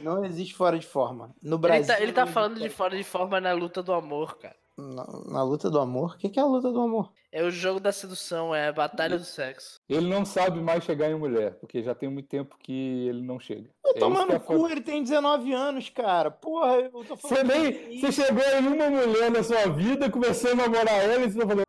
Não 0.00 0.24
existe 0.24 0.54
fora 0.54 0.78
de 0.78 0.86
forma. 0.86 1.34
No 1.42 1.56
Ele 1.56 1.58
Brasil. 1.62 1.86
tá, 1.94 2.00
ele 2.00 2.12
tá 2.12 2.26
falando 2.26 2.60
de 2.60 2.68
fora 2.68 2.96
de 2.96 3.04
forma 3.04 3.40
na 3.40 3.52
luta 3.52 3.82
do 3.82 3.92
amor, 3.92 4.38
cara. 4.38 4.56
Na, 4.76 5.04
na 5.26 5.42
luta 5.42 5.68
do 5.68 5.80
amor? 5.80 6.14
O 6.14 6.18
que, 6.18 6.28
que 6.28 6.38
é 6.38 6.42
a 6.42 6.46
luta 6.46 6.70
do 6.70 6.80
amor? 6.80 7.10
É 7.32 7.42
o 7.42 7.50
jogo 7.50 7.80
da 7.80 7.90
sedução, 7.90 8.54
é 8.54 8.68
a 8.68 8.72
batalha 8.72 9.18
do 9.18 9.24
sexo. 9.24 9.80
Ele 9.88 10.08
não 10.08 10.24
sabe 10.24 10.60
mais 10.60 10.84
chegar 10.84 11.10
em 11.10 11.16
mulher, 11.16 11.54
porque 11.58 11.82
já 11.82 11.94
tem 11.96 12.08
muito 12.08 12.28
tempo 12.28 12.56
que 12.62 13.08
ele 13.08 13.20
não 13.22 13.40
chega. 13.40 13.68
Vai 13.82 13.94
É 13.96 14.24
no 14.24 14.32
é 14.34 14.38
cu, 14.38 14.68
ele 14.68 14.80
tem 14.80 15.02
19 15.02 15.52
anos, 15.52 15.88
cara. 15.90 16.30
Porra, 16.30 16.76
eu 16.76 16.90
tô 17.04 17.16
Você 17.16 17.28
falando. 17.28 17.48
nem. 17.48 18.00
Você 18.00 18.12
chegou 18.12 18.42
em 18.44 18.66
uma 18.68 18.88
mulher 18.88 19.30
na 19.32 19.42
sua 19.42 19.66
vida, 19.68 20.08
começou 20.08 20.52
a 20.52 20.54
namorar 20.54 20.94
ela 21.04 21.24
e 21.24 21.30
você 21.30 21.38
tá 21.40 21.46
falando. 21.46 21.62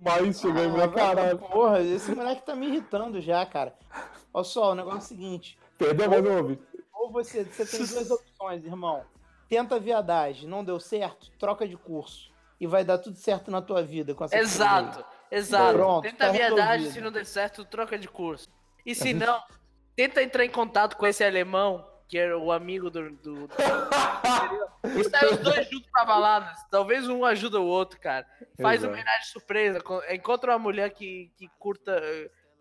Mas 0.00 0.40
chegando 0.40 0.76
na 0.76 0.84
Ah, 0.84 0.86
vai 0.86 0.88
pra 0.88 1.02
caralho. 1.02 1.38
Porra, 1.38 1.80
esse 1.82 2.14
moleque 2.14 2.46
tá 2.46 2.56
me 2.56 2.66
irritando 2.66 3.20
já, 3.20 3.44
cara. 3.46 3.74
Olha 4.32 4.44
só, 4.44 4.72
o 4.72 4.74
negócio 4.74 4.98
é 4.98 5.02
o 5.02 5.02
seguinte. 5.02 5.58
Perdeu 5.78 6.08
mais 6.10 6.24
um 6.26 6.36
ouvinte. 6.38 6.62
Ou 7.04 7.10
você, 7.10 7.44
você 7.44 7.66
tem 7.66 7.86
duas 7.86 8.10
opções, 8.10 8.64
irmão. 8.64 9.04
Tenta 9.46 9.78
viadagem, 9.78 10.48
não 10.48 10.64
deu 10.64 10.80
certo, 10.80 11.30
troca 11.38 11.68
de 11.68 11.76
curso. 11.76 12.32
E 12.58 12.66
vai 12.66 12.82
dar 12.82 12.96
tudo 12.96 13.16
certo 13.18 13.50
na 13.50 13.60
tua 13.60 13.82
vida 13.82 14.14
com 14.14 14.24
essa 14.24 14.38
Exato, 14.38 15.04
exato. 15.30 15.74
Pronto, 15.74 16.02
tenta 16.02 16.16
tá 16.16 16.28
a 16.28 16.32
viadagem, 16.32 16.90
se 16.90 17.00
não 17.02 17.12
der 17.12 17.26
certo, 17.26 17.62
troca 17.62 17.98
de 17.98 18.08
curso. 18.08 18.48
E 18.86 18.94
se 18.94 19.12
não, 19.12 19.38
tenta 19.94 20.22
entrar 20.22 20.46
em 20.46 20.50
contato 20.50 20.96
com 20.96 21.06
esse 21.06 21.22
alemão, 21.22 21.86
que 22.08 22.16
era 22.16 22.38
o 22.38 22.50
amigo 22.50 22.88
do. 22.88 23.10
do, 23.10 23.48
do... 23.48 23.54
e 24.98 25.04
sai 25.04 25.26
os 25.26 25.38
dois 25.40 25.68
juntos 25.68 25.90
pra 25.92 26.06
baladas. 26.06 26.56
Talvez 26.70 27.06
um 27.06 27.22
ajuda 27.22 27.60
o 27.60 27.66
outro, 27.66 28.00
cara. 28.00 28.26
Faz 28.62 28.80
Exato. 28.80 28.94
homenagem 28.94 29.26
surpresa. 29.26 29.80
co- 29.82 30.02
Encontra 30.08 30.52
uma 30.52 30.58
mulher 30.58 30.88
que, 30.88 31.30
que 31.36 31.48
curta 31.58 32.00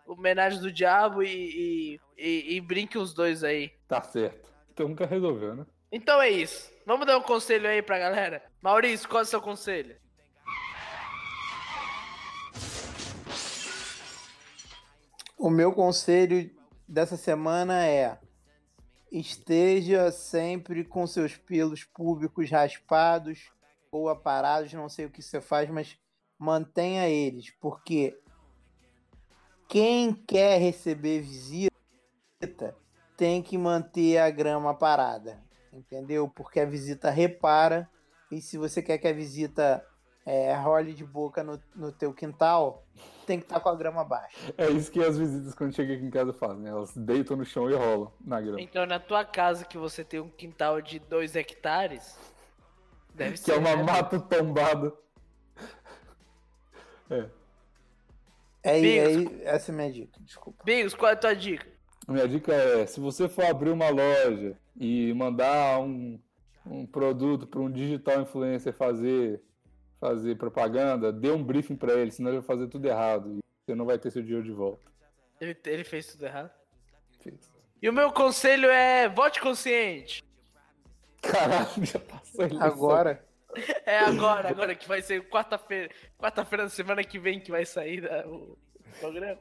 homenagem 0.06 0.60
do 0.60 0.72
diabo 0.72 1.24
e, 1.24 1.28
e, 1.28 2.00
e, 2.18 2.56
e 2.56 2.62
brinque 2.62 2.98
os 2.98 3.14
dois 3.14 3.44
aí. 3.44 3.72
Tá 3.88 4.02
certo. 4.02 4.52
Então 4.72 4.88
nunca 4.88 5.06
resolveu, 5.06 5.56
né? 5.56 5.66
Então 5.92 6.22
é 6.22 6.30
isso. 6.30 6.72
Vamos 6.86 7.06
dar 7.06 7.18
um 7.18 7.22
conselho 7.22 7.70
aí 7.70 7.82
pra 7.82 8.00
galera. 8.00 8.44
Maurício, 8.62 9.08
qual 9.08 9.22
é 9.22 9.24
o 9.24 9.28
seu 9.28 9.42
conselho? 9.42 9.96
O 15.38 15.50
meu 15.50 15.74
conselho 15.74 16.50
dessa 16.88 17.18
semana 17.18 17.86
é: 17.86 18.18
esteja 19.12 20.12
sempre 20.12 20.84
com 20.84 21.06
seus 21.06 21.36
pelos 21.36 21.84
públicos 21.84 22.50
raspados 22.50 23.52
ou 23.92 24.10
aparados, 24.10 24.74
não 24.74 24.90
sei 24.90 25.06
o 25.06 25.10
que 25.10 25.22
você 25.22 25.40
faz, 25.40 25.70
mas 25.70 25.98
mantenha 26.40 27.08
eles, 27.08 27.52
porque 27.60 28.20
quem 29.68 30.14
quer 30.14 30.60
receber 30.60 31.22
visita 31.22 31.72
tem 33.16 33.42
que 33.42 33.58
manter 33.58 34.18
a 34.18 34.30
grama 34.30 34.74
parada, 34.74 35.40
entendeu? 35.72 36.28
Porque 36.28 36.60
a 36.60 36.66
visita 36.66 37.10
repara 37.10 37.90
e 38.32 38.42
se 38.42 38.58
você 38.58 38.82
quer 38.82 38.98
que 38.98 39.08
a 39.08 39.14
visita 39.14 39.86
é, 40.26 40.54
role 40.56 40.94
de 40.94 41.06
boca 41.06 41.44
no, 41.44 41.62
no 41.76 41.92
teu 41.92 42.14
quintal, 42.14 42.86
tem 43.26 43.40
que 43.40 43.46
estar 43.46 43.60
com 43.60 43.70
a 43.70 43.76
grama 43.76 44.04
baixa. 44.04 44.54
É 44.58 44.70
isso 44.70 44.92
que 44.92 45.04
as 45.04 45.18
visitas 45.18 45.54
quando 45.54 45.74
chegam 45.76 45.96
aqui 45.96 46.06
em 46.06 46.10
casa 46.10 46.34
fazem. 46.34 46.68
Elas 46.68 46.96
deitam 46.96 47.38
no 47.38 47.46
chão 47.46 47.70
e 47.70 47.74
rolam 47.76 48.12
na 48.24 48.42
grama. 48.42 48.62
Então, 48.62 48.86
na 48.86 49.00
tua 49.00 49.24
casa 49.26 49.66
que 49.66 49.78
você 49.78 50.04
tem 50.04 50.20
um 50.20 50.30
quintal 50.30 50.82
de 50.82 51.00
2 51.00 51.36
hectares, 51.36 52.18
deve 53.14 53.32
Que 53.34 53.38
ser. 53.40 53.52
é 53.54 53.58
uma 53.58 53.76
né? 53.76 53.84
mata 53.84 54.20
tombada. 54.20 54.94
É. 57.10 57.30
É, 58.64 58.72
aí, 58.72 58.82
Bigos. 58.82 59.34
aí, 59.34 59.42
essa 59.44 59.72
é 59.72 59.74
a 59.74 59.76
minha 59.76 59.92
dica, 59.92 60.20
desculpa. 60.22 60.64
Bigos, 60.64 60.94
qual 60.94 61.12
é 61.12 61.14
a 61.14 61.18
tua 61.18 61.36
dica? 61.36 61.68
A 62.08 62.12
minha 62.12 62.28
dica 62.28 62.54
é, 62.54 62.86
se 62.86 63.00
você 63.00 63.28
for 63.28 63.46
abrir 63.46 63.70
uma 63.70 63.90
loja 63.90 64.58
e 64.80 65.14
mandar 65.14 65.80
um, 65.80 66.20
um 66.66 66.86
produto 66.86 67.46
para 67.46 67.60
um 67.60 67.72
digital 67.72 68.22
influencer 68.22 68.74
fazer, 68.74 69.42
fazer 70.00 70.38
propaganda, 70.38 71.12
dê 71.12 71.30
um 71.30 71.44
briefing 71.44 71.76
para 71.76 71.94
ele, 71.94 72.12
senão 72.12 72.30
ele 72.32 72.40
vai 72.40 72.48
fazer 72.48 72.68
tudo 72.68 72.86
errado 72.86 73.38
e 73.38 73.40
você 73.66 73.76
não 73.76 73.86
vai 73.86 73.98
ter 74.00 74.12
seu 74.12 74.22
dinheiro 74.22 74.44
de 74.44 74.52
volta. 74.52 74.92
Ele, 75.40 75.58
ele 75.66 75.84
fez 75.84 76.08
tudo 76.08 76.26
errado. 76.26 76.52
Fez. 77.20 77.54
E 77.82 77.90
o 77.90 77.94
meu 77.94 78.14
conselho 78.14 78.70
é 78.70 79.10
vote 79.10 79.42
consciente. 79.42 80.24
Caralho, 81.22 81.86
já 81.86 82.00
passou 82.00 82.46
a. 82.46 82.66
Agora, 82.66 83.26
É 83.86 84.00
agora, 84.00 84.50
agora 84.50 84.76
que 84.76 84.88
vai 84.88 85.02
ser 85.02 85.28
quarta-feira. 85.30 85.90
Quarta-feira 86.18 86.64
da 86.64 86.70
semana 86.70 87.04
que 87.04 87.20
vem 87.20 87.40
que 87.40 87.52
vai 87.52 87.66
sair 87.66 88.02
da- 88.02 88.26
o 88.28 88.58
programa. 89.00 89.38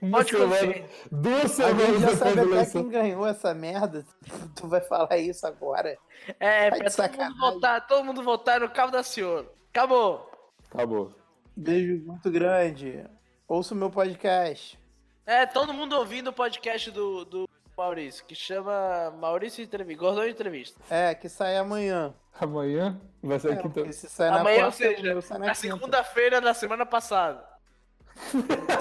Uma 0.00 0.22
semana, 0.22 0.50
consciente. 0.56 0.88
duas 1.10 1.50
semanas 1.50 2.00
já 2.00 2.16
sabe 2.16 2.40
até 2.40 2.70
quem 2.70 2.88
ganhou 2.88 3.26
essa 3.26 3.52
merda. 3.52 4.04
Tu 4.54 4.68
vai 4.68 4.80
falar 4.80 5.18
isso 5.18 5.44
agora. 5.46 5.98
É, 6.38 6.70
Tá 6.70 7.08
pra 7.08 7.08
todo 7.08 7.24
mundo 7.34 7.40
votar, 7.40 7.86
todo 7.88 8.04
mundo 8.04 8.22
votar 8.22 8.60
no 8.60 8.70
Cabo 8.70 8.92
da 8.92 9.02
Senhor. 9.02 9.52
Acabou. 9.70 10.30
Acabou. 10.72 11.12
Beijo 11.56 12.04
muito 12.06 12.30
grande. 12.30 13.04
Ouça 13.48 13.74
o 13.74 13.76
meu 13.76 13.90
podcast. 13.90 14.78
É, 15.26 15.44
todo 15.44 15.72
mundo 15.74 15.96
ouvindo 15.96 16.28
o 16.28 16.32
podcast 16.32 16.90
do, 16.92 17.24
do 17.24 17.48
Maurício, 17.76 18.24
que 18.24 18.34
chama 18.34 19.12
Maurício 19.18 19.62
Entrevista, 19.64 20.00
Gordão 20.02 20.26
Entrevista. 20.26 20.80
É, 20.90 21.14
que 21.14 21.28
sai 21.28 21.56
amanhã. 21.56 22.14
Amanhã 22.40 23.00
vai 23.22 23.38
ser 23.38 23.52
É, 23.52 23.56
quinta. 23.56 23.92
se 23.92 24.08
sai 24.08 24.30
na 24.30 24.40
Amanhã, 24.40 24.56
ou 24.66 24.72
quarta, 24.72 24.76
seja, 24.76 25.00
o 25.00 25.04
meu 25.04 25.22
sai 25.22 25.38
na 25.38 25.46
na 25.46 25.54
segunda-feira 25.54 26.40
da 26.40 26.54
semana 26.54 26.84
passada. 26.86 27.44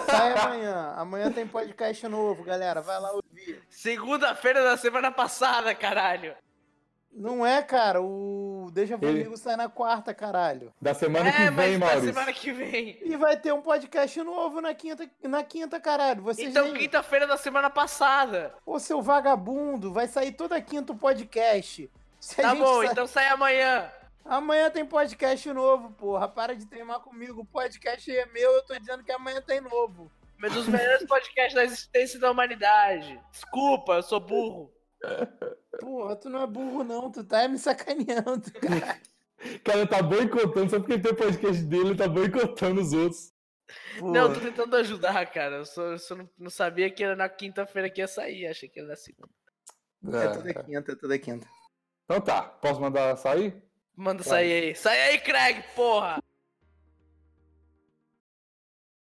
Sai 0.06 0.38
amanhã. 0.38 0.94
Amanhã 0.98 1.32
tem 1.32 1.48
podcast 1.48 2.08
novo, 2.08 2.44
galera. 2.44 2.82
Vai 2.82 3.00
lá 3.00 3.12
ouvir. 3.14 3.62
Segunda-feira 3.70 4.64
da 4.64 4.78
semana 4.78 5.12
passada, 5.12 5.74
caralho. 5.74 6.36
Não 7.12 7.46
é, 7.46 7.62
cara. 7.62 8.02
O 8.02 8.53
Deixa 8.72 8.94
Ele- 8.96 9.06
Comigo 9.24 9.38
sai 9.38 9.56
na 9.56 9.70
quarta, 9.70 10.14
caralho. 10.14 10.74
Da 10.82 10.94
semana 10.94 11.30
é, 11.30 11.32
que 11.32 11.50
mas 11.50 11.56
vem, 11.56 11.78
na 11.78 11.86
Maurício. 11.86 12.14
semana 12.14 12.34
que 12.34 12.52
vem. 12.52 13.00
E 13.04 13.16
vai 13.16 13.38
ter 13.38 13.54
um 13.54 13.62
podcast 13.62 14.22
novo 14.24 14.62
na 14.62 14.74
quinta, 14.74 15.10
na 15.24 15.44
quinta 15.44 15.80
caralho. 15.80 16.22
Vocês 16.22 16.50
Então, 16.50 16.66
nem- 16.66 16.74
quinta-feira 16.76 17.26
da 17.28 17.38
semana 17.38 17.70
passada. 17.70 18.54
Ô, 18.66 18.80
seu 18.80 19.02
vagabundo, 19.02 19.92
vai 19.94 20.08
sair 20.08 20.32
toda 20.32 20.62
quinta 20.62 20.92
o 20.94 20.98
podcast. 20.98 21.90
Se 22.20 22.36
Tá 22.42 22.56
bom, 22.56 22.86
sa- 22.86 22.92
então 22.92 23.08
sai 23.08 23.28
amanhã. 23.28 23.92
Amanhã 24.26 24.70
tem 24.70 24.86
podcast 24.86 25.52
novo, 25.52 25.92
porra. 25.92 26.28
Para 26.30 26.56
de 26.56 26.66
teimar 26.66 27.00
comigo. 27.02 27.42
O 27.42 27.46
podcast 27.46 28.10
é 28.10 28.26
meu, 28.28 28.52
eu 28.52 28.64
tô 28.64 28.74
dizendo 28.80 29.04
que 29.04 29.12
amanhã 29.12 29.42
tem 29.42 29.60
novo. 29.60 30.10
Um 30.42 30.50
dos 30.50 30.68
melhores 30.68 31.06
podcasts 31.08 31.54
da 31.54 31.64
existência 31.64 32.20
da 32.20 32.30
humanidade. 32.32 33.18
Desculpa, 33.32 33.94
eu 33.94 34.04
sou 34.04 34.20
burro. 34.20 34.73
Porra, 35.80 36.16
tu 36.16 36.30
não 36.30 36.44
é 36.44 36.48
burro, 36.48 36.84
não. 36.84 37.12
Tu 37.12 37.24
tá 37.24 37.48
me 37.48 37.58
sacaneando, 37.58 38.52
cara. 38.62 39.00
Cara, 39.64 39.88
tá 39.88 40.02
boicotando, 40.02 40.70
só 40.70 40.80
porque 40.80 40.98
tem 40.98 41.14
podcast 41.14 41.64
dele, 41.64 41.90
ele 41.90 41.96
tá 41.96 42.08
boicotando 42.08 42.80
os 42.82 42.94
outros. 42.94 43.34
Porra. 44.00 44.12
Não, 44.14 44.28
eu 44.30 44.34
tô 44.34 44.40
tentando 44.40 44.76
ajudar, 44.78 45.26
cara. 45.32 45.58
Eu 45.58 45.66
só, 45.66 45.84
eu 45.84 46.00
só 46.00 46.16
não, 46.16 46.30
não 46.38 46.50
sabia 46.50 46.90
que 46.90 47.04
era 47.04 47.16
na 47.16 47.28
quinta-feira 47.28 47.90
que 47.90 48.02
ia 48.02 48.08
sair. 48.08 48.48
Achei 48.48 48.70
que 48.70 48.80
era 48.80 48.90
na 48.90 48.96
segunda. 48.96 49.30
É 50.06 50.28
toda 50.30 50.54
quinta, 50.54 50.92
é 50.92 50.96
toda 50.96 51.20
quinta. 51.20 51.48
Então 52.06 52.22
tá, 52.22 52.42
posso 52.42 52.82
mandar 52.82 53.16
sair? 53.18 53.62
Manda 53.96 54.24
sair 54.24 54.52
aí. 54.52 54.76
Sai 54.76 55.00
aí, 55.02 55.20
Craig, 55.20 55.64
porra! 55.76 56.22